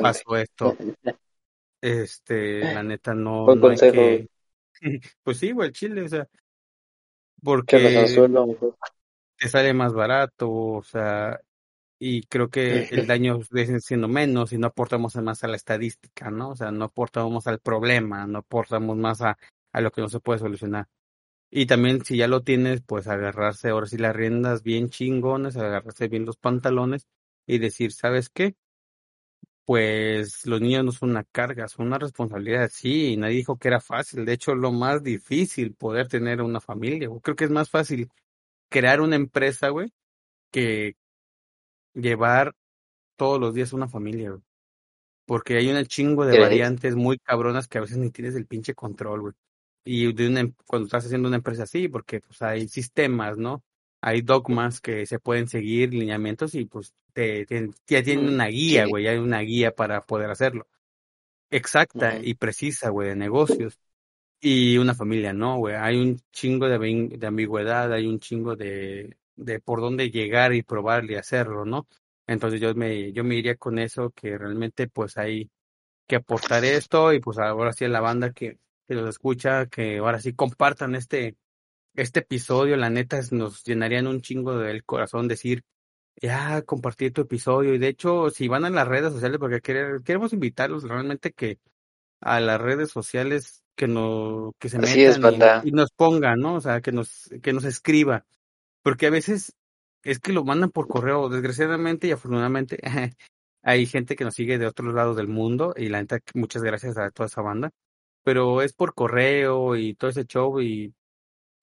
pasó 0.00 0.36
esto. 0.36 0.76
Este, 1.80 2.60
la 2.60 2.82
neta 2.82 3.14
no, 3.14 3.54
no 3.54 3.68
hay 3.68 3.76
que 3.76 4.28
pues 5.22 5.38
sí, 5.38 5.52
güey, 5.52 5.70
chile, 5.70 6.02
o 6.02 6.08
sea, 6.08 6.28
porque 7.42 7.78
te 9.36 9.48
sale 9.48 9.74
más 9.74 9.92
barato, 9.92 10.50
o 10.50 10.82
sea, 10.82 11.38
y 12.06 12.22
creo 12.24 12.50
que 12.50 12.82
el 12.90 13.06
daño 13.06 13.40
viene 13.50 13.80
siendo 13.80 14.08
menos 14.08 14.52
y 14.52 14.58
no 14.58 14.66
aportamos 14.66 15.16
más 15.16 15.42
a 15.42 15.48
la 15.48 15.56
estadística, 15.56 16.30
¿no? 16.30 16.50
O 16.50 16.56
sea, 16.56 16.70
no 16.70 16.84
aportamos 16.84 17.46
al 17.46 17.60
problema, 17.60 18.26
no 18.26 18.40
aportamos 18.40 18.98
más 18.98 19.22
a, 19.22 19.38
a 19.72 19.80
lo 19.80 19.90
que 19.90 20.02
no 20.02 20.10
se 20.10 20.20
puede 20.20 20.38
solucionar. 20.38 20.86
Y 21.50 21.64
también 21.66 22.04
si 22.04 22.18
ya 22.18 22.28
lo 22.28 22.42
tienes, 22.42 22.82
pues 22.82 23.08
agarrarse 23.08 23.70
ahora 23.70 23.86
sí 23.86 23.96
las 23.96 24.14
riendas 24.14 24.62
bien 24.62 24.90
chingones, 24.90 25.56
agarrarse 25.56 26.08
bien 26.08 26.26
los 26.26 26.36
pantalones 26.36 27.06
y 27.46 27.58
decir, 27.58 27.92
¿sabes 27.92 28.28
qué? 28.28 28.54
Pues 29.64 30.44
los 30.44 30.60
niños 30.60 30.84
no 30.84 30.92
son 30.92 31.10
una 31.10 31.24
carga, 31.24 31.68
son 31.68 31.86
una 31.86 31.98
responsabilidad, 31.98 32.70
sí, 32.70 33.12
y 33.12 33.16
nadie 33.16 33.36
dijo 33.36 33.56
que 33.56 33.68
era 33.68 33.80
fácil. 33.80 34.26
De 34.26 34.34
hecho, 34.34 34.54
lo 34.54 34.72
más 34.72 35.02
difícil 35.02 35.74
poder 35.74 36.08
tener 36.08 36.42
una 36.42 36.60
familia, 36.60 37.08
creo 37.22 37.36
que 37.36 37.44
es 37.44 37.50
más 37.50 37.70
fácil 37.70 38.10
crear 38.68 39.00
una 39.00 39.16
empresa, 39.16 39.70
güey, 39.70 39.90
que, 40.50 40.96
llevar 41.94 42.54
todos 43.16 43.40
los 43.40 43.54
días 43.54 43.72
una 43.72 43.88
familia, 43.88 44.30
güey. 44.30 44.42
Porque 45.26 45.56
hay 45.56 45.68
un 45.68 45.82
chingo 45.86 46.26
de 46.26 46.38
variantes 46.38 46.94
muy 46.96 47.18
cabronas 47.18 47.66
que 47.66 47.78
a 47.78 47.80
veces 47.80 47.96
ni 47.96 48.10
tienes 48.10 48.34
el 48.34 48.46
pinche 48.46 48.74
control, 48.74 49.20
güey. 49.22 49.34
Y 49.84 50.12
de 50.12 50.28
una, 50.28 50.40
em, 50.40 50.54
cuando 50.66 50.86
estás 50.86 51.06
haciendo 51.06 51.28
una 51.28 51.38
empresa 51.38 51.62
así, 51.62 51.88
porque 51.88 52.20
pues 52.20 52.42
hay 52.42 52.68
sistemas, 52.68 53.38
¿no? 53.38 53.62
Hay 54.02 54.20
dogmas 54.22 54.80
que 54.80 55.06
se 55.06 55.18
pueden 55.18 55.48
seguir, 55.48 55.94
lineamientos, 55.94 56.54
y 56.54 56.66
pues 56.66 56.92
te, 57.14 57.46
ya 57.86 58.02
tienen 58.02 58.28
una 58.28 58.46
guía, 58.48 58.86
güey, 58.86 59.06
hay 59.06 59.18
una 59.18 59.40
guía 59.40 59.74
para 59.74 60.02
poder 60.02 60.30
hacerlo. 60.30 60.66
Exacta 61.50 62.18
y 62.22 62.34
precisa, 62.34 62.90
güey, 62.90 63.08
de 63.10 63.16
negocios. 63.16 63.78
Y 64.40 64.76
una 64.78 64.94
familia, 64.94 65.32
no, 65.32 65.58
güey. 65.58 65.74
Hay 65.76 65.96
un 65.96 66.20
chingo 66.32 66.68
de, 66.68 66.78
de 67.16 67.26
ambigüedad, 67.26 67.92
hay 67.92 68.06
un 68.06 68.20
chingo 68.20 68.56
de, 68.56 69.16
de 69.36 69.60
por 69.60 69.80
dónde 69.80 70.10
llegar 70.10 70.54
y 70.54 70.62
probar 70.62 71.10
y 71.10 71.16
hacerlo, 71.16 71.64
¿no? 71.64 71.86
Entonces 72.26 72.60
yo 72.60 72.74
me, 72.74 73.12
yo 73.12 73.24
me 73.24 73.36
iría 73.36 73.56
con 73.56 73.78
eso, 73.78 74.10
que 74.10 74.38
realmente 74.38 74.88
pues 74.88 75.18
hay 75.18 75.50
que 76.06 76.16
aportar 76.16 76.64
esto 76.64 77.12
y 77.12 77.20
pues 77.20 77.38
ahora 77.38 77.72
sí 77.72 77.84
a 77.84 77.88
la 77.88 78.00
banda 78.00 78.32
que, 78.32 78.58
que 78.86 78.94
los 78.94 79.08
escucha, 79.08 79.66
que 79.66 79.98
ahora 79.98 80.20
sí 80.20 80.34
compartan 80.34 80.94
este, 80.94 81.36
este 81.94 82.20
episodio, 82.20 82.76
la 82.76 82.90
neta 82.90 83.20
nos 83.30 83.64
llenarían 83.64 84.06
un 84.06 84.20
chingo 84.20 84.58
del 84.58 84.84
corazón 84.84 85.28
decir, 85.28 85.64
ya 86.20 86.62
compartí 86.62 87.10
tu 87.10 87.22
episodio 87.22 87.74
y 87.74 87.78
de 87.78 87.88
hecho 87.88 88.30
si 88.30 88.48
van 88.48 88.64
a 88.64 88.70
las 88.70 88.86
redes 88.86 89.12
sociales 89.12 89.38
porque 89.38 89.60
queremos 89.60 90.32
invitarlos 90.32 90.84
realmente 90.84 91.32
que 91.32 91.58
a 92.20 92.40
las 92.40 92.60
redes 92.60 92.90
sociales 92.90 93.62
que 93.74 93.88
no 93.88 94.54
que 94.58 94.68
se 94.68 94.78
metan 94.78 95.66
y, 95.66 95.72
nos 95.72 95.90
pongan, 95.90 96.38
¿no? 96.40 96.54
O 96.54 96.60
sea, 96.60 96.80
que 96.80 96.92
nos 96.92 97.28
que 97.42 97.52
nos 97.52 97.64
escriba, 97.64 98.24
porque 98.84 99.06
a 99.06 99.10
veces 99.10 99.54
es 100.04 100.20
que 100.20 100.32
lo 100.32 100.44
mandan 100.44 100.70
por 100.70 100.86
correo, 100.86 101.28
desgraciadamente 101.28 102.06
y 102.06 102.12
afortunadamente 102.12 102.78
hay 103.62 103.86
gente 103.86 104.14
que 104.14 104.24
nos 104.24 104.34
sigue 104.34 104.58
de 104.58 104.66
otros 104.66 104.94
lados 104.94 105.16
del 105.16 105.28
mundo 105.28 105.74
y 105.76 105.88
la 105.88 106.00
neta 106.00 106.20
muchas 106.34 106.62
gracias 106.62 106.98
a 106.98 107.10
toda 107.10 107.26
esa 107.26 107.42
banda, 107.42 107.72
pero 108.22 108.62
es 108.62 108.72
por 108.74 108.94
correo 108.94 109.76
y 109.76 109.94
todo 109.94 110.10
ese 110.10 110.26
show 110.26 110.60
y 110.60 110.94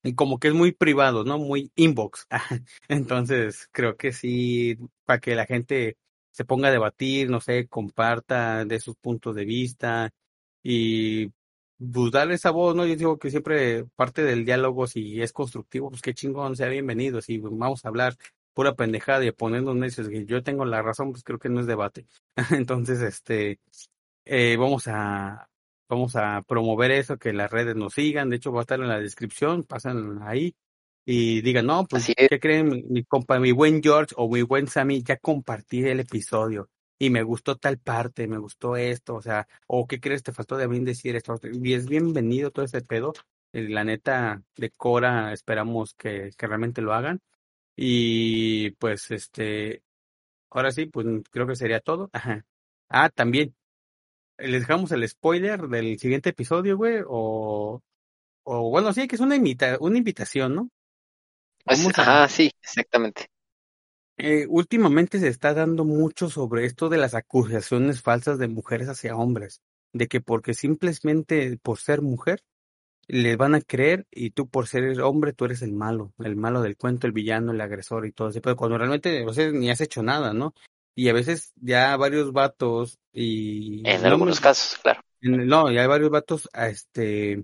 y 0.04 0.16
como 0.16 0.40
que 0.40 0.48
es 0.50 0.54
muy 0.54 0.72
privado, 0.72 1.24
¿no? 1.24 1.38
Muy 1.38 1.72
inbox. 1.76 2.28
Entonces, 2.88 3.68
creo 3.72 3.98
que 3.98 4.14
sí, 4.14 4.78
para 5.06 5.20
que 5.20 5.36
la 5.36 5.46
gente 5.46 5.98
se 6.32 6.46
ponga 6.46 6.70
a 6.70 6.72
debatir, 6.72 7.30
no 7.30 7.42
sé, 7.42 7.68
comparta 7.68 8.66
de 8.66 8.80
sus 8.80 8.96
puntos 8.96 9.36
de 9.36 9.46
vista 9.46 10.10
y 10.64 11.32
pues 11.94 12.12
darle 12.12 12.36
esa 12.36 12.52
voz, 12.52 12.76
¿no? 12.76 12.86
Yo 12.86 12.96
digo 12.96 13.18
que 13.18 13.32
siempre 13.32 13.86
parte 13.96 14.24
del 14.24 14.46
diálogo, 14.46 14.86
si 14.88 15.22
es 15.22 15.34
constructivo, 15.34 15.90
pues 15.90 16.02
qué 16.02 16.14
chingón, 16.14 16.56
sea 16.56 16.68
bienvenido, 16.68 17.22
si 17.22 17.40
vamos 17.40 17.86
a 17.86 17.88
hablar 17.88 18.16
pura 18.54 18.76
pendejada 18.76 19.26
y 19.26 19.32
ponernos 19.32 19.76
necios 19.76 20.10
que 20.10 20.26
yo 20.26 20.44
tengo 20.44 20.66
la 20.66 20.82
razón, 20.82 21.12
pues 21.12 21.24
creo 21.24 21.40
que 21.40 21.50
no 21.50 21.60
es 21.60 21.68
debate. 21.68 22.06
Entonces, 22.52 23.02
este, 23.02 23.60
eh, 24.26 24.58
vamos 24.58 24.88
a, 24.88 25.50
vamos 25.90 26.16
a 26.16 26.44
promover 26.48 26.92
eso, 26.92 27.18
que 27.18 27.34
las 27.34 27.50
redes 27.50 27.76
nos 27.76 27.94
sigan, 27.94 28.30
de 28.30 28.36
hecho 28.36 28.52
va 28.52 28.62
a 28.62 28.64
estar 28.64 28.80
en 28.80 28.90
la 28.90 29.00
descripción, 29.00 29.64
pasan 29.64 30.22
ahí 30.24 30.54
y 31.06 31.42
digan, 31.42 31.66
no, 31.66 31.86
pues, 31.86 32.14
¿qué 32.16 32.40
creen? 32.40 32.70
Mi, 32.70 32.84
mi, 32.84 33.04
compa, 33.06 33.40
mi 33.40 33.54
buen 33.54 33.82
George 33.82 34.14
o 34.18 34.30
mi 34.30 34.44
buen 34.44 34.68
Sammy, 34.68 35.02
ya 35.04 35.18
compartí 35.18 35.84
el 35.86 36.02
episodio 36.02 36.70
y 37.02 37.10
me 37.10 37.24
gustó 37.24 37.58
tal 37.58 37.80
parte, 37.80 38.28
me 38.28 38.38
gustó 38.38 38.78
esto, 38.78 39.16
o 39.16 39.22
sea, 39.24 39.48
o 39.66 39.88
qué 39.88 40.00
crees, 40.00 40.22
te 40.22 40.34
faltó 40.34 40.56
de 40.56 40.68
mí 40.68 40.80
decir 40.82 41.16
esto, 41.16 41.40
y 41.52 41.74
es 41.74 41.88
bienvenido 41.88 42.52
todo 42.52 42.64
este 42.64 42.82
pedo, 42.84 43.14
la 43.54 43.84
neta 43.84 44.44
de 44.56 44.70
Cora 44.70 45.34
esperamos 45.34 45.96
que, 45.96 46.30
que 46.38 46.46
realmente 46.46 46.84
lo 46.84 46.94
hagan, 46.94 47.20
y 47.76 48.70
pues 48.76 49.10
este, 49.10 49.82
ahora 50.52 50.72
sí, 50.72 50.86
pues 50.86 51.08
creo 51.32 51.48
que 51.48 51.56
sería 51.56 51.80
todo, 51.80 52.12
ajá. 52.14 52.46
Ah, 52.88 53.10
también, 53.10 53.56
les 54.38 54.62
dejamos 54.62 54.92
el 54.92 55.10
spoiler 55.10 55.70
del 55.70 55.98
siguiente 55.98 56.30
episodio, 56.30 56.78
güey, 56.78 57.00
o, 57.08 57.82
o 58.44 58.70
bueno, 58.70 58.94
sí, 58.94 59.08
que 59.08 59.16
es 59.16 59.22
una, 59.22 59.36
invita 59.36 59.78
una 59.80 59.98
invitación, 59.98 60.54
¿no? 60.54 60.70
ah, 61.98 62.28
sí, 62.28 62.52
exactamente. 62.62 63.32
Eh, 64.24 64.46
últimamente 64.48 65.20
se 65.20 65.30
está 65.30 65.56
dando 65.56 65.84
mucho 65.84 66.30
sobre 66.30 66.66
esto 66.66 66.90
de 66.90 67.00
las 67.00 67.16
acusaciones 67.16 68.04
falsas 68.04 68.38
de 68.38 68.48
mujeres 68.48 68.88
hacia 68.88 69.16
hombres, 69.16 69.64
de 69.94 70.08
que 70.08 70.22
porque 70.22 70.54
simplemente 70.54 71.58
por 71.58 71.80
ser 71.80 72.04
mujer 72.04 72.44
les 73.08 73.36
van 73.36 73.56
a 73.56 73.62
creer 73.62 74.06
y 74.12 74.30
tú 74.30 74.48
por 74.48 74.68
ser 74.68 75.02
hombre 75.02 75.34
tú 75.34 75.46
eres 75.46 75.64
el 75.64 75.74
malo, 75.74 76.14
el 76.20 76.36
malo 76.36 76.62
del 76.62 76.78
cuento, 76.78 77.08
el 77.08 77.14
villano, 77.14 77.52
el 77.52 77.62
agresor 77.62 78.06
y 78.06 78.12
todo 78.12 78.30
pero 78.44 78.56
cuando 78.56 78.78
realmente 78.78 79.26
o 79.26 79.34
sea, 79.34 79.52
ni 79.52 79.72
has 79.72 79.82
hecho 79.82 80.04
nada, 80.04 80.34
¿no? 80.34 80.54
Y 80.94 81.10
a 81.10 81.14
veces 81.14 81.52
ya 81.56 81.98
varios 81.98 82.32
vatos 82.32 83.00
y... 83.12 83.82
En 83.90 84.06
algunos 84.06 84.40
casos, 84.40 84.78
claro. 84.84 85.02
no, 85.22 85.72
ya 85.72 85.82
hay 85.82 85.88
varios 85.88 86.12
vatos 86.12 86.48
este 86.54 87.44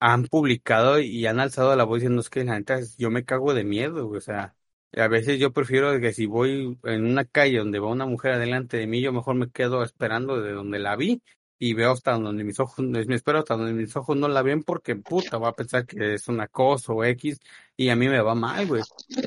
han 0.00 0.24
publicado 0.26 1.00
y 1.00 1.24
han 1.26 1.40
alzado 1.40 1.74
la 1.74 1.84
voz 1.84 2.00
diciendo 2.00 2.20
es 2.20 2.28
que 2.28 2.44
la 2.44 2.58
neta 2.58 2.78
yo 2.98 3.10
me 3.10 3.24
cago 3.24 3.54
de 3.54 3.64
miedo, 3.64 4.10
o 4.10 4.20
sea, 4.20 4.55
a 4.92 5.08
veces 5.08 5.38
yo 5.38 5.52
prefiero 5.52 5.98
que 6.00 6.12
si 6.12 6.26
voy 6.26 6.78
en 6.84 7.04
una 7.04 7.24
calle 7.24 7.58
donde 7.58 7.78
va 7.78 7.88
una 7.88 8.06
mujer 8.06 8.32
adelante 8.32 8.76
de 8.76 8.86
mí, 8.86 9.00
yo 9.00 9.12
mejor 9.12 9.34
me 9.34 9.50
quedo 9.50 9.82
esperando 9.82 10.40
de 10.40 10.52
donde 10.52 10.78
la 10.78 10.96
vi 10.96 11.22
y 11.58 11.74
veo 11.74 11.92
hasta 11.92 12.12
donde 12.18 12.44
mis 12.44 12.60
ojos, 12.60 12.84
me 12.84 13.14
espero 13.14 13.38
hasta 13.38 13.56
donde 13.56 13.72
mis 13.72 13.94
ojos 13.96 14.16
no 14.16 14.28
la 14.28 14.42
ven 14.42 14.62
porque 14.62 14.96
puta 14.96 15.38
va 15.38 15.48
a 15.48 15.54
pensar 15.54 15.86
que 15.86 16.14
es 16.14 16.28
un 16.28 16.40
acoso 16.40 16.94
o 16.94 17.04
X 17.04 17.38
y 17.76 17.88
a 17.88 17.96
mí 17.96 18.08
me 18.08 18.20
va 18.20 18.34
mal, 18.34 18.66
güey. 18.66 18.82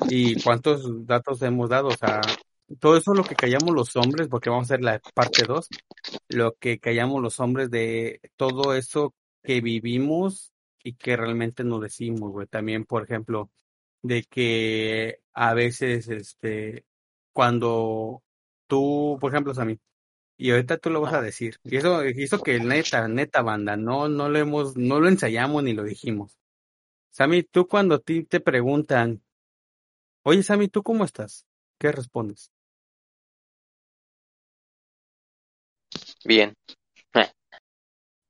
Y 0.09 0.41
cuántos 0.41 1.05
datos 1.05 1.41
hemos 1.41 1.69
dado, 1.69 1.87
o 1.89 1.97
sea, 1.97 2.21
todo 2.79 2.97
eso 2.97 3.13
lo 3.13 3.23
que 3.23 3.35
callamos 3.35 3.73
los 3.73 3.95
hombres, 3.95 4.27
porque 4.27 4.49
vamos 4.49 4.69
a 4.69 4.73
hacer 4.73 4.83
la 4.83 4.99
parte 5.13 5.43
2, 5.47 5.67
lo 6.29 6.53
que 6.55 6.79
callamos 6.79 7.21
los 7.21 7.39
hombres 7.39 7.71
de 7.71 8.21
todo 8.35 8.75
eso 8.75 9.13
que 9.43 9.61
vivimos 9.61 10.51
y 10.83 10.93
que 10.93 11.17
realmente 11.17 11.63
no 11.63 11.79
decimos, 11.79 12.31
güey. 12.31 12.47
También, 12.47 12.85
por 12.85 13.03
ejemplo, 13.03 13.49
de 14.01 14.23
que 14.23 15.21
a 15.33 15.53
veces, 15.53 16.07
este, 16.09 16.85
cuando 17.33 18.23
tú, 18.67 19.17
por 19.19 19.31
ejemplo, 19.31 19.53
Sammy, 19.53 19.79
y 20.37 20.51
ahorita 20.51 20.77
tú 20.77 20.89
lo 20.89 21.01
vas 21.01 21.13
a 21.13 21.21
decir, 21.21 21.59
y 21.63 21.77
eso 21.77 22.43
que 22.43 22.59
neta, 22.59 23.07
neta 23.07 23.41
banda, 23.41 23.75
no, 23.75 24.07
no 24.07 24.29
lo 24.29 24.39
hemos, 24.39 24.77
no 24.77 24.99
lo 24.99 25.09
ensayamos 25.09 25.63
ni 25.63 25.73
lo 25.73 25.83
dijimos. 25.83 26.37
Sammy, 27.11 27.43
tú 27.43 27.67
cuando 27.67 27.95
a 27.95 27.99
ti 27.99 28.23
te 28.23 28.39
preguntan, 28.39 29.21
oye 30.23 30.43
Sammy, 30.43 30.69
¿tú 30.69 30.83
cómo 30.83 31.03
estás? 31.03 31.45
¿Qué 31.77 31.91
respondes? 31.91 32.51
Bien. 36.23 36.53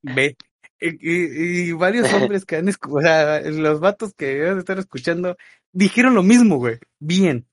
Ve, 0.02 0.36
y, 0.80 1.72
varios 1.72 2.12
hombres 2.14 2.44
que 2.44 2.56
han 2.56 2.68
escuchado, 2.68 3.50
los 3.50 3.80
vatos 3.80 4.14
que 4.14 4.26
deben 4.26 4.58
estar 4.58 4.78
escuchando, 4.78 5.36
dijeron 5.72 6.14
lo 6.14 6.22
mismo, 6.22 6.56
güey. 6.56 6.78
Bien. 6.98 7.46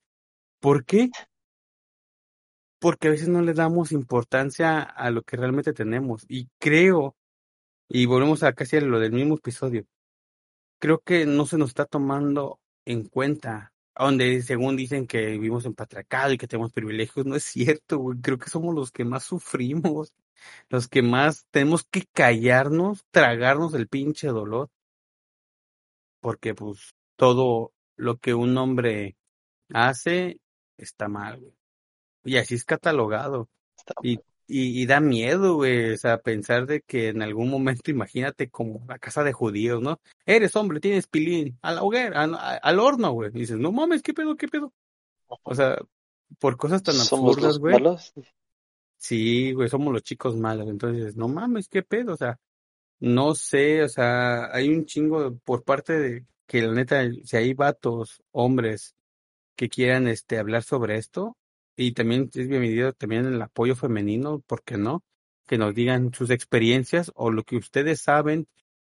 ¿Por 0.59 0.85
qué? 0.85 1.09
Porque 2.79 3.07
a 3.07 3.11
veces 3.11 3.27
no 3.27 3.41
le 3.41 3.53
damos 3.53 3.91
importancia 3.91 4.81
a 4.81 5.11
lo 5.11 5.23
que 5.23 5.37
realmente 5.37 5.73
tenemos. 5.73 6.25
Y 6.27 6.49
creo, 6.59 7.15
y 7.89 8.05
volvemos 8.05 8.43
a 8.43 8.53
casi 8.53 8.77
a 8.77 8.81
lo 8.81 8.99
del 8.99 9.11
mismo 9.11 9.35
episodio, 9.35 9.85
creo 10.79 10.99
que 10.99 11.25
no 11.25 11.45
se 11.45 11.57
nos 11.57 11.69
está 11.69 11.85
tomando 11.85 12.59
en 12.85 13.07
cuenta. 13.07 13.73
Donde 13.99 14.43
según 14.43 14.77
dicen 14.77 15.07
que 15.07 15.31
vivimos 15.31 15.65
en 15.65 15.73
patriarcado 15.73 16.31
y 16.31 16.37
que 16.37 16.47
tenemos 16.47 16.71
privilegios, 16.71 17.25
no 17.25 17.35
es 17.35 17.43
cierto, 17.43 17.97
güey. 17.97 18.19
Creo 18.21 18.37
que 18.37 18.49
somos 18.49 18.75
los 18.75 18.91
que 18.91 19.05
más 19.05 19.23
sufrimos 19.23 20.13
los 20.69 20.87
que 20.87 21.01
más 21.01 21.45
tenemos 21.51 21.83
que 21.83 22.05
callarnos, 22.13 23.05
tragarnos 23.11 23.73
el 23.73 23.87
pinche 23.87 24.27
dolor, 24.27 24.69
porque 26.19 26.53
pues 26.53 26.93
todo 27.15 27.73
lo 27.95 28.17
que 28.17 28.33
un 28.33 28.57
hombre 28.57 29.17
hace 29.73 30.39
está 30.77 31.07
mal, 31.07 31.39
güey. 31.39 31.53
Y 32.23 32.37
así 32.37 32.55
es 32.55 32.65
catalogado. 32.65 33.49
Y, 34.03 34.19
y, 34.47 34.85
da 34.85 34.99
miedo, 34.99 35.55
güey, 35.55 35.93
o 35.93 35.97
sea, 35.97 36.19
pensar 36.19 36.65
de 36.65 36.81
que 36.81 37.09
en 37.09 37.21
algún 37.21 37.49
momento, 37.49 37.91
imagínate 37.91 38.49
como 38.49 38.85
la 38.87 38.99
casa 38.99 39.23
de 39.23 39.33
judíos, 39.33 39.81
¿no? 39.81 39.99
Eres 40.25 40.55
hombre, 40.55 40.79
tienes 40.79 41.07
pilín, 41.07 41.57
a 41.61 41.73
la 41.73 41.83
hoguera, 41.83 42.23
al 42.23 42.79
horno, 42.79 43.11
güey. 43.11 43.31
dices, 43.31 43.57
no 43.57 43.71
mames, 43.71 44.01
¿qué 44.01 44.13
pedo, 44.13 44.35
qué 44.35 44.47
pedo? 44.47 44.73
O 45.43 45.55
sea, 45.55 45.77
por 46.39 46.57
cosas 46.57 46.83
tan 46.83 46.95
absurdas, 46.95 47.57
güey. 47.59 47.75
Sí, 48.97 49.53
güey, 49.53 49.69
somos 49.69 49.93
los 49.93 50.03
chicos 50.03 50.35
malos. 50.35 50.67
Entonces, 50.69 51.15
no 51.15 51.27
mames, 51.27 51.69
qué 51.69 51.83
pedo, 51.83 52.13
o 52.13 52.17
sea, 52.17 52.39
no 52.99 53.35
sé, 53.35 53.83
o 53.83 53.89
sea, 53.89 54.53
hay 54.55 54.69
un 54.69 54.85
chingo 54.85 55.37
por 55.45 55.63
parte 55.63 55.93
de 55.93 56.25
que 56.47 56.61
la 56.63 56.73
neta, 56.73 57.03
si 57.23 57.37
hay 57.37 57.53
vatos, 57.53 58.23
hombres 58.31 58.95
que 59.55 59.69
quieran 59.69 60.07
este 60.07 60.39
hablar 60.39 60.63
sobre 60.63 60.97
esto, 60.97 61.37
y 61.75 61.93
también 61.93 62.29
es 62.33 62.47
bienvenido 62.49 62.93
también 62.93 63.25
el 63.27 63.41
apoyo 63.41 63.75
femenino, 63.75 64.41
¿por 64.41 64.63
qué 64.63 64.77
no? 64.77 65.03
Que 65.47 65.57
nos 65.57 65.75
digan 65.75 66.13
sus 66.13 66.31
experiencias 66.31 67.11
o 67.15 67.31
lo 67.31 67.43
que 67.43 67.57
ustedes 67.57 68.01
saben 68.01 68.47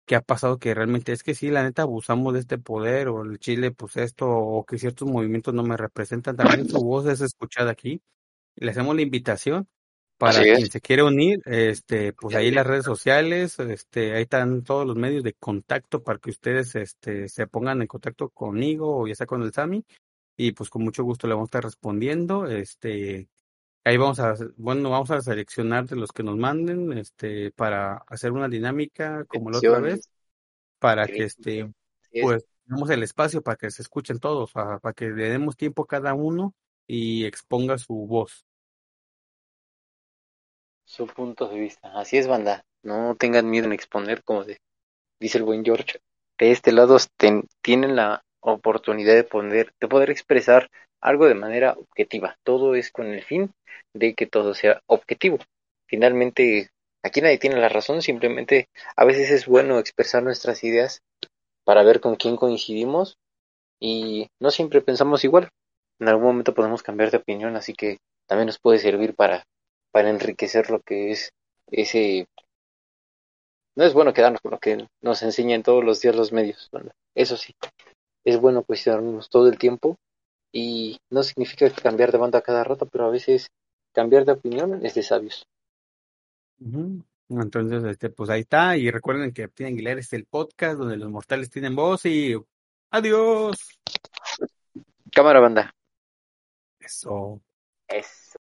que 0.06 0.16
ha 0.16 0.22
pasado 0.22 0.58
que 0.58 0.74
realmente 0.74 1.12
es 1.12 1.22
que 1.22 1.34
sí, 1.34 1.50
la 1.50 1.62
neta 1.64 1.82
abusamos 1.82 2.34
de 2.34 2.40
este 2.40 2.58
poder 2.58 3.08
o 3.08 3.22
el 3.24 3.38
Chile 3.38 3.70
pues 3.72 3.96
esto 3.96 4.28
o 4.30 4.64
que 4.66 4.78
ciertos 4.78 5.08
movimientos 5.08 5.54
no 5.54 5.62
me 5.64 5.76
representan, 5.76 6.36
también 6.36 6.68
su 6.68 6.78
voz 6.84 7.06
es 7.06 7.20
escuchada 7.22 7.70
aquí. 7.72 8.02
Le 8.56 8.70
hacemos 8.70 8.94
la 8.96 9.02
invitación 9.02 9.68
para 10.16 10.42
quien 10.42 10.70
se 10.70 10.80
quiere 10.80 11.02
unir, 11.02 11.42
este, 11.44 12.12
pues 12.12 12.36
ahí 12.36 12.50
las 12.50 12.66
redes 12.66 12.84
sociales, 12.84 13.58
este, 13.58 14.14
ahí 14.14 14.22
están 14.22 14.62
todos 14.62 14.86
los 14.86 14.96
medios 14.96 15.24
de 15.24 15.34
contacto 15.34 16.02
para 16.02 16.18
que 16.18 16.30
ustedes, 16.30 16.74
este, 16.76 17.28
se 17.28 17.46
pongan 17.46 17.82
en 17.82 17.88
contacto 17.88 18.28
conmigo 18.30 18.98
o 18.98 19.06
ya 19.06 19.14
sea 19.14 19.26
con 19.26 19.42
el 19.42 19.52
Sami 19.52 19.84
y 20.36 20.52
pues 20.52 20.70
con 20.70 20.82
mucho 20.82 21.04
gusto 21.04 21.26
le 21.26 21.34
vamos 21.34 21.46
a 21.46 21.50
estar 21.50 21.64
respondiendo, 21.64 22.46
este, 22.46 23.28
ahí 23.84 23.96
vamos 23.96 24.20
a, 24.20 24.34
bueno, 24.56 24.90
vamos 24.90 25.10
a 25.10 25.20
seleccionar 25.20 25.86
de 25.86 25.96
los 25.96 26.12
que 26.12 26.22
nos 26.22 26.36
manden, 26.36 26.92
este, 26.92 27.50
para 27.50 27.96
hacer 28.06 28.32
una 28.32 28.48
dinámica 28.48 29.24
como 29.24 29.50
la 29.50 29.58
otra 29.58 29.80
vez, 29.80 30.10
para 30.78 31.06
que 31.06 31.24
este, 31.24 31.72
pues, 32.22 32.44
tenemos 32.66 32.88
el 32.90 33.02
espacio 33.02 33.42
para 33.42 33.56
que 33.56 33.70
se 33.70 33.82
escuchen 33.82 34.18
todos, 34.18 34.52
para, 34.52 34.80
que 34.94 35.10
le 35.10 35.28
demos 35.28 35.56
tiempo 35.56 35.86
cada 35.86 36.14
uno 36.14 36.54
y 36.86 37.24
exponga 37.24 37.78
su 37.78 37.94
voz 37.94 38.44
su 40.84 41.06
punto 41.06 41.48
de 41.48 41.58
vista. 41.58 41.92
Así 41.98 42.16
es, 42.16 42.26
banda. 42.26 42.64
no 42.82 43.16
tengan 43.16 43.48
miedo 43.48 43.66
en 43.66 43.72
exponer, 43.72 44.22
como 44.22 44.44
dice 44.44 45.38
el 45.38 45.44
buen 45.44 45.64
George, 45.64 46.00
de 46.38 46.50
este 46.50 46.72
lado 46.72 46.98
tienen 47.62 47.96
la 47.96 48.22
oportunidad 48.40 49.14
de 49.14 49.24
poder, 49.24 49.72
de 49.80 49.88
poder 49.88 50.10
expresar 50.10 50.68
algo 51.00 51.26
de 51.26 51.34
manera 51.34 51.72
objetiva. 51.72 52.36
Todo 52.42 52.74
es 52.74 52.90
con 52.90 53.06
el 53.06 53.22
fin 53.22 53.52
de 53.94 54.14
que 54.14 54.26
todo 54.26 54.54
sea 54.54 54.82
objetivo. 54.86 55.38
Finalmente, 55.86 56.70
aquí 57.02 57.20
nadie 57.20 57.38
tiene 57.38 57.56
la 57.56 57.68
razón, 57.68 58.02
simplemente 58.02 58.68
a 58.96 59.04
veces 59.04 59.30
es 59.30 59.46
bueno 59.46 59.78
expresar 59.78 60.22
nuestras 60.22 60.64
ideas 60.64 61.00
para 61.64 61.82
ver 61.82 62.00
con 62.00 62.16
quién 62.16 62.36
coincidimos 62.36 63.16
y 63.80 64.28
no 64.40 64.50
siempre 64.50 64.80
pensamos 64.80 65.24
igual. 65.24 65.48
En 66.00 66.08
algún 66.08 66.26
momento 66.26 66.54
podemos 66.54 66.82
cambiar 66.82 67.10
de 67.10 67.18
opinión, 67.18 67.56
así 67.56 67.74
que 67.74 67.98
también 68.26 68.46
nos 68.46 68.58
puede 68.58 68.78
servir 68.78 69.14
para, 69.14 69.44
para 69.94 70.10
enriquecer 70.10 70.70
lo 70.70 70.80
que 70.80 71.12
es 71.12 71.30
ese... 71.68 72.26
No 73.76 73.84
es 73.84 73.94
bueno 73.94 74.12
quedarnos 74.12 74.40
con 74.40 74.50
lo 74.50 74.58
que 74.58 74.88
nos 75.00 75.22
enseñan 75.22 75.62
todos 75.62 75.84
los 75.84 76.00
días 76.00 76.16
los 76.16 76.32
medios, 76.32 76.68
eso 77.14 77.36
sí, 77.36 77.54
es 78.24 78.40
bueno 78.40 78.64
cuestionarnos 78.64 79.28
todo 79.30 79.48
el 79.48 79.56
tiempo 79.56 79.96
y 80.52 80.98
no 81.10 81.22
significa 81.22 81.70
cambiar 81.70 82.10
de 82.10 82.18
banda 82.18 82.42
cada 82.42 82.64
rato, 82.64 82.86
pero 82.86 83.06
a 83.06 83.10
veces 83.10 83.46
cambiar 83.92 84.24
de 84.24 84.32
opinión 84.32 84.84
es 84.84 84.94
de 84.94 85.04
sabios. 85.04 85.46
Entonces, 87.28 87.84
este, 87.84 88.10
pues 88.10 88.30
ahí 88.30 88.40
está. 88.40 88.76
Y 88.76 88.90
recuerden 88.90 89.32
que 89.32 89.46
Tienen 89.48 89.74
Aguilar 89.74 89.98
es 89.98 90.12
el 90.12 90.26
podcast 90.26 90.78
donde 90.78 90.96
los 90.96 91.10
mortales 91.10 91.50
tienen 91.50 91.76
voz 91.76 92.04
y 92.06 92.34
adiós. 92.90 93.56
Cámara 95.12 95.40
banda. 95.40 95.72
Eso. 96.80 97.40
Eso. 97.86 98.38